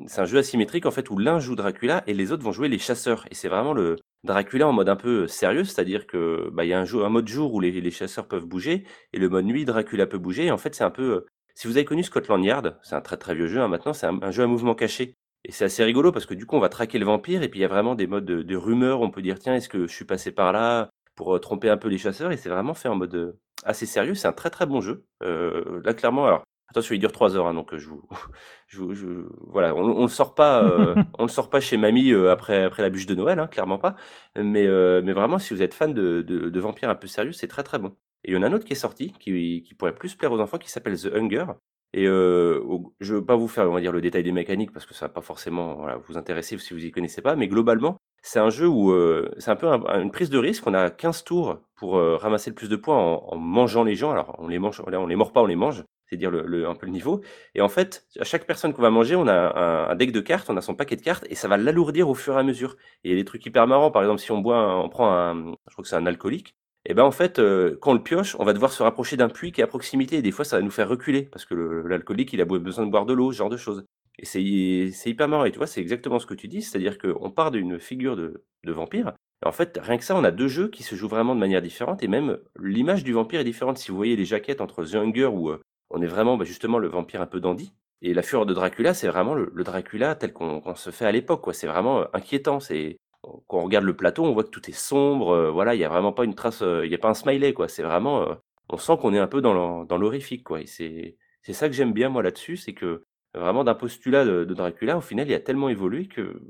[0.07, 2.69] c'est un jeu asymétrique en fait où l'un joue Dracula et les autres vont jouer
[2.69, 3.27] les chasseurs.
[3.31, 6.75] Et c'est vraiment le, Dracula en mode un peu sérieux, c'est-à-dire que bah, il y
[6.75, 10.07] a un, un mode jour où les, chasseurs peuvent bouger et le mode nuit Dracula
[10.07, 10.47] peut bouger.
[10.47, 11.27] Et en fait, c'est un peu.
[11.55, 13.61] si vous avez connu Scotland Yard, c'est un très très vieux jeu.
[13.61, 15.15] Hein, maintenant, c'est un, jeu à mouvement caché.
[15.45, 17.61] Et c'est assez rigolo parce que du coup, on va traquer le vampire et puis
[17.61, 19.01] il y a vraiment des modes de, rumeurs.
[19.01, 20.91] On peut dire tiens, est-ce que je suis passé par là?
[21.21, 24.15] Pour tromper un peu les chasseurs Et c'est vraiment fait en mode assez sérieux.
[24.15, 25.05] C'est un très très bon jeu.
[25.21, 29.81] là, clairement, alors Attention, il dure 3 heures, hein, donc je vous, je, voilà, on,
[29.81, 30.63] on le sort pas,
[31.19, 33.97] on le sort pas chez mamie après après la bûche de Noël, hein, clairement pas.
[34.37, 34.69] Mais
[35.03, 37.79] mais vraiment, si vous êtes fan de, de, vampires un peu sérieux, c'est très très
[37.81, 37.97] bon.
[38.25, 40.33] Et il y en a un autre qui est sorti, qui, qui pourrait plus plaire
[40.33, 41.47] aux enfants, qui s'appelle The Hunger.
[41.93, 42.63] Et euh,
[43.01, 45.07] je veux pas vous faire, on va dire, le détail des mécaniques parce que ça
[45.07, 47.37] va pas forcément vous intéresser si vous y connaissez pas.
[47.37, 48.95] Mais globalement, c'est un jeu où
[49.39, 50.67] c'est un peu une prise de risque.
[50.67, 54.13] On a 15 tours pour ramasser le plus de points en, en, mangeant les gens.
[54.13, 56.75] Alors on les mange, on les mord pas, on les mange c'est dire le, un
[56.75, 57.23] peu le niveau.
[57.55, 60.51] Et en fait, à chaque personne qu'on va manger, on a un, deck de cartes,
[60.51, 62.77] on a son paquet de cartes, et ça va l'alourdir au fur et à mesure.
[63.05, 65.13] Et il y a des trucs hyper marrants, par exemple, si on boit, on prend
[65.13, 68.03] un, je crois que c'est un alcoolique, et ben en fait, euh, quand on le
[68.03, 70.45] pioche, on va devoir se rapprocher d'un puits qui est à proximité, et des fois
[70.45, 73.33] ça va nous faire reculer, parce que l'alcoolique, il a besoin de boire de l'eau,
[73.33, 73.85] ce genre de choses.
[74.19, 77.31] Et c'est hyper marrant, et tu vois, c'est exactement ce que tu dis, c'est-à-dire qu'on
[77.31, 79.13] part d'une figure de, vampire,
[79.43, 81.41] et en fait, rien que ça, on a deux jeux qui se jouent vraiment de
[81.41, 83.79] manière différente, et même l'image du vampire est différente.
[83.79, 85.61] Si vous voyez les jaquettes entre The Hunger ou euh,
[85.91, 87.73] on est vraiment bah, justement le vampire un peu dandy.
[88.03, 91.47] Et la fureur de Dracula, c'est vraiment le, Dracula tel qu'on se fait à l'époque.
[91.53, 92.61] C'est vraiment euh, inquiétant.
[92.61, 95.31] C'est quand on regarde le plateau, on voit que tout est sombre.
[95.31, 97.15] Euh, voilà, il n'y a vraiment pas une trace, euh, il n'y a pas un
[97.15, 97.53] smiley.
[97.53, 97.69] quoi.
[97.69, 98.27] C'est vraiment,
[98.69, 100.45] on sent qu'on est un peu dans l'horrifique.
[100.45, 100.61] quoi.
[100.61, 101.17] Et c'est
[101.53, 103.03] ça que j'aime bien moi là-dessus, c'est que
[103.35, 106.41] vraiment d'un postulat de, Dracula, au final, il a tellement évolué que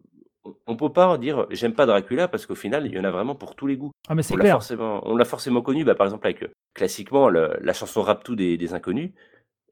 [0.66, 3.34] on peut pas dire j'aime pas Dracula parce qu'au final il y en a vraiment
[3.34, 3.90] pour tous les goûts.
[4.08, 4.58] Ah mais c'est clair.
[4.80, 8.72] on l'a forcément connu, bah, par exemple avec classiquement la chanson Rap Tout des, des
[8.72, 9.10] Inconnus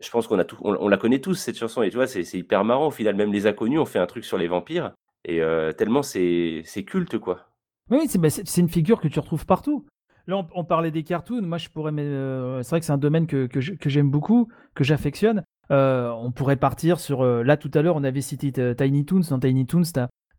[0.01, 2.23] je pense qu'on a tout, on, la connaît tous cette chanson et tu vois c'est
[2.35, 4.93] hyper marrant au final même les inconnus ont fait un truc sur les vampires
[5.29, 7.49] et euh, tellement c'est culte quoi.
[7.91, 9.87] Oui bah, c'est une figure que tu retrouves partout.
[10.27, 11.43] là, on, parlait des cartoons.
[11.43, 11.93] Moi, je pourrais.
[11.97, 13.49] Euh, c'est vrai que c'est un domaine que,
[13.87, 15.43] j'aime beaucoup, que j'affectionne.
[15.71, 17.23] Euh, on pourrait partir sur.
[17.23, 19.23] Euh, là, tout à l'heure, on avait cité Tiny Toons.
[19.31, 19.83] Dans Tiny Toons,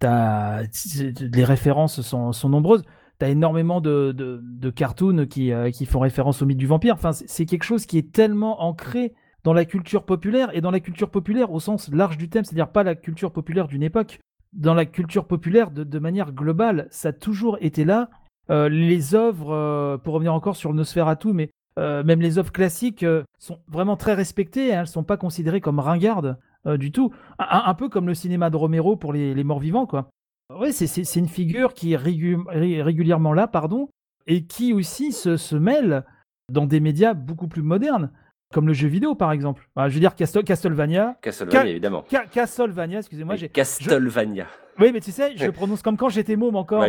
[0.04, 2.84] as, les références sont, sont nombreuses.
[3.20, 6.94] Tu as énormément de, de, de cartoons qui, qui, font référence au mythe du vampire.
[6.94, 9.14] Enfin, c'est quelque chose qui est tellement ancré
[9.44, 12.72] dans la culture populaire et dans la culture populaire au sens large du thème, c'est-à-dire
[12.72, 14.20] pas la culture populaire d'une époque.
[14.54, 18.10] Dans la culture populaire, de, manière globale, ça a toujours été là.
[18.50, 23.06] Euh, les œuvres, euh, pour revenir encore sur Nosferatu, mais euh, même les œuvres classiques
[23.38, 24.74] sont vraiment très respectées.
[24.74, 27.14] Hein, elles ne sont pas considérées comme ringardes du tout.
[27.38, 30.10] Un, peu comme le cinéma de Romero pour les, morts vivants, quoi.
[30.54, 33.88] Oui, c'est une figure qui est régulièrement là, pardon,
[34.28, 36.04] et qui aussi se mêle
[36.52, 38.12] dans des médias beaucoup plus modernes
[38.54, 39.70] comme le jeu vidéo par exemple.
[39.78, 41.18] je veux dire Castlevania.
[41.22, 42.06] Castlevania, évidemment.
[42.32, 43.36] Castlevania, excusez-moi.
[43.54, 44.47] Castlevania.
[44.80, 46.86] Oui, mais tu sais, je prononce comme quand j'étais môme encore.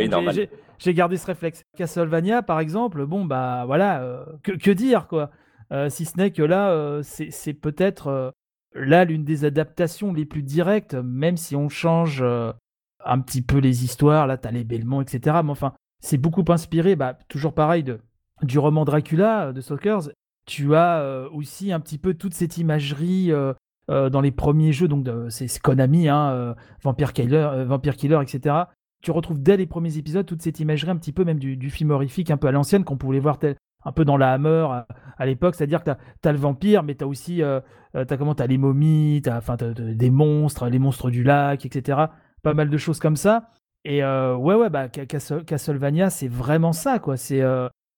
[0.79, 1.63] j'ai gardé ce réflexe.
[1.77, 5.29] Castlevania, par exemple, bon, bah voilà, euh, que, dire quoi
[5.71, 8.33] euh, Si ce n'est que là, euh, c'est peut-être
[8.73, 13.83] là l'une des adaptations les plus directes, même si on change un petit peu les
[13.83, 14.25] histoires.
[14.25, 15.39] Là, t'as les Belmont, etc.
[15.43, 17.99] Mais enfin, c'est beaucoup inspiré, bah, toujours pareil, de,
[18.41, 20.09] du roman Dracula de Stalkers
[20.45, 23.53] tu as euh, aussi un petit peu toute cette imagerie euh,
[23.89, 28.55] euh, dans les premiers jeux, donc c'est Konami, hein, Vampire Killer, Vampire Killer, etc.
[29.01, 31.91] Tu retrouves dès les premiers épisodes toute cette imagerie un petit peu même du, film
[31.91, 33.39] horrifique un peu à l'ancienne qu'on pouvait voir
[33.83, 34.67] un peu dans la Hammer
[35.17, 37.63] à, l'époque, c'est-à-dire que tu as, le vampire, mais tu as aussi as
[38.17, 41.99] comment, as les momies, des monstres, les monstres du lac, etc.
[42.43, 43.49] Pas mal de choses comme ça.
[43.83, 47.17] Et ouais, ouais, bah, Castlevania, c'est vraiment ça, quoi.
[47.17, 47.41] C'est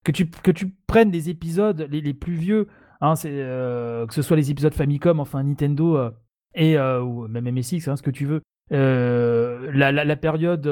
[0.03, 2.67] que tu, que tu prennes des épisodes les, les plus vieux,
[3.01, 6.11] hein, euh, que ce soit les épisodes Famicom, enfin Nintendo, euh,
[6.55, 10.69] et, euh, ou même MSX, hein, ce que tu veux, la, la, période,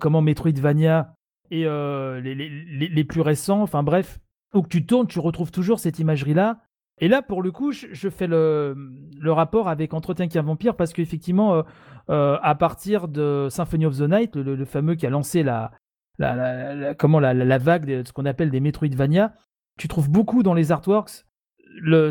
[0.00, 1.14] comment Metroidvania,
[1.50, 4.20] et les, les, les, plus récents, enfin bref,
[4.54, 6.60] où tu tournes, tu retrouves toujours cette imagerie-là.
[7.02, 8.76] Et là, pour le coup, je, fais le,
[9.18, 11.64] le, rapport avec Entretien qui a vampire parce qu'effectivement,
[12.08, 15.72] à partir de Symphony of the Night, le, le, fameux qui a lancé la,
[16.20, 19.34] la, comment la, vague de ce qu'on appelle des Metroidvania,
[19.78, 21.24] tu trouves beaucoup dans les artworks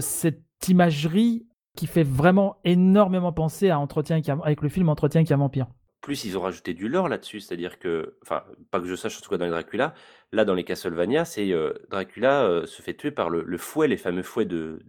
[0.01, 1.45] cette imagerie
[1.77, 5.67] qui fait vraiment énormément penser à Entretien avec le film Entretien qui a vampire.
[6.01, 9.21] Plus ils ont rajouté du lore là-dessus, c'est-à-dire que, enfin, pas que je sache, en
[9.21, 9.93] tout cas dans les Dracula,
[10.31, 13.97] là dans les Castlevania, c'est euh, Dracula euh, se fait tuer par le, fouet, les
[13.97, 14.79] fameux fouets de,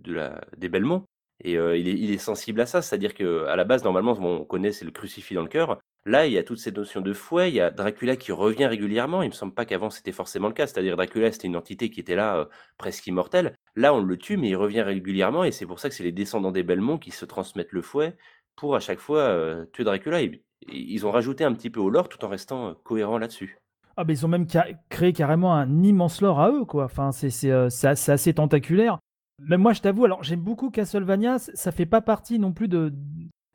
[0.57, 1.05] des Belmont,
[1.43, 4.45] et euh, il, est, il, est, sensible à ça, c'est-à-dire qu'à la base, normalement, on
[4.45, 7.13] connaît, c'est le crucifix dans le cœur, Là, il y a toutes ces notions de
[7.13, 9.23] fouet, il y a Dracula qui revient régulièrement.
[9.23, 12.01] Il me semble pas qu'avant c'était forcément le cas, c'est-à-dire Dracula c'était une entité qui
[12.01, 12.45] était là euh,
[12.79, 13.55] presque immortelle.
[13.77, 16.13] Là, on le tue, mais il revient régulièrement, et c'est pour ça que c'est les
[16.13, 18.17] descendants des Belmont qui se transmettent le fouet
[18.57, 20.21] pour à chaque fois euh, tuer Dracula.
[20.69, 23.59] ils ont rajouté un petit peu au lore tout en restant euh, cohérents là-dessus.
[23.97, 24.47] Ah, mais ils ont même
[24.89, 26.85] créé carrément un immense lore à eux, quoi.
[26.85, 28.99] Enfin, c'est assez tentaculaire.
[29.41, 32.93] Même moi, je t'avoue, alors j'aime beaucoup Castlevania, ça fait pas partie non plus de,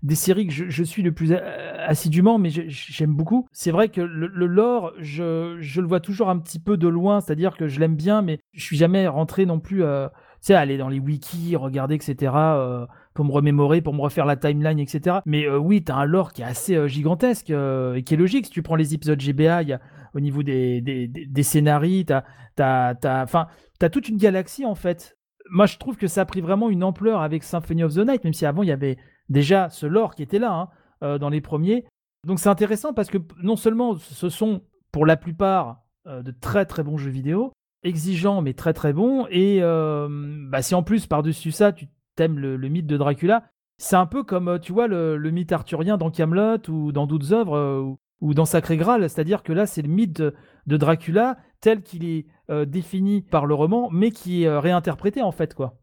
[0.06, 3.48] des séries que je, suis le plus assidûment, mais j'aime beaucoup.
[3.52, 7.58] C'est vrai que le, lore, je, le vois toujours un petit peu de loin, c'est-à-dire
[7.58, 10.78] que je l'aime bien, mais je suis jamais rentré non plus, euh, tu sais, aller
[10.78, 12.86] dans les wikis, regarder, etc., euh,
[13.16, 15.18] pour me remémorer, pour me refaire la timeline, etc.
[15.26, 18.46] Mais euh, oui, tu as un lore qui est assez gigantesque et qui est logique.
[18.46, 19.64] Si tu prends les épisodes GBA,
[20.14, 22.14] au niveau des, des, scénarii, tu
[22.62, 22.96] as,
[23.92, 25.18] toute une galaxie, en fait.
[25.50, 28.24] Moi, je trouve que ça a pris vraiment une ampleur avec Symphony of the Night,
[28.24, 28.98] même si avant, il y avait
[29.30, 30.70] déjà ce lore qui était là hein,
[31.04, 31.86] euh, dans les premiers.
[32.26, 34.62] Donc c'est intéressant parce que non seulement ce sont
[34.92, 37.52] pour la plupart euh, de très très bons jeux vidéo,
[37.84, 40.08] exigeants mais très très bons, et euh,
[40.50, 43.44] bah, si en plus par-dessus ça tu t'aimes le, mythe de Dracula,
[43.78, 47.98] c'est un peu comme tu vois le, mythe arthurien dans Camelot ou dans d'autres œuvres
[48.22, 52.26] ou, dans Sacré Graal, c'est-à-dire que là c'est le mythe de, Dracula tel qu'il est
[52.66, 55.78] défini par le roman, mais qui est réinterprété en fait quoi.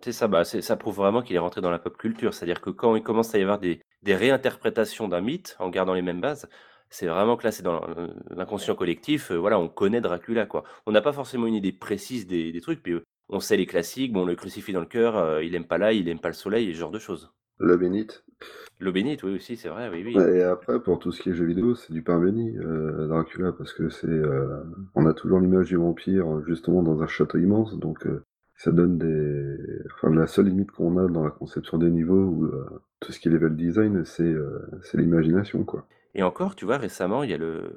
[0.00, 2.34] C'est ça, bah, ça prouve vraiment qu'il est rentré dans la pop culture.
[2.34, 5.94] C'est-à-dire que quand il commence à y avoir des, des réinterprétations d'un mythe en gardant
[5.94, 6.48] les mêmes bases,
[6.90, 7.80] c'est vraiment que là, c'est dans
[8.30, 9.30] l'inconscient collectif.
[9.30, 10.64] Euh, voilà, on connaît Dracula, quoi.
[10.84, 13.64] On n'a pas forcément une idée précise des, des trucs, puis euh, on sait les
[13.64, 14.12] classiques.
[14.12, 16.34] Bon, le crucifix dans le cœur, euh, il aime pas l'ail, il aime pas le
[16.34, 17.32] soleil, et ce genre de choses.
[17.58, 18.24] Le bénite.
[18.78, 20.22] Le bénite, oui, aussi, c'est vrai, oui, oui.
[20.34, 22.56] Et après, pour tout ce qui est jeux vidéo, c'est du pain béni,
[23.08, 24.20] Dracula, parce que c'est,
[24.94, 28.06] on a toujours l'image du vampire, justement, dans un château immense, donc
[28.56, 29.56] ça donne des.
[29.94, 33.18] Enfin, la seule limite qu'on a dans la conception des niveaux ou euh, tout ce
[33.18, 35.86] qui est level design, c'est euh, c'est l'imagination, quoi.
[36.14, 37.72] Et encore, tu vois, récemment, il y a le,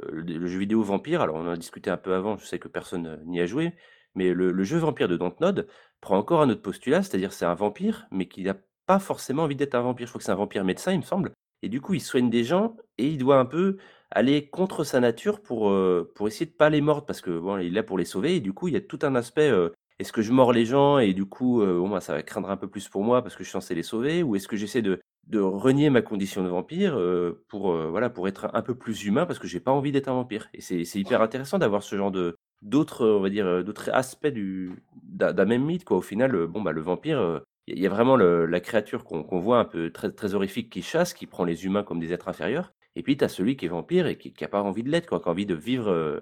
[0.45, 1.21] jeu vidéo Vampire.
[1.21, 3.45] Alors, on en a discuté un peu avant, je sais que personne euh, n'y a
[3.45, 3.73] joué,
[4.13, 5.67] mais le, jeu Vampire de Dontnod
[6.01, 9.55] prend encore un autre postulat, c'est-à-dire c'est un vampire, mais qui n'a pas forcément envie
[9.55, 10.07] d'être un vampire.
[10.07, 11.32] Je crois que c'est un vampire médecin, il me semble.
[11.63, 13.78] et du coup, il soigne des gens et il doit un peu
[14.11, 15.73] aller contre sa nature pour,
[16.13, 18.36] pour essayer de pas les mordre parce que bon, il est là pour les sauver
[18.36, 19.51] et du coup, il y a tout un aspect,
[20.00, 22.50] est-ce que je mords les gens et du coup, heu, bon, bah, ça va craindre
[22.50, 24.24] un peu plus pour moi parce que je suis censé les sauver?
[24.24, 28.12] Ou est-ce que j'essaie de de renier ma condition de vampire, heu, pour, heu, voilà,
[28.12, 30.50] pour être un peu plus humain parce que j'ai pas envie d'être un vampire?
[30.54, 32.12] Et c'est hyper intéressant d'avoir ce genre
[32.62, 34.72] d'autres, on va dire, d'autres aspects du
[35.04, 35.98] d'un même mythe, quoi.
[35.98, 39.60] Au final, bon, bah, le vampire, il y a vraiment la créature qu'on qu'on voit
[39.60, 42.74] un peu très très horrifique qui chasse, qui prend les humains comme des êtres inférieurs
[42.98, 44.89] et puis tu as celui qui est vampire et qui qui a pas envie de
[44.89, 46.20] l'être, qui a envie de vivre,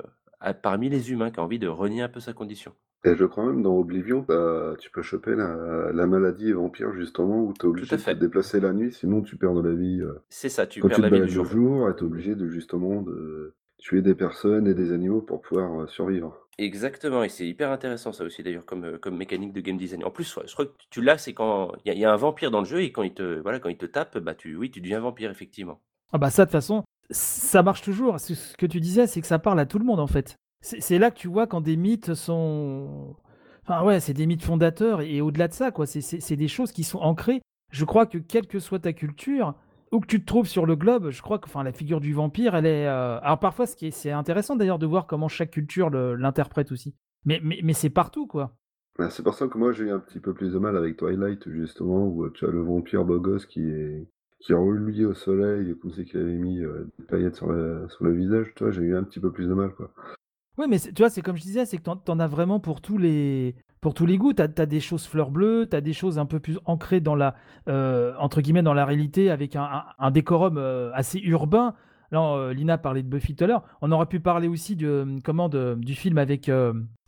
[0.61, 2.73] parmi les humains, qui a envie de renier un peu sa condition.
[3.05, 7.43] Et je crois même dans Oblivion, bah, tu peux choper la, la maladie vampire justement
[7.43, 8.15] où tu es Tout obligé de te fait.
[8.15, 10.01] déplacer la nuit, sinon tu perds de la vie.
[10.01, 11.45] euh, C'est ça, tu Quand perds tu te la vie balades le jour.
[11.45, 15.81] jour, tu es obligé de justement de tuer des personnes et des animaux pour pouvoir
[15.81, 16.47] euh, survivre.
[16.57, 20.03] Exactement et c'est hyper intéressant ça aussi d'ailleurs comme, heu, comme mécanique de game design.
[20.03, 22.05] En plus, ouais, je crois que tu l'as, c'est quand il y a il y
[22.05, 24.17] a un vampire dans le jeu et quand il te voilà, quand il te tape,
[24.19, 25.81] bah, tu oui, tu deviens vampire effectivement.
[26.11, 28.19] Ah bah ça, de toute façon, ça marche toujours.
[28.19, 30.37] Ce que tu disais, c'est que ça parle à tout le monde, en fait.
[30.63, 33.15] C'est là que tu vois quand des mythes sont...
[33.63, 36.83] Enfin ouais, c'est des mythes fondateurs et, au-delà de ça, quoi, c'est- des choses qui
[36.83, 37.41] sont ancrées.
[37.71, 39.55] Je crois que quelle que soit ta culture,
[39.91, 42.55] où que tu te trouves sur le globe, je crois que la figure du vampire,
[42.55, 42.87] elle est...
[42.87, 46.95] euh, Alors parfois, c'est intéressant d'ailleurs de voir comment chaque culture l'interprète aussi.
[47.25, 47.41] Mais,
[47.73, 48.55] c'est partout, quoi.
[48.99, 51.49] Ouais, C'est pour ça que moi j'ai un petit peu plus de mal avec Twilight
[51.49, 54.07] justement, où euh, tu as le vampire beau gosse qui est
[54.39, 58.03] qui est au soleil, comme c'est qu'il avait mis euh, des paillettes sur le, sur
[58.03, 59.89] le visage, tu vois, j'ai eu un petit peu plus de mal quoi.
[60.57, 62.79] Ouais, mais tu vois, c'est comme je disais, c'est que t'en, t'en as vraiment pour
[62.81, 64.33] tous les, pour tous les goûts.
[64.33, 67.33] T'as, t'as des choses fleurs bleues, t'as des choses un peu plus ancrées dans la,
[67.67, 71.73] euh, entre guillemets, dans la réalité, avec un, un- décorum euh, assez urbain.
[72.11, 73.63] Là, euh, Lina parlait de Buffy tout à l'heure.
[73.81, 76.51] On aurait pu parler aussi de, comment, du film avec,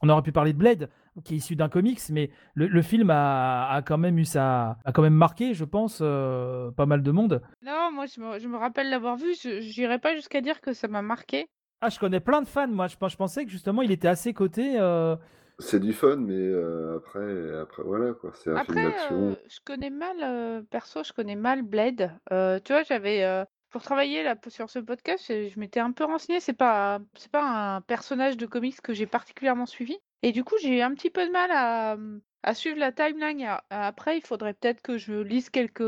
[0.01, 0.89] on aurait pu parler de Blade,
[1.23, 4.77] qui est issu d'un comics, mais le, le film a, a quand même eu sa,
[4.83, 7.43] a quand même marqué, je pense, pas mal de monde.
[7.63, 10.73] Non, moi je me, je me rappelle l'avoir vu, je n'irai pas jusqu'à dire que
[10.73, 11.45] ça m'a marqué.
[11.81, 12.87] Ah, je connais plein de fans, moi.
[12.87, 14.79] Je, je pensais que justement, il était assez coté.
[14.79, 15.15] euh,
[15.59, 19.31] C'est du fun, mais euh, après, après voilà quoi, c'est un film Après, d'action.
[19.31, 22.11] euh, je connais mal, euh, perso, je connais mal Blade.
[22.31, 25.91] Euh, tu vois, j'avais, euh, pour travailler là, sur ce podcast, je, je m'étais un
[25.91, 26.39] peu renseignée.
[26.39, 27.43] C'est pas, c'est pas
[27.75, 29.97] un personnage de comics que j'ai particulièrement suivi.
[30.23, 31.97] Et du coup, j'ai eu un petit peu de mal à,
[32.43, 33.45] à suivre la timeline.
[33.69, 35.83] Après, il faudrait peut-être que je lise quelques,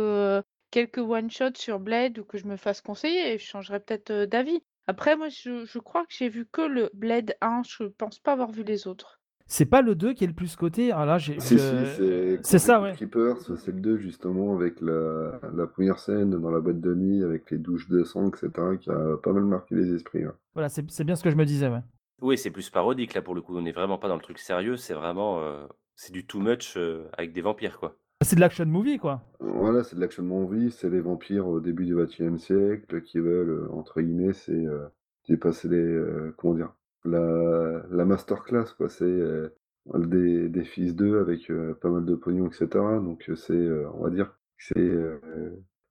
[0.72, 4.26] quelques one-shots sur Blade ou que je me fasse conseiller et je changerai peut-être euh,
[4.28, 4.62] d'avis.
[4.88, 7.62] Après, moi, je, je crois que j'ai vu que le Blade 1.
[7.64, 9.20] Je pense pas avoir vu les autres.
[9.46, 10.92] C'est pas le 2 qui est le plus coté.
[10.92, 11.40] Ah là, j'ai.
[11.40, 12.96] Si, je- si, c'est C'est ça, ouais.
[12.98, 17.24] Keepers, c'est le 2 justement, avec la, la première scène dans la boîte de nuit,
[17.24, 20.26] avec les douches de sang, etc., qui a pas mal marqué les esprits.
[20.26, 20.32] ouais.
[20.54, 21.82] Voilà, c'est c'est bien ce que je me disais, ouais.
[22.22, 24.38] Oui, c'est plus parodique là pour le coup, on n'est vraiment pas dans le truc
[24.40, 27.98] sérieux, c'est vraiment, heu, c'est du too much, heu, avec des vampires quoi.
[28.24, 29.22] C'est de l'action movie, quoi.
[29.40, 33.50] Voilà, c'est de l'action movie, c'est les vampires au début du XXe siècle qui veulent,
[33.50, 34.88] euh, entre guillemets, c'est euh,
[35.30, 36.74] dépasser les, euh, comment dire,
[37.06, 38.90] la, la masterclass, quoi.
[38.90, 39.50] C'est euh,
[39.96, 42.68] des, des fils d'eux avec euh, pas mal de pognon, etc.
[43.04, 45.20] Donc c'est, euh, on va dire, c'est, euh,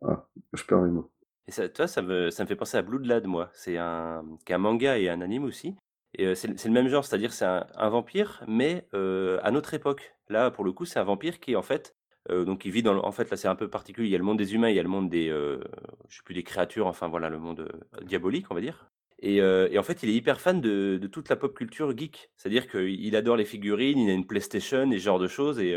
[0.05, 1.11] ah, je perds mes mots.
[1.47, 4.25] Et ça, tu vois, ça me ça me fait penser à Bloodlad moi, c'est un
[4.45, 5.77] qui est un manga et un anime aussi
[6.19, 10.15] et c'est le même genre, c'est-à-dire c'est un un vampire mais à notre époque.
[10.29, 11.95] Là, pour le coup, c'est un vampire qui en fait,
[12.29, 14.19] donc il vit dans le en fait, là, c'est un peu particulier, il y a
[14.19, 15.61] le monde des humains, il y a le monde des, heu,
[16.09, 17.69] je sais plus, des créatures, enfin voilà, le monde,
[18.03, 18.91] diabolique, on va dire.
[19.21, 22.31] Et et en fait, il est hyper fan de toute la pop culture geek.
[22.37, 25.75] C'est-à-dire qu'il adore les figurines, il a une PlayStation et ce genre de choses et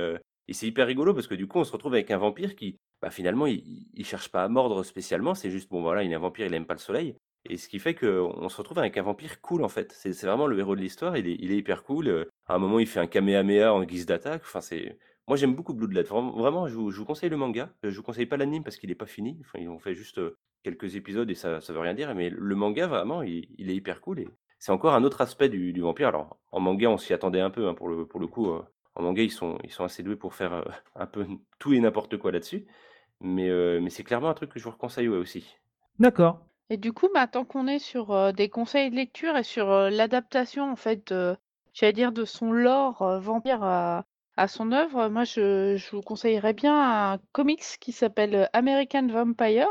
[0.48, 2.78] et c'est hyper rigolo parce que du coup, on se retrouve avec un vampire qui,
[3.02, 6.16] bah, finalement, il il cherche pas à mordre spécialement, c'est juste, bon, voilà, il est
[6.16, 7.16] un vampire, il aime pas le soleil.
[7.50, 9.92] Et ce qui fait qu'on se retrouve avec un vampire cool, en fait.
[9.94, 12.80] C'est vraiment le héros de l'histoire, il est il est hyper cool, à un moment,
[12.80, 14.98] il fait un kamehameha en guise d'attaque, enfin, c'est
[15.30, 17.98] moi, j'aime beaucoup Bloodlad, vraiment vraiment, je vous je vous conseille le manga, heu, je
[17.98, 20.38] vous conseille pas l'anime parce qu'il est pas fini, enfin, ils ont fait juste, heu,
[20.64, 23.76] quelques épisodes et ça ça veut rien dire, mais le manga, vraiment, il il est
[23.76, 24.28] hyper cool et
[24.60, 26.10] c'est encore un autre aspect du du vampire.
[26.10, 28.64] Alors, en manga, on s'y attendait un peu, hein, pour le pour le coup, heu,
[28.96, 30.66] en manga, ils sont ils sont assez doués pour faire, heu,
[30.96, 31.26] un peu
[31.60, 32.68] tout et n'importe quoi là-dessus,
[33.22, 33.50] mais
[33.82, 35.58] mais c'est clairement un truc que je vous conseille, ouais, aussi.
[36.00, 36.48] D'accord.
[36.72, 39.70] Et du coup, bah, tant qu'on est sur euh, des conseils de lecture et sur
[39.70, 41.38] euh, l'adaptation, en fait, de,
[41.74, 44.06] j'allais dire, de son lore euh, vampire à,
[44.40, 49.68] à son œuvre, moi, je, vous conseillerais bien un comics qui s'appelle euh, American Vampire,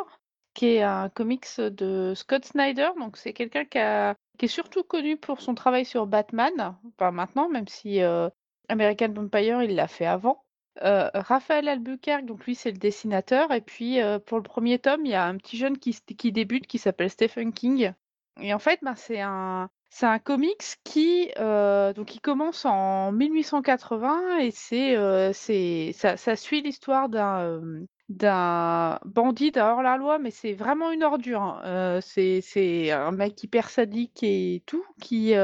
[0.53, 2.91] qui est un comics de Scott Snyder.
[2.99, 7.67] Donc, c'est quelqu'un qui, est surtout connu pour son travail sur Batman, pas maintenant, même
[7.67, 8.29] si euh,
[8.69, 10.45] American Vampire, il l'a fait avant.
[10.83, 15.11] Euh, Raphaël Albuquerque, donc lui c'est le dessinateur, et puis pour le premier tome, il
[15.11, 17.93] y a un petit jeune qui, qui débute qui s'appelle Stephen King.
[18.41, 24.39] Et en fait, ben, c'est un, c'est un comics qui, euh, donc commence en 1880
[24.39, 31.43] et c'est, euh, ça, suit l'histoire d'un, euh, bandit, hors-la-loi, mais c'est vraiment une ordure,
[31.43, 32.01] hein.
[32.03, 35.35] c'est c'est un mec hyper sadique et tout, qui,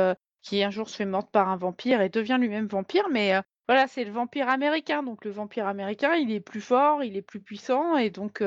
[0.42, 3.34] qui un jour se fait mordre par un vampire et devient lui-même vampire, mais
[3.66, 5.03] voilà, c'est le vampire américain.
[5.03, 8.42] Donc le vampire américain, il est plus fort, il est plus puissant et donc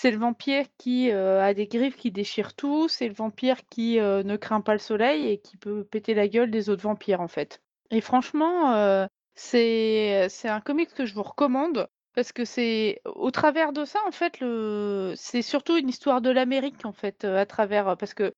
[0.00, 4.36] c'est le vampire qui a des griffes qui déchirent tout, c'est le vampire qui ne
[4.36, 7.60] craint pas le soleil et qui peut péter la gueule des autres vampires en fait.
[7.90, 13.74] Et franchement, c'est c'est un comics que je vous recommande parce que c'est au travers
[13.74, 17.98] de ça en fait le c'est surtout une histoire de l'Amérique en fait à travers
[17.98, 18.32] parce que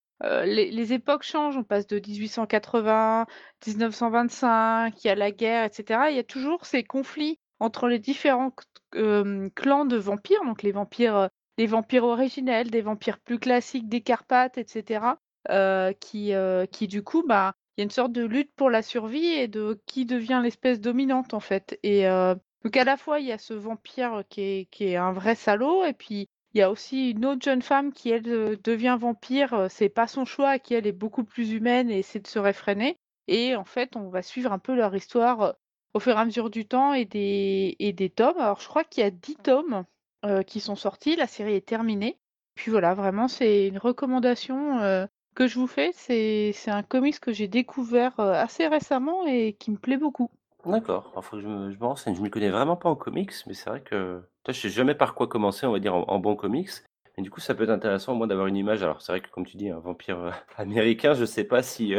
[0.44, 3.26] les, les, époques changent, on passe de 1880,
[3.68, 6.00] 1925, il y a la guerre, etc.
[6.10, 8.52] Il y a toujours ces conflits entre les différents
[8.90, 11.28] clans de vampires, donc les vampires
[11.58, 15.16] des vampires originels, des vampires plus classiques des Carpates, etc.
[15.50, 18.70] Euh, qui, euh, qui du coup, bah, il y a une sorte de lutte pour
[18.70, 21.78] la survie et de qui devient l'espèce dominante en fait.
[21.82, 24.96] Et euh, donc à la fois il y a ce vampire qui est, qui est
[24.96, 28.22] un vrai salaud et puis il y a aussi une autre jeune femme qui elle
[28.62, 29.66] devient vampire.
[29.68, 32.98] C'est pas son choix, qui elle est beaucoup plus humaine et essaie de se réfréner.
[33.26, 35.54] Et en fait, on va suivre un peu leur histoire
[35.94, 38.38] au fur et à mesure du temps et des, et des tomes.
[38.38, 39.84] Alors je crois qu'il y a 10 tomes
[40.24, 41.16] euh, qui sont sortis.
[41.16, 42.16] La série est terminée.
[42.54, 45.90] Puis voilà, vraiment, c'est une recommandation euh, que je vous fais.
[45.94, 50.30] C'est un comics que j'ai découvert euh, assez récemment et qui me plaît beaucoup.
[50.64, 52.14] D'accord, il faut que je me, me renseigne.
[52.14, 54.68] Je ne m'y connais vraiment pas en comics, mais c'est vrai que toi, je sais
[54.68, 56.70] jamais par quoi commencer, on va dire, en, bon comics.
[57.18, 58.82] Et du coup, ça peut être intéressant, moi, d'avoir une image.
[58.84, 61.94] Alors, c'est vrai que, comme tu dis, un vampire américain, je sais pas si.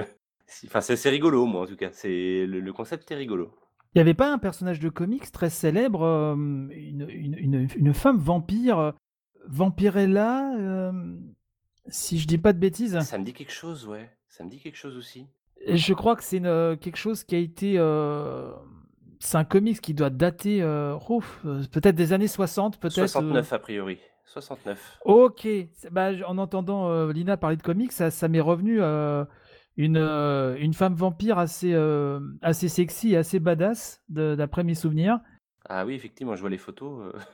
[0.66, 1.90] Enfin, c'est rigolo, moi, en tout cas.
[2.06, 3.52] Le concept est rigolo.
[3.94, 8.18] Il n'y avait pas un personnage de comics très célèbre, euh, une, une, une, femme
[8.18, 8.92] vampire, euh,
[9.48, 10.92] Vampirella, euh,
[11.88, 13.00] si je dis pas de bêtises.
[13.02, 14.10] Ça me dit quelque chose, ouais.
[14.30, 15.28] Ça me dit quelque chose aussi.
[15.68, 17.74] je crois que c'est quelque chose qui a été.
[19.20, 20.62] c'est un comics qui doit dater
[21.72, 22.94] peut-être des années 60, peut-être.
[22.96, 24.00] 69 a priori.
[24.26, 25.02] 69.
[25.06, 25.48] Ok.
[25.92, 28.80] Bah, en entendant Lina parler de comics, ça, ça m'est revenu
[29.78, 35.20] une, euh, une femme vampire assez, euh, assez sexy, assez badass, d'après mes souvenirs.
[35.68, 37.14] Ah oui, effectivement, je vois les photos.
[37.14, 37.20] Euh.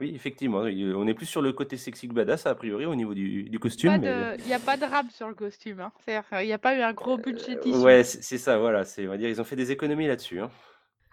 [0.00, 3.14] Oui, effectivement, on est plus sur le côté sexy que badass, a priori, au niveau
[3.14, 3.92] du, du costume.
[3.92, 5.78] Il n'y a pas de rame sur le costume.
[5.78, 5.92] Hein.
[6.08, 7.78] Il n'y a pas eu un gros budget tissu.
[7.78, 8.82] ouais, c'est ça, voilà.
[8.98, 10.40] On va dire ils ont fait des économies là-dessus.
[10.40, 10.50] Hein.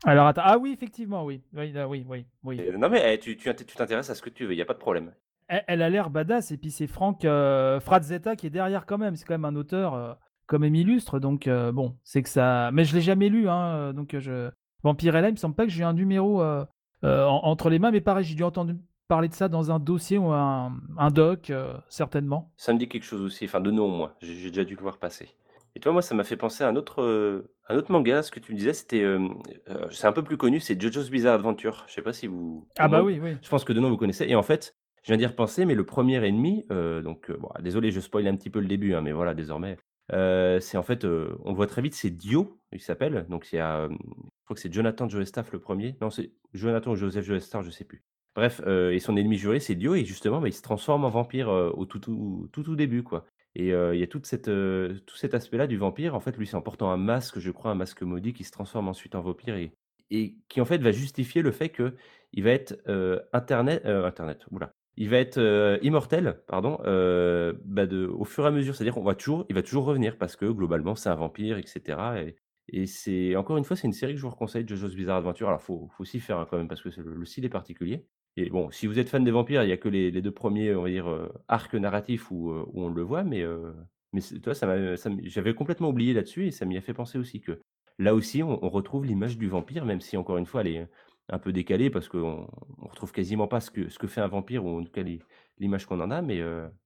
[0.03, 0.41] Alors, attends.
[0.43, 1.43] Ah oui, effectivement, oui.
[1.53, 2.25] Oui, oui, oui.
[2.43, 2.61] oui.
[2.75, 4.79] non, mais eh, tu t'intéresses à ce que tu veux, il n'y a pas de
[4.79, 5.13] problème.
[5.47, 9.15] Elle, a l'air badass, et puis c'est Franck Frazetta qui est derrière quand même.
[9.15, 10.17] C'est quand même un auteur
[10.51, 11.19] comme illustre.
[11.19, 12.71] Donc, euh, bon, c'est que ça.
[12.73, 14.51] Mais je l'ai jamais lu, hein, euh, donc je.
[14.83, 16.65] Vampirella, il me semble pas que j'ai un numéro euh,
[17.03, 18.73] entre les mains, mais pareil, j'ai dû entendre
[19.07, 20.71] parler de ça dans un dossier ou un,
[21.11, 21.51] doc,
[21.87, 22.51] certainement.
[22.57, 24.97] Ça me dit quelque chose aussi, enfin de nom, moi, j'ai déjà dû le voir
[24.97, 25.29] passer.
[25.75, 28.39] Et toi, moi, ça m'a fait penser à un autre, un autre manga, ce que
[28.39, 29.05] tu me disais, c'était,
[29.91, 31.83] c'est un peu plus connu, c'est JoJo's Bizarre Adventure.
[31.87, 32.67] Je sais pas si vous.
[32.79, 33.37] Ah bah oui, oui.
[33.43, 34.25] Je pense que de nom vous connaissez.
[34.27, 36.65] Et en fait, je viens d'y repenser, mais le premier ennemi,
[37.03, 39.77] donc, bon, désolé, je spoil un petit peu le début, hein, mais voilà, désormais,
[40.11, 43.25] euh, c'est en fait, euh, on voit très vite, c'est Dio, il s'appelle.
[43.29, 45.95] Donc y a, je crois que c'est Jonathan Joestaff le premier.
[46.01, 48.03] Non, c'est Jonathan ou Joseph Joestaff, je sais plus.
[48.35, 51.09] Bref, euh, et son ennemi juré, c'est Dio, et justement, bah, il se transforme en
[51.09, 53.25] vampire au tout tout, tout, tout début, quoi.
[53.55, 56.15] Et il y a toute cette, tout cet aspect-là du vampire.
[56.15, 58.51] En fait, lui, c'est en portant un masque, je crois, un masque maudit, qui se
[58.51, 59.73] transforme ensuite en vampire et,
[60.09, 61.95] et qui en fait va justifier le fait que
[62.31, 62.75] il va être
[63.33, 68.75] internet, internet, oula, il va être immortel, pardon, bah, de, au fur et à mesure.
[68.75, 72.35] C'est-à-dire qu'on va toujours, il va toujours revenir parce que globalement c'est un vampire, etc.
[72.73, 75.47] Et, c'est encore une fois, c'est une série que je vous conseille, JoJo's Bizarre Adventure.
[75.49, 78.05] Alors faut, faut aussi faire quand même parce que le, style est particulier.
[78.37, 80.73] Et bon, si vous êtes fan des vampires, il n'y a que les, deux premiers,
[80.89, 83.43] dire, arcs narratifs où, on le voit, mais
[84.13, 84.67] mais toi, ça
[85.23, 87.61] j'avais complètement oublié là-dessus et ça m'y a fait penser aussi que
[87.97, 90.87] là aussi, on, on retrouve l'image du vampire, même si encore une fois, elle est
[91.31, 92.47] un peu décalé parce qu'on
[92.81, 95.03] on retrouve quasiment pas ce que, ce que fait un vampire, ou en tout cas
[95.57, 96.41] l'image qu'on en a, mais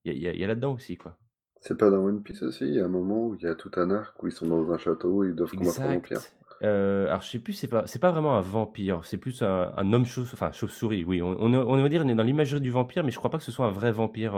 [0.06, 0.96] il y a, là-dedans aussi.
[0.96, 1.18] quoi.
[1.60, 3.56] C'est pas dans One Piece aussi, il y a un moment où il y a
[3.56, 6.22] tout un arc où ils sont dans un château et ils doivent combattre un vampire.
[6.64, 9.94] Euh, alors je sais plus, c'est pas, c'est pas vraiment un vampire, c'est plus un,
[9.94, 11.22] homme chauve, enfin chauve-souris, oui.
[11.22, 13.44] On, on, va dire on est dans l'imagerie du vampire, mais je crois pas que
[13.44, 14.36] ce soit un vrai vampire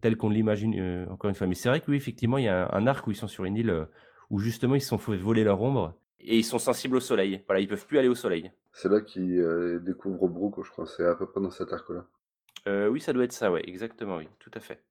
[0.00, 1.46] tel qu'on l'imagine encore une fois.
[1.46, 3.44] Mais c'est vrai que oui, effectivement, il y a un, arc où ils sont sur
[3.44, 3.86] une île
[4.30, 7.42] où justement ils se sont fait voler leur ombre et ils sont sensibles au soleil.
[7.46, 8.50] Voilà, ils peuvent plus aller au soleil.
[8.72, 10.86] C'est là qu'ils euh, découvrent Brooke, je crois.
[10.86, 12.04] C'est à peu près dans cet arc-là.
[12.66, 14.82] Euh, oui, ça doit être ça, ouais, exactement, oui, tout à fait.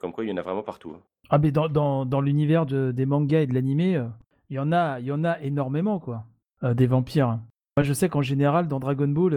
[0.00, 0.92] comme quoi, il y en a vraiment partout.
[0.94, 1.00] Hein.
[1.30, 4.04] Ah, mais dans, dans, dans l'univers de, des mangas et de l'animé, euh,
[4.50, 6.24] il y en a, il y en a énormément, quoi.
[6.62, 7.38] des vampires.
[7.76, 9.32] Moi, je sais qu'en général, dans Dragon Ball,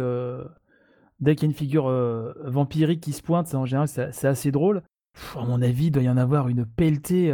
[1.22, 1.89] dès qu'il y a une figure
[2.43, 4.82] vampirique qui se pointe, en général, c'est assez drôle.
[5.36, 7.34] À mon avis, il doit y en avoir une pelletée.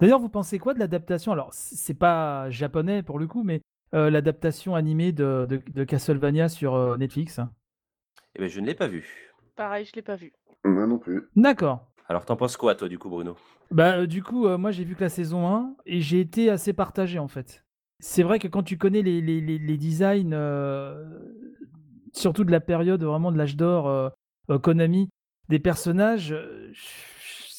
[0.00, 1.32] D'ailleurs, vous pensez quoi de l'adaptation?
[1.32, 3.60] Alors, c'est pas japonais pour le coup, mais
[3.94, 7.40] euh, l'adaptation animée de, de, Castlevania sur euh, Netflix?
[8.34, 9.32] Eh ben, je ne l'ai pas vu.
[9.54, 10.32] Pareil, je l'ai pas vu.
[10.64, 11.28] Moi non plus.
[11.36, 11.86] D'accord.
[12.08, 13.36] Alors, t'en penses quoi, toi, du coup, Bruno?
[13.70, 16.50] Bah, euh, du coup, euh, moi j'ai vu que la saison 1 et j'ai été
[16.50, 17.64] assez partagé en fait.
[17.98, 21.04] C'est vrai que quand tu connais les, les, les, les designs, euh,
[22.12, 24.08] surtout de la période vraiment de l'âge d'or, euh,
[24.50, 25.08] euh, Konami,
[25.48, 26.70] des personnages, euh,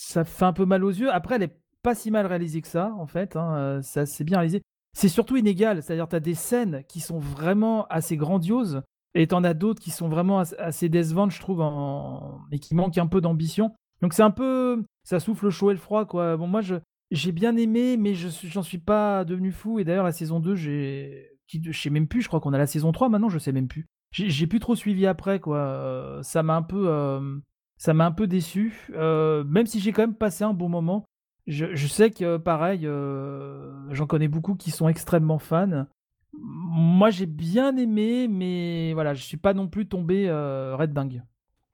[0.08, 1.12] ça fait un peu mal aux yeux.
[1.12, 3.36] Après, elle est pas si mal réalisée que ça, en fait.
[3.36, 4.62] Hein, euh, ça c'est bien réalisé.
[4.93, 8.82] C'est surtout inégal, c'est-à-dire tu as des scènes qui sont vraiment assez grandioses
[9.14, 12.39] et t'en as d'autres qui sont vraiment as- assez décevantes, je trouve, en...
[12.51, 13.74] et qui manquent un peu d'ambition.
[14.01, 16.38] Donc c'est un peu, ça souffle le chaud et le froid, quoi.
[16.38, 16.76] Bon, moi je
[17.12, 19.80] j'ai bien aimé, mais je j'en suis pas devenu fou.
[19.80, 22.22] Et d'ailleurs la saison 2, j'ai, je sais même plus.
[22.22, 23.86] Je crois qu'on a la saison 3 maintenant, je sais même plus.
[24.12, 25.58] J'ai j'ai plus trop suivi après, quoi.
[25.58, 27.39] Euh, Ça m'a un peu, euh,
[27.78, 28.90] ça m'a un peu déçu.
[28.94, 31.06] Euh, même si j'ai quand même passé un bon moment.
[31.46, 35.86] Je, je sais que pareil, euh, j'en connais beaucoup qui sont extrêmement fans.
[36.34, 41.24] Moi j'ai bien aimé, mais voilà, je suis pas non plus tombé euh, red dingue.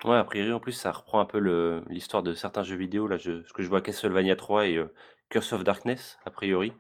[0.06, 3.08] Ouais, a priori, en plus, ça reprend un peu l'histoire de certains jeux vidéo.
[3.08, 4.86] Là, je, ce que je vois Castlevania 3 et
[5.30, 6.74] Curse of Darkness, a priori.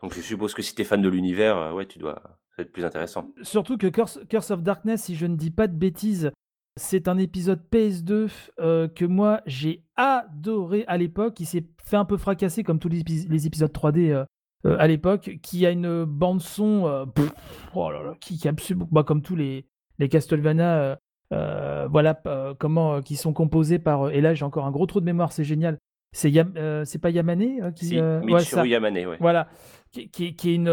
[0.00, 2.38] Donc, je suppose que si t'es fan de l'univers, ouais, tu dois.
[2.58, 3.32] Être plus intéressant.
[3.42, 6.32] Surtout que Curse, Curse of Darkness, si je ne dis pas de bêtises,
[6.78, 8.28] c'est un épisode PS2
[8.60, 11.38] euh, que moi j'ai adoré à l'époque.
[11.40, 14.24] Il s'est fait un peu fracasser comme tous les, épis- les épisodes 3D euh,
[14.64, 17.30] euh, à l'époque, qui a une bande son pff,
[17.74, 19.66] oh là là, qui, qui est absolument bah, comme tous les,
[19.98, 20.98] les Castlevania.
[21.30, 22.20] voilà
[22.58, 25.44] comment qui sont composés par et là j'ai encore un gros trou de mémoire c'est
[25.44, 25.78] génial
[26.12, 26.54] c'est Yam-
[26.86, 28.66] c'est pas Yamane qui Si, ouais, Michiru ça.
[28.66, 29.16] Yamane, ouais.
[29.20, 29.48] Voilà,
[29.92, 30.64] qui, qui- qui est une,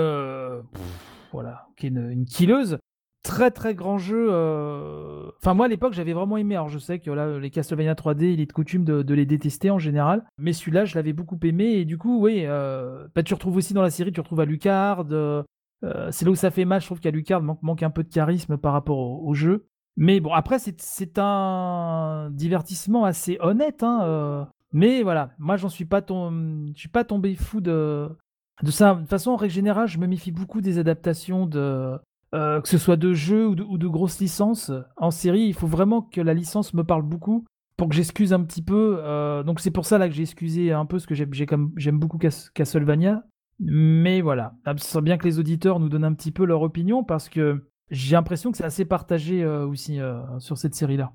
[0.71, 0.81] pff,
[1.33, 2.77] voilà, qui est une, une killeuse.
[3.25, 4.27] Très très grand jeu.
[4.29, 6.55] euh, Enfin moi à l'époque j'avais vraiment aimé.
[6.55, 9.71] Alors je sais que là les Castlevania 3D il est de coutume de, les détester
[9.71, 13.33] en général, mais celui-là je l'avais beaucoup aimé et du coup oui, euh, bah, tu
[13.33, 15.07] retrouves aussi dans la série tu retrouves Alucard.
[15.11, 15.41] euh,
[15.83, 16.81] euh, c'est là où ça fait mal.
[16.81, 19.65] Je trouve qu'Alucard manque, manque un peu de charisme par rapport au, jeu.
[19.97, 23.81] Mais bon après c'est c'est un divertissement assez honnête.
[23.81, 28.07] Hein, euh, mais voilà, moi j'en suis pas tom- je suis pas tombé fou de
[28.61, 28.93] de ça.
[28.93, 31.97] De toute façon, en règle générale, je me méfie beaucoup des adaptations de.
[32.35, 34.71] Euh, que ce soit de jeux ou de, ou de grosses licences.
[34.97, 37.45] En série, il faut vraiment que la licence me parle beaucoup
[37.77, 38.97] pour que j'excuse un petit peu.
[38.99, 42.17] euh, donc c'est pour ça là que j'ai excusé un peu, parce que j'aime beaucoup
[42.17, 43.23] Cas- Castlevania.
[43.59, 46.61] Mais voilà, Ah, ce serait bien que les auditeurs nous donnent un petit peu leur
[46.61, 49.99] opinion, parce que j'ai l'impression que c'est assez partagé euh, aussi
[50.39, 51.13] sur cette série-là.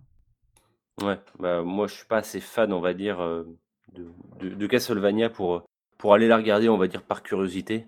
[1.03, 3.19] Ouais, bah, moi, je suis pas assez fan, on va dire,
[3.95, 5.65] de, de, Castlevania pour,
[5.99, 7.87] pour aller la regarder, on va dire, par curiosité.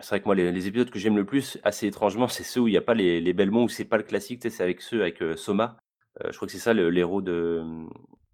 [0.00, 2.60] C'est vrai que moi, les, les épisodes que j'aime le plus, assez étrangement, c'est ceux
[2.60, 4.56] où il n'y a pas les, les Belmont, où c'est pas le classique, tu sais,
[4.56, 5.76] c'est avec ceux avec euh, Soma.
[6.24, 7.64] Euh, je crois que c'est ça le- l'héros de.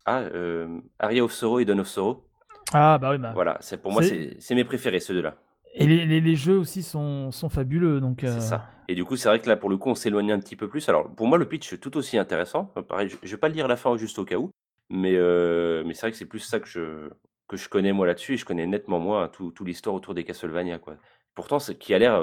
[0.05, 2.27] Ah, euh, Aria of Sorrow et Dawn of Sorrow.
[2.73, 3.33] Ah bah oui, bah.
[3.35, 5.37] Voilà, c'est pour moi, C'est- c'est c'est mes préférés, ceux deux-là.
[5.77, 8.23] Et les, les- les jeux aussi sont, sont fabuleux, donc.
[8.25, 8.67] euh, C'est ça.
[8.89, 10.69] Et du coup, c'est vrai que là, pour le coup, on s'éloigne un petit peu
[10.69, 10.87] plus.
[10.91, 12.71] Alors, pour moi, le pitch est tout aussi intéressant.
[12.77, 14.51] Euh, Pareil, je, je vais pas le lire la fin juste au cas où,
[14.91, 17.09] mais, euh, mais c'est vrai que c'est plus ça que je,
[17.49, 20.23] que je connais moi là-dessus et je connais nettement moins tout, tout l'histoire autour des
[20.25, 20.97] Castlevania, quoi.
[21.35, 22.21] Pourtant, c'est qui a l'air,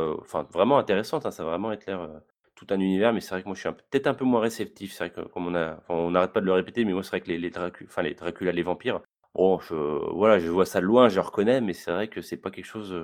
[0.52, 1.26] vraiment intéressante.
[1.26, 2.10] hein, ça a vraiment être l'air
[2.56, 4.94] tout un univers, mais c'est vrai que moi, je suis peut-être un peu moins réceptif.
[4.94, 5.48] C'est vrai que comme
[5.90, 9.02] on n'arrête pas de le répéter, mais moi, c'est vrai que les, Dracula, les vampires.
[9.34, 9.74] Bon, je,
[10.14, 12.66] voilà, je vois ça de loin, je reconnais, mais c'est vrai que c'est pas quelque
[12.66, 12.96] chose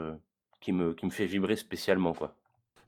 [0.61, 2.35] qui me, qui me fait vibrer spécialement, quoi.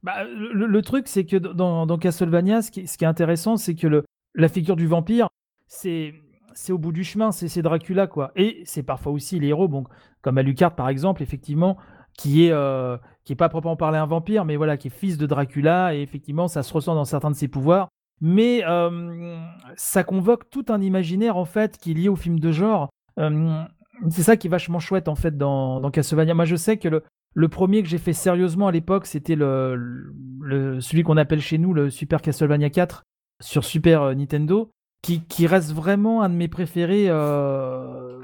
[0.04, 4.04] Bah, le, truc, c'est que dans, dans Castlevania, ce qui, ce est intéressant, c'est que
[4.36, 5.28] la figure du vampire,
[5.68, 6.14] c'est
[6.54, 8.32] c'est au bout du chemin, c'est c'est Dracula, quoi.
[8.36, 9.84] Et c'est parfois aussi les héros, bon,
[10.22, 11.78] comme Alucard, par exemple, effectivement,
[12.20, 15.18] qui est, euh, qui est pas proprement parler un vampire, mais voilà, qui est fils
[15.18, 17.88] de Dracula, et effectivement, ça se ressent dans certains de ses pouvoirs.
[18.20, 19.38] Mais euh,
[19.78, 22.90] ça convoque tout un imaginaire, en fait, qui est lié au film de genre.
[23.20, 23.64] Euh,
[24.10, 26.34] c'est ça qui est vachement chouette, en fait, dans, dans Castlevania.
[26.34, 27.04] Moi, je sais que le,
[27.34, 30.12] le premier que j'ai fait sérieusement à l'époque, c'était le,
[30.42, 33.04] le- celui qu'on appelle chez nous le Super Castlevania 4
[33.42, 37.06] sur Super Nintendo, qui, qui reste vraiment un de mes préférés.
[37.08, 38.18] je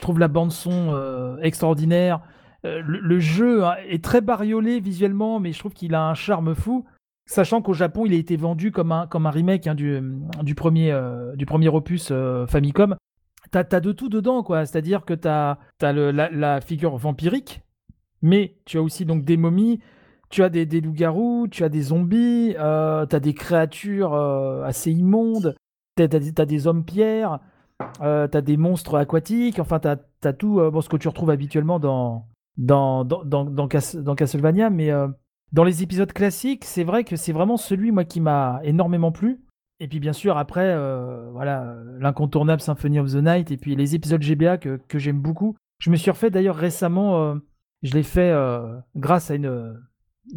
[0.00, 2.20] trouve la bande son extraordinaire.
[2.64, 6.54] Euh, le, jeu hein, est très bariolé visuellement, mais je trouve qu'il a un charme
[6.54, 6.84] fou.
[7.26, 10.92] Sachant qu'au Japon, il a été vendu comme un, comme un remake hein, du, premier,
[10.92, 12.96] euh, du premier opus euh, Famicom.
[13.50, 14.64] T'as as de tout dedans, quoi.
[14.64, 17.62] C'est-à-dire que t'as as, la, la figure vampirique,
[18.22, 19.80] mais tu as aussi donc des momies,
[20.30, 24.14] tu as des, loups-garous, tu as des zombies, euh, tu as des créatures
[24.64, 25.56] assez immondes,
[25.96, 27.40] tu as, des hommes-pierres,
[28.00, 31.30] euh, tu as des monstres aquatiques, enfin tu as, tout bon, ce que tu retrouves
[31.30, 32.26] habituellement dans,
[32.56, 35.08] dans, dans, dans, dans, Cas- dans Castlevania, mais euh,
[35.52, 39.42] dans les épisodes classiques, c'est vrai que c'est vraiment celui moi qui m'a énormément plu.
[39.80, 43.94] Et puis bien sûr après, euh, voilà, l'incontournable Symphony of the Night, et puis les
[43.94, 45.56] épisodes GBA que, j'aime beaucoup.
[45.78, 47.34] Je me suis refait d'ailleurs récemment, euh,
[47.82, 48.32] je l'ai fait
[48.94, 49.74] grâce à une,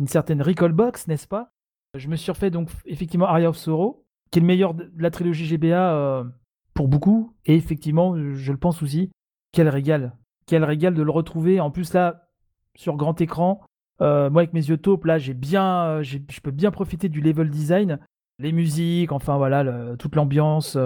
[0.07, 1.51] certaine Recall Box, n'est-ce pas?
[1.95, 5.11] Je me suis refait donc effectivement Aria of Sorrow, qui est le meilleur de la
[5.11, 6.25] trilogie GBA,
[6.73, 7.35] pour beaucoup.
[7.45, 9.11] Et effectivement, je le pense aussi.
[9.51, 10.13] Quel régal.
[10.47, 11.59] Quel régal de le retrouver.
[11.59, 12.27] En plus, là,
[12.75, 13.61] sur grand écran,
[13.99, 17.99] moi, avec mes yeux taupes, là, j'ai bien, je peux bien profiter du level design
[18.37, 20.77] les musiques, enfin voilà, toute l'ambiance,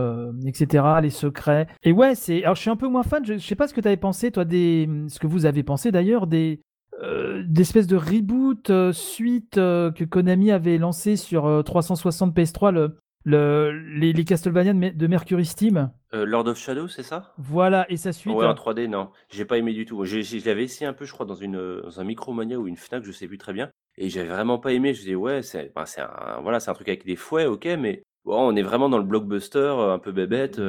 [0.45, 1.67] etc., les secrets.
[1.83, 2.43] Et ouais, c'est.
[2.43, 3.25] Alors je suis un peu moins fan.
[3.25, 4.87] Je, sais pas ce que tu avais pensé, toi, des.
[5.07, 6.61] Ce que vous avez pensé d'ailleurs des
[7.01, 12.97] euh, d'espèces de reboot euh, suite euh, que Konami avait lancé sur 360 PS3, le,
[13.25, 15.91] le, les, les Castlevania de, Mercury Steam.
[16.11, 17.33] Lord of Shadow, c'est ça?
[17.37, 18.33] Voilà, et sa suite.
[18.33, 19.09] Ouais, en 3D, non.
[19.29, 20.03] J'ai pas aimé du tout.
[20.05, 23.03] Je l'avais essayé un peu, je crois, dans, une, dans un Micromania ou une Fnac,
[23.03, 23.69] je sais plus très bien.
[23.97, 24.93] Et j'avais vraiment pas aimé.
[24.93, 28.55] Je disais, ouais, c'est un, voilà, un truc avec des fouets, ok, mais bon, on
[28.55, 30.59] est vraiment dans le blockbuster, un peu bébête.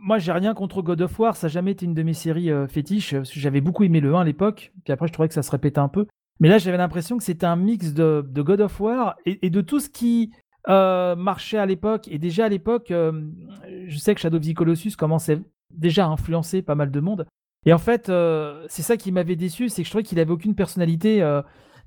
[0.00, 2.50] Moi, j'ai rien contre God of War, ça n'a jamais été une de mes séries
[2.50, 5.42] euh, fétiches, j'avais beaucoup aimé le 1 à l'époque, puis après je trouvais que ça
[5.42, 6.06] se répétait un peu.
[6.40, 9.78] Mais là, j'avais l'impression que c'était un mix de, God of War et, de tout
[9.78, 10.32] ce qui
[10.68, 12.08] euh, marchait à l'époque.
[12.08, 13.12] Et déjà à l'époque, euh,
[13.86, 15.40] je sais que Shadow of the Colossus commençait
[15.70, 17.26] déjà à influencer pas mal de monde.
[17.64, 18.10] Et en fait,
[18.68, 21.24] c'est ça qui m'avait déçu, c'est que je trouvais qu'il avait aucune personnalité.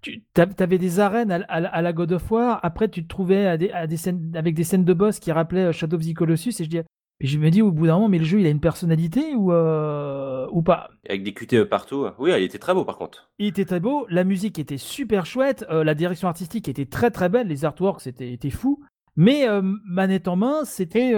[0.01, 3.97] tu avais des arènes à, la God of War, après tu te trouvais à des,
[3.97, 6.79] scènes, avec des scènes de boss qui rappelaient Shadow of the Colossus, et je dis
[7.21, 9.35] et je me dis au bout d'un moment, mais le jeu, il a une personnalité
[9.35, 10.89] ou, euh, ou pas?
[11.07, 12.07] Avec des QTE partout.
[12.19, 13.31] Oui, il était très beau par contre.
[13.39, 17.11] Il était très beau, la musique était super chouette, euh, la direction artistique était très
[17.11, 18.83] très belle, les artworks c'était était fou.
[19.15, 21.13] Mais euh, manette en main, c'était.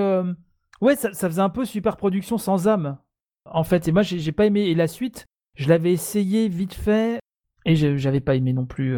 [0.81, 2.99] Ouais, ça, ça, faisait un peu super production sans âme.
[3.45, 4.67] En fait, et moi, j'ai pas aimé.
[4.67, 5.25] Et la suite,
[5.55, 7.19] je l'avais essayé vite fait,
[7.65, 8.95] et j'avais pas aimé non plus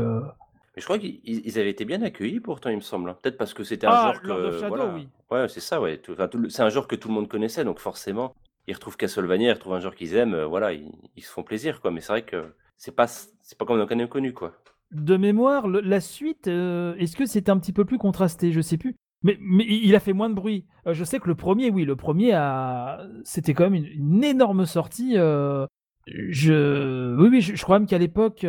[0.80, 3.09] je crois qu'ils avaient été bien accueillis pourtant, il me semble.
[3.09, 3.17] Hein.
[3.21, 4.67] Peut-être parce que c'était un ah, genre que.
[4.67, 4.93] voilà.
[4.93, 5.07] oui.
[5.32, 6.01] Ouais, c'est ça, ouais.
[6.49, 8.34] c'est un genre que tout le monde connaissait, donc forcément,
[8.69, 11.82] ils retrouvent Castlevania, ils retrouvent un genre qu'ils aiment, euh, voilà, ils, se font plaisir,
[11.82, 11.91] quoi.
[11.91, 14.53] Mais c'est vrai que c'est pas, c'est pas comme un connu, quoi.
[14.91, 18.51] De mémoire, la suite, euh, est-ce que c'était un petit peu plus contrasté?
[18.51, 18.95] Je sais plus.
[19.21, 20.65] Mais, mais il a fait moins de bruit.
[20.88, 23.05] Euh, je sais que le premier, oui, le premier, a...
[23.23, 25.15] c'était quand même une, énorme sortie.
[25.15, 27.15] je...
[27.17, 28.45] Oui, oui, je, crois même qu'à l'époque,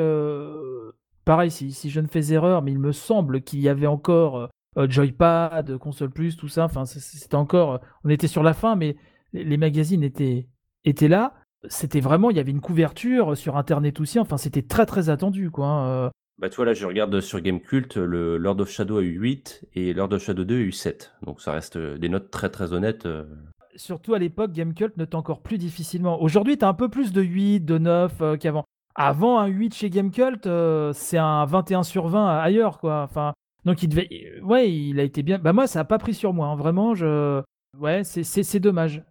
[1.25, 4.51] pareil, si, si, je ne fais erreur, mais il me semble qu'il y avait encore
[4.77, 6.64] euh, Joypad, console plus, tout ça.
[6.64, 7.75] Enfin, c'était encore.
[7.75, 8.97] Euh, on était sur la fin, mais
[9.33, 10.49] les, magazines étaient,
[10.85, 11.35] étaient là.
[11.68, 14.18] C'était vraiment, il y avait une couverture sur Internet aussi.
[14.18, 15.66] Enfin, c'était très très attendu, quoi.
[15.66, 16.11] Hein, euh.
[16.39, 19.68] Bah, tu vois, là, je regarde sur Gamecult, le Lord of Shadow a eu 8
[19.75, 21.12] et Lord of Shadow 2 a eu 7.
[21.27, 23.07] Donc, ça reste des notes très très honnêtes.
[23.77, 26.23] Surtout à l'époque, Gamecult note encore plus difficilement.
[26.23, 28.64] Aujourd'hui, tu as un peu plus de 8, de 9 qu'avant.
[29.03, 33.01] Avant un 8 chez Gamecult, euh, c'est un 21 sur 20 ailleurs, quoi.
[33.01, 33.33] Enfin,
[33.65, 34.11] donc il devait.
[34.43, 35.39] Ouais, il a été bien.
[35.39, 36.49] Bah, moi, ça n'a pas pris sur moi.
[36.49, 36.57] Hein.
[36.57, 36.93] Vraiment.
[37.79, 39.03] Ouais, c'est dommage.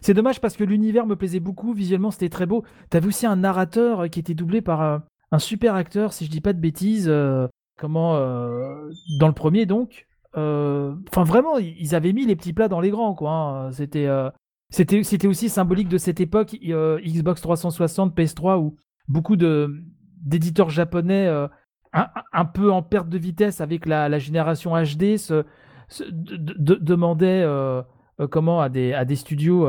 [0.00, 1.72] C'est dommage parce que l'univers me plaisait beaucoup.
[1.72, 2.64] Visuellement, c'était très beau.
[2.90, 4.98] T'avais aussi un narrateur qui était doublé par euh,
[5.30, 7.06] un super acteur, si je dis pas de bêtises.
[7.08, 7.46] Euh,
[7.78, 8.14] comment.
[9.20, 10.08] dans le premier, donc.
[10.34, 13.30] Enfin, vraiment, ils avaient mis les petits plats dans les grands, quoi.
[13.30, 13.70] Hein.
[13.70, 14.08] C'était.
[14.70, 18.74] C'était aussi symbolique de cette époque Xbox 360, PS3 où
[19.08, 19.82] beaucoup de
[20.22, 21.48] d'éditeurs japonais euh,
[22.32, 25.44] un, peu en perte de vitesse avec la, génération HD se,
[26.02, 27.82] demandaient euh,
[28.20, 29.66] euh, comment à des, à des studios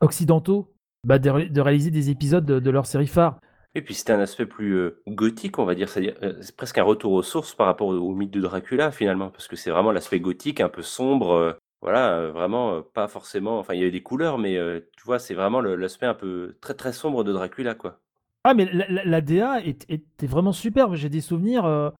[0.00, 3.38] occidentaux bah, de, réaliser des épisodes de, leur série phare.
[3.74, 7.12] Et puis c'était un aspect plus gothique, on va dire, c'est-à-dire c'est presque un retour
[7.12, 10.60] aux sources par rapport au, mythe de Dracula finalement, parce que c'est vraiment l'aspect gothique,
[10.60, 13.58] un peu sombre, voilà, vraiment pas forcément.
[13.58, 14.58] Enfin, il y avait des couleurs, mais
[14.96, 18.00] tu vois, c'est vraiment l'aspect un peu très très sombre de Dracula, quoi.
[18.48, 20.94] Ah, mais la, DA était vraiment superbe.
[20.94, 21.64] J'ai des souvenirs.
[21.64, 21.90] Euh,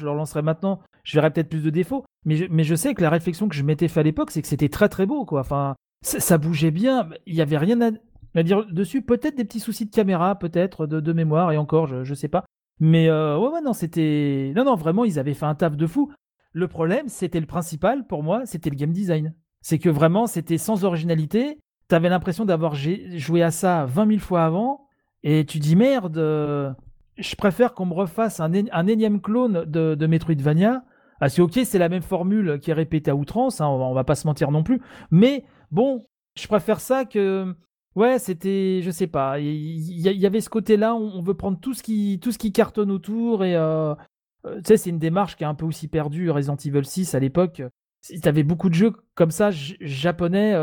[0.00, 0.80] je le relancerai maintenant.
[1.04, 2.04] Je verrai peut-être plus de défauts.
[2.24, 4.42] Mais je, mais je sais que la réflexion que je m'étais fait à l'époque, c'est
[4.42, 5.24] que c'était très très beau.
[5.24, 5.42] Quoi.
[5.42, 7.08] Enfin, ça, bougeait bien.
[7.26, 7.78] Il n'y avait rien
[8.34, 9.02] à, dire dessus.
[9.02, 11.52] Peut-être des petits soucis de caméra, peut-être, de, mémoire.
[11.52, 12.46] Et encore, je, ne sais pas.
[12.80, 14.52] Mais euh, ouais, non, c'était.
[14.56, 16.12] Non, non, vraiment, ils avaient fait un taf de fou.
[16.52, 19.34] Le problème, c'était le principal pour moi, c'était le game design.
[19.60, 21.60] C'est que vraiment, c'était sans originalité.
[21.88, 24.88] Tu avais l'impression d'avoir joué à ça 20 000 fois avant
[25.22, 26.72] et tu dis merde, euh,
[27.16, 30.84] je préfère qu'on me refasse un, énième clone de, de Metroidvania.
[31.20, 34.04] Ah, c'est ok, c'est la même formule qui est répétée à outrance, hein, on, va,
[34.04, 34.80] pas se mentir non plus.
[35.12, 37.54] Mais bon, je préfère ça que.
[37.94, 38.80] Ouais, c'était.
[38.82, 39.38] Je sais pas.
[39.38, 42.90] Il y, avait ce côté-là, on, veut prendre tout ce, qui, tout ce qui cartonne
[42.90, 43.44] autour.
[43.44, 43.54] Et.
[43.54, 43.94] Euh,
[44.44, 46.30] euh, tu sais, c'est une démarche qui est un peu aussi perdue.
[46.30, 47.62] Resident Evil 6 à l'époque.
[48.02, 50.56] Tu avais beaucoup de jeux comme ça, japonais,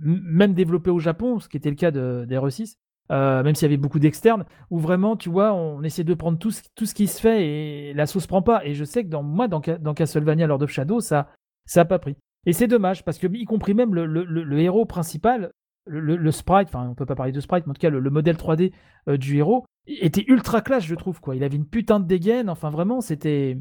[0.00, 2.76] même développés au Japon, ce qui était le cas de, des 6
[3.12, 6.38] euh, même s'il y avait beaucoup d'externes, où vraiment, tu vois, on essaie de prendre
[6.38, 8.64] tout ce, qui se fait et la sauce prend pas.
[8.64, 11.28] Et je sais que dans moi, dans, Castlevania Lord of Shadow, ça
[11.66, 12.16] ça pas pris.
[12.46, 15.52] Et c'est dommage, parce que y compris même le, héros principal,
[15.86, 18.36] le, sprite, enfin on peut pas parler de sprite, mais en tout cas le, modèle
[18.36, 18.72] 3D
[19.08, 21.20] euh, du héros, était ultra classe, je trouve.
[21.20, 21.36] quoi.
[21.36, 23.58] Il avait une putain de dégaine, enfin vraiment, c'était...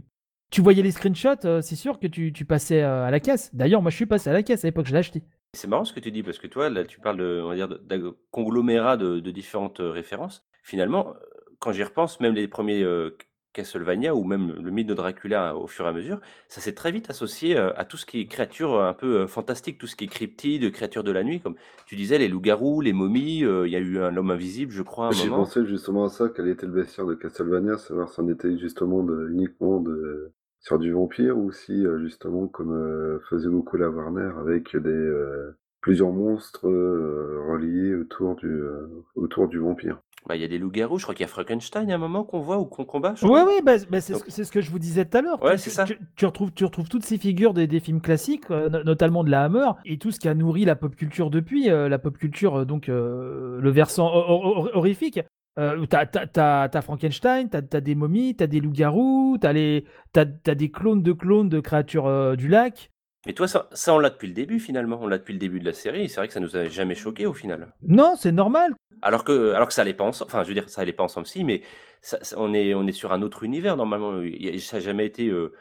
[0.52, 3.54] Tu voyais les screenshots, euh, c'est sûr que tu, tu passais à la caisse.
[3.56, 5.24] D'ailleurs, moi je suis passé à la caisse à l'époque, je l'ai acheté.
[5.56, 7.56] C'est marrant ce que tu dis parce que toi, là, tu parles de, on va
[7.56, 10.44] dire, de- d'un conglomérat de, de différentes euh, références.
[10.64, 11.14] Finalement, euh,
[11.60, 13.16] quand j'y repense, même les premiers euh,
[13.54, 16.92] Castlevania ou même le mythe de Dracula au fur et à mesure, ça s'est très
[16.92, 19.86] vite associé euh, à tout ce qui est créatures euh, un peu euh, fantastiques, tout
[19.86, 21.56] ce qui est cryptide, créatures de la nuit, comme
[21.86, 23.46] tu disais, les loups-garous, les momies.
[23.46, 25.44] euh, Il y a eu un homme invisible, je crois, à un J'ai moment.
[25.44, 29.04] pensé justement à ça, quel était le bestiaire de Castlevania, savoir si on était justement
[29.04, 30.32] de, uniquement de,
[30.64, 34.90] sur du vampire ou si euh, justement comme euh, faisait beaucoup la Warner avec des
[34.90, 40.00] euh, plusieurs monstres euh, reliés autour du euh, autour du vampire.
[40.26, 42.24] Bah, il y a des loups-garous, je crois qu'il y a Frankenstein à un moment
[42.24, 43.14] qu'on voit ou qu'on combat.
[43.14, 43.46] je Ouais, crois.
[43.46, 45.22] ouais, bah, bah, c'est ce, Donc- que- c'est ce que je vous disais tout à
[45.22, 45.44] l'heure.
[45.44, 45.84] Ouais, Tu- c'est tu, ça.
[45.84, 49.26] Tu, tu retrouves, tu retrouves toutes ces figures des, des films classiques, euh, no- notamment
[49.26, 52.00] de la Hammer, et tout ce qui a nourri la pop culture depuis, euh, la
[52.00, 55.20] pop culture, euh, donc euh, le versant hor- hor- hor- horrifique.
[55.60, 59.86] Euh, t'as, t'as, t'as- t'as Frankenstein, t'as, t'as des momies, t'as des loups-garous, t'as, les,
[60.12, 62.90] t'as, t'as des clones de clones de créatures euh, du lac.
[63.26, 65.00] Mais toi, ça, ça on l'a depuis le début finalement.
[65.02, 66.10] On l'a depuis le début de la série.
[66.10, 67.72] C'est vrai que ça nous a jamais choqué au final.
[67.88, 68.74] Non, c'est normal.
[69.02, 70.30] Alors que, alors que ça allait pas ensemble.
[70.30, 71.62] Enfin, je veux dire, ça allait pas ensemble, si, mais
[72.02, 74.22] ça- ça- on est, on est sur un autre univers normalement.
[74.60, 75.54] Ça n'a jamais été euh,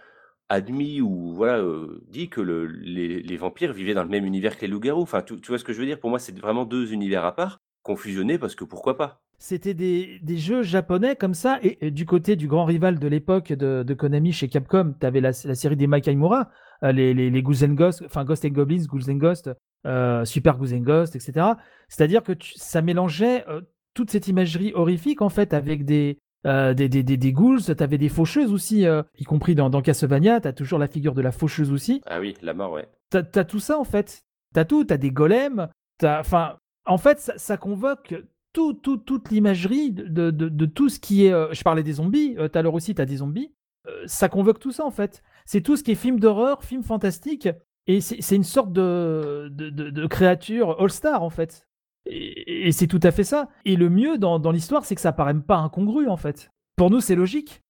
[0.48, 4.56] admis ou voilà euh, dit que le- les, les vampires vivaient dans le même univers
[4.56, 5.02] que les loups-garous.
[5.02, 6.00] Enfin, tu, tu vois ce que je veux dire?
[6.00, 9.20] Pour moi, c'est vraiment deux univers à part, confusionnés parce que pourquoi pas?
[9.44, 11.58] C'était des, des jeux japonais comme ça.
[11.64, 15.04] Et, et du côté du grand rival de l'époque de, de Konami chez Capcom, tu
[15.04, 16.48] avais la, la série des Makaimura,
[16.84, 19.50] euh, les, les, les Ghouls and Ghosts, enfin Ghost and Goblins, Ghouls and Ghosts,
[19.84, 21.44] euh, Super Ghouls and Ghosts, etc.
[21.88, 23.62] C'est-à-dire que tu- ça mélangeait euh,
[23.94, 27.98] toute cette imagerie horrifique en fait avec des, euh, des, des, des, des ghouls, t'avais
[27.98, 31.32] des faucheuses aussi, euh, y compris dans, dans Castlevania, t'as toujours la figure de la
[31.32, 32.00] faucheuse aussi.
[32.06, 32.86] Ah oui, la mort, ouais.
[33.10, 34.22] T'as as tout ça en fait.
[34.54, 35.66] T'as tout, t'as des golems,
[35.98, 36.20] t'as.
[36.20, 38.14] Enfin, en fait, ça, ça convoque
[38.52, 41.32] tout, tout, toute l'imagerie de, de, tout ce qui est.
[41.32, 43.52] euh, je parlais des zombies, euh, tout à l'heure aussi, t'as des zombies.
[43.88, 45.22] Euh, ça convoque tout ça en fait.
[45.44, 47.48] C'est tout ce qui est film d'horreur, film fantastique,
[47.86, 51.66] et c'est une sorte de, de, de, créature all-star en fait.
[52.06, 53.48] Et, c'est tout à fait ça.
[53.64, 56.50] Et le mieux dans, dans l'histoire, c'est que ça paraît pas incongru en fait.
[56.76, 57.62] Pour nous, c'est logique.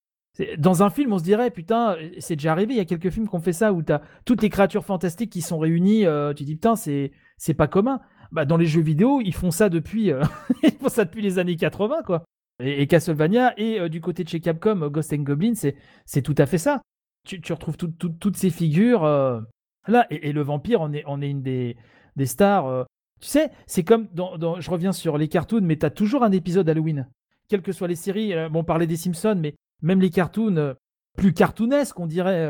[0.59, 3.28] Dans un film, on se dirait, putain, c'est déjà arrivé, il y a quelques films
[3.28, 6.06] qui ont fait ça, où t'as toutes les créatures fantastiques qui sont réunies,
[6.36, 8.00] tu dis, putain, c'est pas commun.
[8.32, 10.22] Bah, dans les jeux vidéo, ils font ça depuis, euh,
[11.14, 12.24] les années 80, quoi.
[12.60, 16.34] Et, Castlevania, et euh, du côté de chez Capcom, euh, Ghost and Goblin, c'est tout
[16.38, 16.80] à fait ça.
[17.26, 19.02] Tu, tu retrouves tout- tout- toutes ces figures
[19.86, 21.76] là, et, le vampire, on est, une des,
[22.24, 22.86] stars.
[23.20, 26.68] Tu sais, c'est comme, dans, je reviens sur les cartoons, mais t'as toujours un épisode
[26.68, 27.06] Halloween.
[27.48, 30.74] Quelles que soient les séries, bon, on parlait des Simpsons, mais même les cartoons
[31.16, 32.48] plus cartoonesques, on dirait,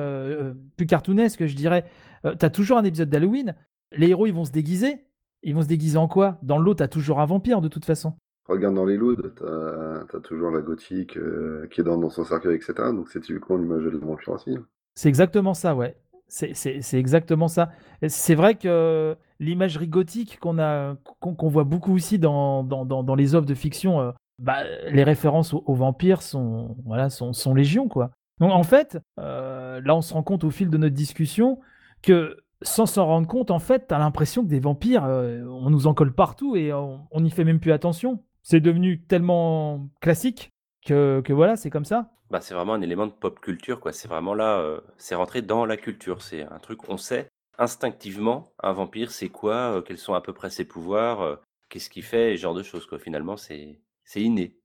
[0.77, 1.85] plus cartoonesques, je dirais,
[2.25, 3.55] euh, t'as toujours un épisode d'Halloween.
[3.93, 5.05] Les héros, ils vont se déguiser.
[5.43, 6.39] Ils vont se déguiser en quoi?
[6.43, 8.15] Dans l'eau, t'as toujours un vampire, de toute façon.
[8.49, 12.25] Regarde dans les loads, t'as as toujours la gothique euh, qui est dans, dans son
[12.25, 12.75] cercueil, etc.
[12.93, 14.57] Donc c'est typiquement l'image de vampire aussi.
[14.95, 15.97] C'est exactement ça, ouais.
[16.29, 17.71] C'est- exactement ça.
[18.09, 23.15] C'est vrai que l'imagerie gothique qu'on a, qu'on voit beaucoup aussi dans, dans, dans, dans
[23.15, 27.55] les œuvres de fiction, euh, bah, les références aux, aux vampires sont, voilà, sont, sont
[27.55, 28.11] légion, quoi.
[28.41, 31.61] Donc en fait, euh, là, on se rend compte au fil de notre discussion
[32.03, 35.87] que sans s'en rendre compte, en fait, t'as l'impression que des vampires, euh, on nous
[35.87, 38.23] en colle partout et on n'y fait même plus attention.
[38.43, 40.51] C'est devenu tellement classique
[40.85, 42.11] que, que voilà, c'est comme ça.
[42.31, 43.93] Bah, c'est vraiment un élément de pop culture, quoi.
[43.93, 46.23] C'est vraiment là, euh, c'est rentré dans la culture.
[46.23, 47.29] C'est un truc, on sait
[47.59, 52.03] instinctivement, un vampire, c'est quoi, euh, quels sont à peu près ses pouvoirs, qu'est-ce qu'il
[52.03, 52.99] fait, ce genre de choses, quoi.
[52.99, 53.79] Finalement, c'est
[54.17, 54.57] inné.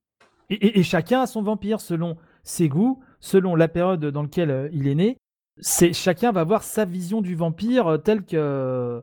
[0.50, 4.70] Et, et- et chacun a son vampire selon ses goûts, selon la période dans laquelle
[4.72, 5.18] il est né.
[5.62, 9.02] Chacun va avoir sa vision du vampire euh, telle que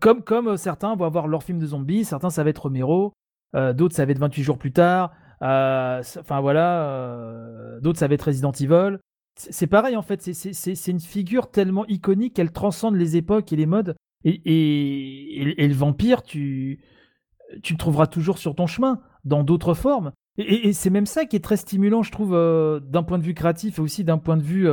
[0.00, 3.12] comme comme euh, certains vont avoir leur film de zombies, certains ça va être Romero,
[3.54, 8.22] euh, d'autres ça va être 28 jours plus tard, enfin voilà, d'autres ça va être
[8.26, 8.98] Resident Evil.
[9.36, 13.66] C'est pareil en fait, c'est- une figure tellement iconique qu'elle transcende les époques et les
[13.66, 13.96] modes.
[14.24, 16.80] Et, et, le vampire, tu
[17.62, 20.12] tu le trouveras toujours sur ton chemin, dans d'autres formes.
[20.36, 22.32] Et, c'est même ça qui est très stimulant, je trouve,
[22.82, 24.68] d'un point de vue créatif et aussi d'un point de vue,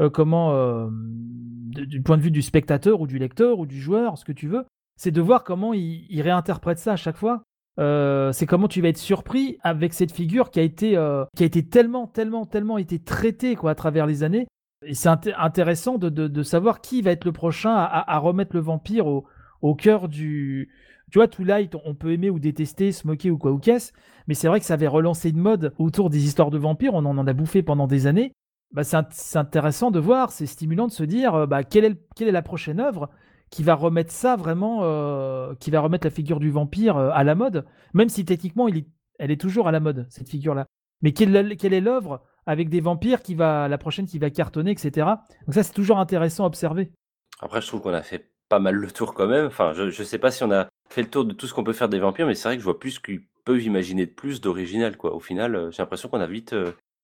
[0.00, 4.18] euh, comment, euh, du point de vue du spectateur ou du lecteur ou du joueur,
[4.18, 4.64] ce que tu veux,
[4.96, 7.42] c'est de voir comment il, réinterprète ça à chaque fois.
[7.78, 10.90] Euh, c'est comment tu vas être surpris avec cette figure qui a été,
[11.36, 14.48] qui a été tellement, tellement, tellement été traitée quoi, à travers les années.
[14.84, 19.06] Et c'est inté- intéressant de, savoir qui va être le prochain à, remettre le vampire
[19.06, 20.70] au, cœur du,
[21.10, 23.92] tu vois, Twilight, on peut aimer ou détester, se moquer ou quoi ou qu'est-ce,
[24.26, 27.04] mais c'est vrai que ça avait relancé une mode autour des histoires de vampires, on
[27.04, 28.32] en a bouffé pendant des années.
[28.72, 31.84] Bah, c'est int- c'est intéressant de voir, c'est stimulant de se dire euh, bah, quelle,
[31.84, 33.08] est le- quelle est la prochaine œuvre
[33.50, 37.24] qui va remettre ça vraiment, euh, qui va remettre la figure du vampire euh, à
[37.24, 37.64] la mode,
[37.94, 38.84] même si techniquement il
[39.18, 40.66] elle est toujours à la mode, cette figure-là.
[41.02, 44.70] Mais quelle, quelle est l'œuvre avec des vampires qui va, la prochaine qui va cartonner,
[44.70, 45.08] etc.
[45.46, 46.92] Donc ça, c'est toujours intéressant à observer.
[47.40, 49.46] Après, je trouve qu'on a fait pas mal le tour quand même.
[49.46, 51.64] Enfin, je, je sais pas si on a fait le tour de tout ce qu'on
[51.64, 54.12] peut faire des vampires, mais c'est vrai que je vois plus qu'ils peuvent imaginer de
[54.12, 55.14] plus d'original, quoi.
[55.14, 56.54] Au final, j'ai l'impression qu'on a vite,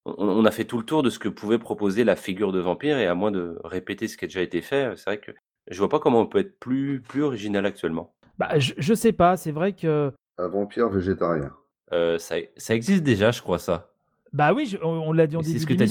[0.05, 2.61] on, on a fait tout le tour de ce que pouvait proposer la figure de
[2.61, 5.33] vampire, et à moins de répéter ce qui a déjà été fait, c'est vrai que
[5.71, 8.15] je vois pas comment on peut être plus, plus original actuellement.
[8.39, 10.13] Bah, je, je sais pas, c'est vrai que.
[10.39, 11.53] Un vampire végétarien.
[11.93, 13.91] Euh, ça, ça existe déjà, je crois, ça.
[14.33, 15.87] Bah oui, je- on, on l'a dit en Mais C'est début ce que tu as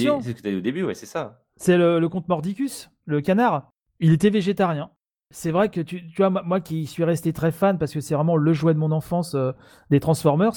[0.52, 1.42] dit, au début, ouais, c'est ça.
[1.56, 3.70] C'est le, le comte Mordicus, le canard.
[4.00, 4.90] Il était végétarien.
[5.32, 8.02] C'est vrai que tu, tu vois, moi moi qui suis resté très fan parce que
[8.02, 9.52] c'est vraiment le jouet de mon enfance euh,
[9.90, 10.54] des Transformers.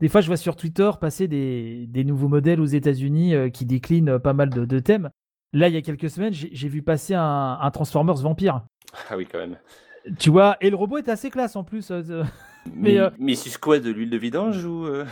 [0.00, 3.64] Des fois, je vois sur Twitter passer des, des nouveaux modèles aux États-Unis euh, qui
[3.66, 5.10] déclinent euh, pas mal de, de thèmes.
[5.52, 8.62] Là, il y a quelques semaines, j'ai vu passer un, un Transformers vampire.
[9.10, 9.58] Ah oui, quand même.
[10.18, 11.90] Tu vois, et le robot est assez classe en plus.
[11.90, 12.22] euh.
[12.74, 15.06] Mais, Mais, euh, suce quoi de l'huile de vidange ou euh?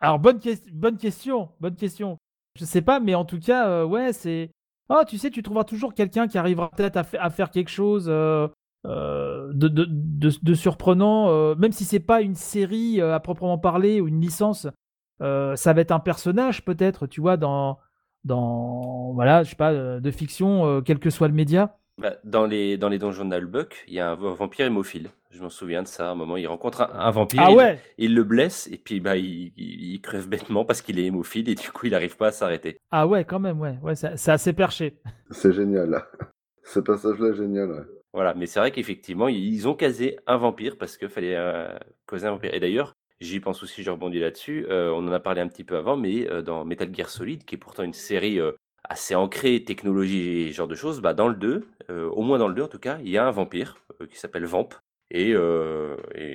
[0.00, 2.18] Alors, bonne, ques- bonne question, bonne question.
[2.58, 4.50] Je sais pas, mais en tout cas, euh, ouais, c'est.
[4.90, 7.70] Oh, tu sais, tu trouveras toujours quelqu'un qui arrivera peut-être à, fa- à faire quelque
[7.70, 8.46] chose euh,
[8.86, 13.20] euh, de, de, de- de surprenant, euh, même si c'est pas une série euh, à
[13.20, 14.66] proprement parler ou une licence.
[15.22, 17.78] euh, ça va être un personnage peut-être, tu vois, dans,
[18.24, 21.76] dans voilà, je sais pas, de fiction, euh, quel que soit le média.
[21.98, 25.10] Bah, dans les, dans les donjons d'Albuck, il y a un va- vampire hémophile.
[25.30, 26.08] Je m'en souviens de ça.
[26.08, 28.78] À un moment, il rencontre un, un vampire, Ah il, ouais, il le blesse, et
[28.78, 31.92] puis bah, il, il- il crève bêtement parce qu'il est hémophile, et du coup, il
[31.92, 32.78] n'arrive pas à s'arrêter.
[32.90, 34.98] ah ouais, quand même, ouais, ouais, c'est c'est assez perché.
[35.30, 36.04] C'est génial.
[36.64, 37.70] Ce passage-là est génial.
[37.70, 37.82] ouais.
[38.14, 41.76] Voilà, mais c'est vrai qu'effectivement, ils ont casé un vampire parce qu'il fallait euh,
[42.06, 42.54] causer un vampire.
[42.54, 44.66] Et d'ailleurs, j'y pense aussi, je rebondis là-dessus.
[44.70, 47.44] euh, on en a parlé un petit peu avant, mais euh, dans Metal Gear Solid,
[47.44, 48.38] qui est pourtant une série
[48.84, 52.38] assez ancrée technologie et ce genre de choses, bah, dans le 2, euh, au moins
[52.38, 53.78] dans le 2 en tout cas, il y a un vampire
[54.10, 54.68] qui s'appelle Vamp.
[55.10, 55.34] Et,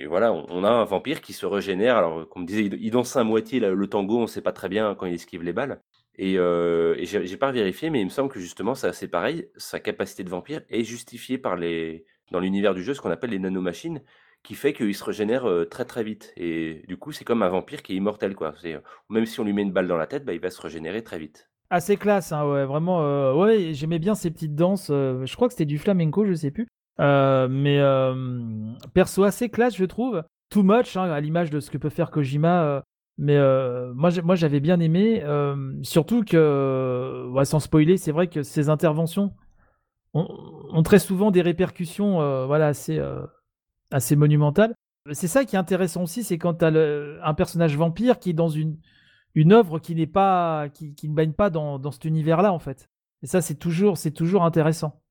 [0.08, 1.98] voilà, on, a un vampire qui se régénère.
[1.98, 4.70] Alors, comme disait, il, il danse à moitié le tango, on ne sait pas très
[4.70, 5.82] bien quand il esquive les balles.
[6.22, 9.48] Et, euh, et j'ai pas vérifié, mais il me semble que justement, ça c'est pareil,
[9.56, 13.30] sa capacité de vampire est justifiée par les, dans l'univers du jeu, ce qu'on appelle
[13.30, 14.02] les nanomachines,
[14.44, 16.34] qui fait qu'il se régénère euh, très très vite.
[16.36, 18.54] Et du coup, c'est comme un vampire qui est immortel, quoi.
[18.66, 20.62] Euh, même si on lui met une balle dans la tête, bah, il va se
[20.62, 21.50] régénérer très vite.
[21.70, 23.02] Assez classe, hein, ouais, vraiment.
[23.02, 24.88] euh, ouais, j'aimais bien ces petites danses.
[24.90, 26.68] je crois que c'était du flamenco, je sais plus.
[26.98, 27.80] Mais
[28.94, 30.22] perso assez classe, je trouve.
[30.50, 32.84] Too much, hein, à l'image de ce que peut faire Kojima.
[33.22, 35.22] Mais euh, moi, moi, j'avais bien aimé.
[35.26, 39.34] euh, surtout que, ouais, sans spoiler, c'est vrai que ces interventions
[40.14, 43.22] ont, très souvent des répercussions, euh, voilà, assez, euh,
[43.92, 44.74] assez monumentales.
[45.12, 46.72] C'est ça qui est intéressant aussi, c'est quand tu as
[47.22, 48.78] un personnage vampire qui est dans une
[49.36, 52.90] une œuvre qui n'est pas qui, ne baigne pas dans, dans cet univers-là en fait.
[53.22, 55.02] Et ça c'est toujours c'est toujours intéressant.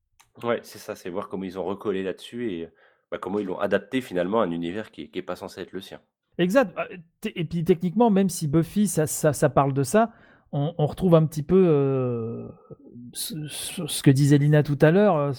[0.42, 2.68] Ouais, c'est ça, c'est voir comment ils ont recollé là-dessus et
[3.10, 5.72] bah, comment ils l'ont adapté finalement à un univers qui, qui est pas censé être
[5.72, 6.00] le sien.
[6.38, 6.76] Exact.
[7.20, 10.12] T- Et puis techniquement, même si Buffy ça, ça, ça parle de ça,
[10.52, 12.48] on, retrouve un petit peu euh,
[13.12, 15.32] ce, que disait Lina tout à l'heure euh,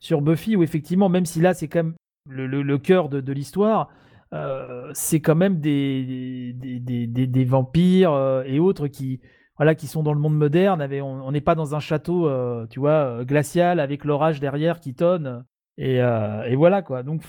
[0.00, 1.94] sur, Buffy, où effectivement, même si là c'est quand même
[2.28, 3.90] le, cœur de, l'histoire,
[4.32, 9.20] euh, c'est quand même des, des, des, des- vampires et autres qui,
[9.56, 10.82] voilà, qui sont dans le monde moderne.
[11.02, 12.30] on n'est pas dans un château,
[12.68, 15.44] tu vois, glacial avec l'orage derrière qui tonne.
[15.76, 17.02] Et, et voilà quoi.
[17.02, 17.22] Donc,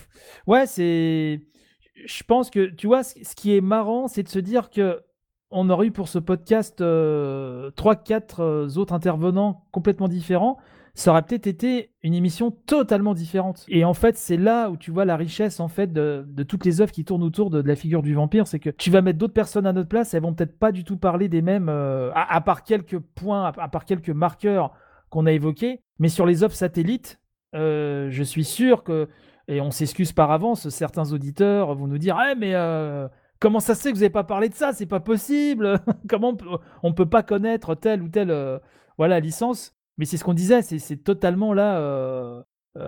[0.47, 1.41] ouais, c'est.
[2.05, 5.01] Je pense que, tu vois, ce qui est marrant, c'est de se dire que
[5.49, 10.57] on aurait eu pour ce podcast euh, trois, quatre euh, autres intervenants complètement différents.
[10.93, 13.63] Ça aurait peut-être été une émission totalement différente.
[13.69, 16.81] Et en fait, c'est là où tu vois la richesse en fait de, toutes les
[16.81, 19.33] œuvres qui tournent autour de, la figure du vampire, c'est que tu vas mettre d'autres
[19.33, 22.41] personnes à notre place, elles vont peut-être pas du tout parler des mêmes, euh, à,
[22.41, 24.73] part quelques points, à, à part quelques marqueurs
[25.09, 27.19] qu'on a évoqués, mais sur les œuvres satellites,
[27.55, 29.07] euh, je suis sûr que,
[29.47, 33.07] et on s'excuse par avance, certains auditeurs vont nous dire, ah mais euh,
[33.39, 34.73] comment ça se fait que vous n'avez pas parlé de ça?
[34.73, 35.79] C'est pas possible.
[36.09, 36.35] comment
[36.83, 38.59] on peut, peut pas connaître telle ou telle, euh,
[38.97, 41.79] voilà, licence mais c'est ce qu'on disait, c'est totalement là.
[41.79, 42.43] euh,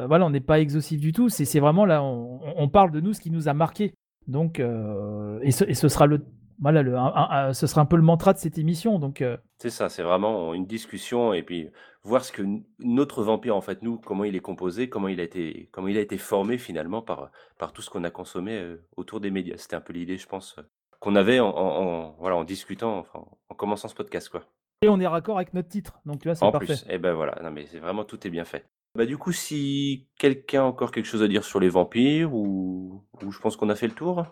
[0.08, 1.28] voilà, on n'est pas exhaustif du tout.
[1.28, 3.96] C'est vraiment là, on, parle de nous, ce qui nous a marqué.
[4.28, 6.24] Donc, et, ce, sera le,
[6.60, 9.00] voilà, le, un- ce sera un peu le mantra de cette émission.
[9.00, 9.24] Donc,
[9.58, 11.72] C'est ça, c'est vraiment une discussion et puis
[12.04, 15.20] voir ce que n- notre vampire en fait nous, comment il est composé, comment il
[15.20, 18.58] a été, comment il a été formé finalement par par tout ce qu'on a consommé
[18.58, 19.58] euh, autour des médias.
[19.58, 20.64] C'était un peu l'idée, je pense, euh,
[21.00, 24.44] qu'on avait en, en- en- voilà en discutant, enfin, en commençant ce podcast quoi.
[24.82, 26.00] et on est raccord avec notre titre.
[26.06, 26.66] Donc, tu vois, c'est En parfait.
[26.68, 28.66] plus, et ben voilà, non mais c'est vraiment tout est bien fait.
[28.96, 33.04] Bah du coup, si quelqu'un a encore quelque chose à dire sur les vampires ou,
[33.22, 34.26] ou je pense qu'on a fait le tour.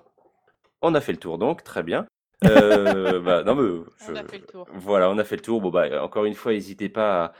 [0.81, 2.05] On a fait le tour donc, très bien.
[2.43, 3.69] Euh, bah non mais
[4.09, 4.65] On a je- fait le tour.
[4.73, 5.61] Voilà, on a fait le tour.
[5.61, 7.33] Bon bah encore une fois, n'hésitez pas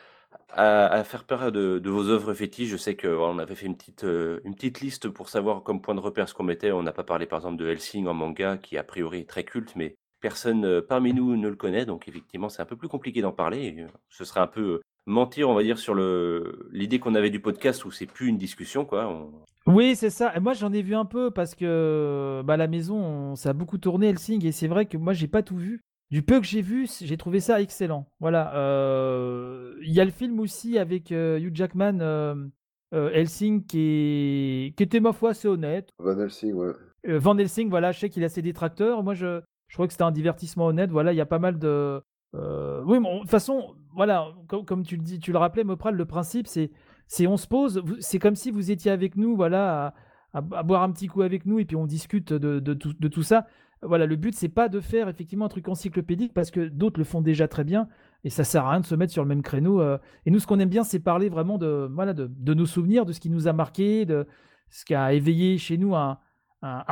[0.54, 2.70] à, faire part de, vos œuvres fétiches.
[2.70, 5.64] Je sais que voilà, on avait fait une petite euh, une petite liste pour savoir
[5.64, 6.72] comme point de repère ce qu'on mettait.
[6.72, 9.44] On n'a pas parlé par exemple de Helsing en manga, qui a priori est très
[9.44, 12.88] culte, mais personne euh, parmi nous ne le connaît, donc effectivement c'est un peu plus
[12.88, 13.76] compliqué d'en parler.
[13.80, 17.86] euh, ce serait un peu mentir, on va dire, sur l'idée qu'on avait du podcast
[17.86, 19.30] où c'est plus une discussion, quoi.
[19.66, 20.36] Oui, c'est ça.
[20.36, 23.50] Et moi, j'en ai vu un peu parce que bah, à la maison, on- ça
[23.52, 25.82] a beaucoup tourné Helsing et c'est vrai que moi, j'ai pas tout vu.
[26.10, 28.08] Du peu que j'ai vu, j'ai trouvé ça excellent.
[28.20, 28.56] Voilà.
[28.56, 32.48] Euh, Il y a le film aussi avec euh, Hugh Jackman, euh,
[32.94, 34.78] Helsing, qui, est...
[34.78, 35.90] qui était ma foi assez honnête.
[36.00, 36.72] Van Helsing, ouais.
[37.06, 39.04] Van Helsing, voilà, je sais qu'il a ses détracteurs.
[39.04, 40.92] Moi, je, je crois que c'était un divertissement honnête.
[40.92, 42.02] Voilà, il y a pas mal de.
[42.34, 45.96] Oui, mais de toute façon, voilà, comme, comme tu le dis, tu le rappelais, Mopral,
[45.96, 46.72] le principe, c'est,
[47.08, 47.84] c'est on se pose.
[48.00, 49.88] C'est comme si vous étiez avec nous, voilà,
[50.34, 52.74] à, à- à boire un petit coup avec nous et puis on discute de, de
[52.74, 53.48] tout, de tout ça.
[53.84, 57.04] Voilà, le but, c'est pas de faire effectivement un truc encyclopédique parce que d'autres le
[57.04, 57.88] font déjà très bien
[58.24, 59.82] et ça sert à rien de se mettre sur le même créneau.
[59.82, 59.98] euh.
[60.26, 63.06] Et nous, ce qu'on aime bien, c'est parler vraiment de, voilà, de, de nos souvenirs,
[63.06, 64.26] de ce qui nous a marqué, de
[64.70, 66.18] ce qui a éveillé chez nous un,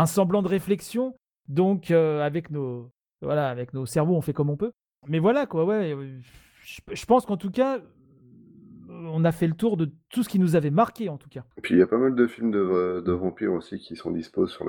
[0.06, 1.16] semblant de réflexion.
[1.48, 2.92] Donc, euh, avec nos,
[3.22, 4.72] voilà, avec nos cerveaux, on fait comme on peut.
[5.08, 5.96] Mais voilà, quoi, ouais.
[6.64, 7.80] Je, pense qu'en tout cas,
[8.90, 11.44] on a fait le tour de tout ce qui nous avait marqué, en tout cas.
[11.58, 14.48] Et puis il y a pas mal de films de, vampires aussi qui sont dispos
[14.48, 14.66] sur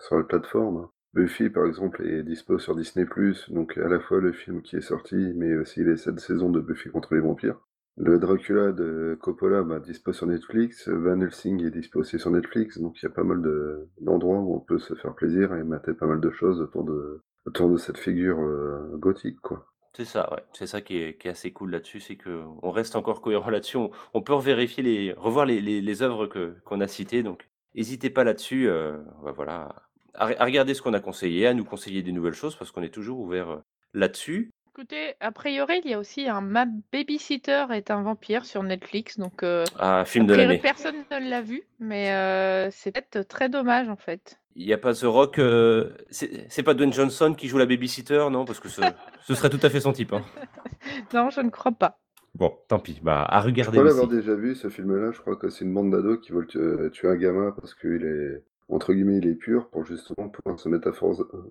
[0.00, 0.88] sur la plateforme.
[1.16, 3.06] Buffy, par exemple, est dispo sur Disney+,
[3.48, 6.60] donc à la fois le film qui est sorti, mais aussi les sept saisons de
[6.60, 7.58] Buffy contre les vampires.
[7.96, 10.90] Le Dracula de Coppola, bah, dispo sur Netflix.
[10.90, 14.40] Van Helsing est dispo aussi sur Netflix, donc il y a pas mal de- d'endroits
[14.40, 17.96] où on peut se faire plaisir et mater pas mal de choses autour de, cette
[17.96, 19.66] figure euh, gothique, quoi.
[19.96, 20.44] C'est ça, ouais.
[20.52, 23.78] C'est ça qui est, assez cool là-dessus, c'est que on reste encore cohérent là-dessus.
[23.78, 26.26] On, on peut vérifier les, revoir les, les, œuvres
[26.66, 28.68] qu'on a citées, donc n'hésitez pas là-dessus.
[28.68, 29.85] euh, bah, voilà,
[30.16, 32.82] à, à regarder ce qu'on a conseillé, à nous conseiller des nouvelles choses parce qu'on
[32.82, 33.58] est toujours ouvert euh,
[33.94, 34.50] là-dessus.
[34.70, 39.18] Écoutez, a priori, il y a aussi un Ma Babysitter est un vampire sur Netflix,
[39.18, 40.60] donc euh, Ah, film de priori l'année.
[40.62, 44.38] personne ne l'a vu, mais euh, c'est peut-être très dommage en fait.
[44.54, 45.38] Il n'y a pas The Rock.
[45.38, 48.44] euh, c'est pas Dwayne Johnson qui joue la babysitter, non?
[48.44, 48.82] Parce que ce,
[49.26, 50.12] ce serait tout à fait son type.
[50.12, 50.22] hein.
[51.14, 51.98] Non, je ne crois pas.
[52.34, 53.00] Bon, tant pis.
[53.02, 53.98] Bah, à Je regarder crois aussi.
[54.00, 55.12] l'avoir déjà vu, ce film-là.
[55.12, 58.02] Je crois que c'est une bande d'ados qui veulent tu- tuer un gamin parce qu'il
[58.04, 60.68] est, entre guillemets, il est pur pour justement pouvoir se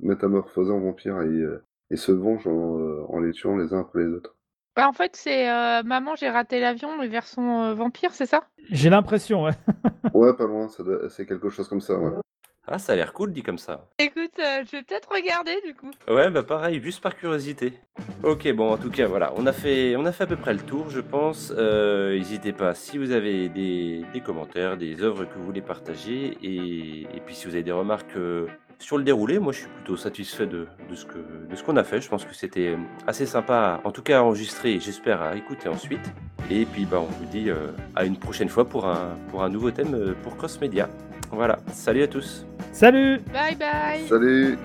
[0.02, 3.80] métamorphoser en vampire et, euh, et se venge en, euh, en les tuant les uns
[3.80, 4.36] après les autres.
[4.76, 8.48] Bah, en fait, c'est euh, Maman, j'ai raté l'avion, mais version euh, vampire, c'est ça?
[8.70, 9.54] J'ai l'impression, ouais.
[10.14, 12.12] Ouais, pas loin, ça doit- c'est quelque chose comme ça, ouais.
[12.68, 13.86] Ah, ça a l'air cool dit comme ça.
[14.00, 15.92] Écoute, euh, je vais peut-être regarder du coup.
[16.08, 17.74] Ouais, bah pareil, juste par curiosité.
[18.24, 20.54] Ok, bon, en tout cas, voilà, on a fait, on a fait à peu près
[20.54, 21.54] le tour, je pense.
[21.56, 26.38] Euh, N'hésitez pas, si vous avez des, des commentaires, des œuvres que vous voulez partager,
[26.42, 28.48] et, et puis si vous avez des remarques euh,
[28.80, 31.20] sur le déroulé, moi je suis plutôt satisfait de, de ce que,
[31.50, 32.02] de ce qu'on a fait.
[32.02, 32.76] Je pense que c'était
[33.06, 36.02] assez sympa, en tout cas à enregistrer, j'espère à écouter ensuite.
[36.50, 37.50] Et puis, bah, on vous dit
[37.96, 40.90] à une prochaine fois pour un, pour un nouveau thème pour Cross Media.
[41.36, 42.46] Voilà, salut à tous.
[42.72, 43.20] Salut.
[43.34, 44.08] Bye bye.
[44.08, 44.58] Salut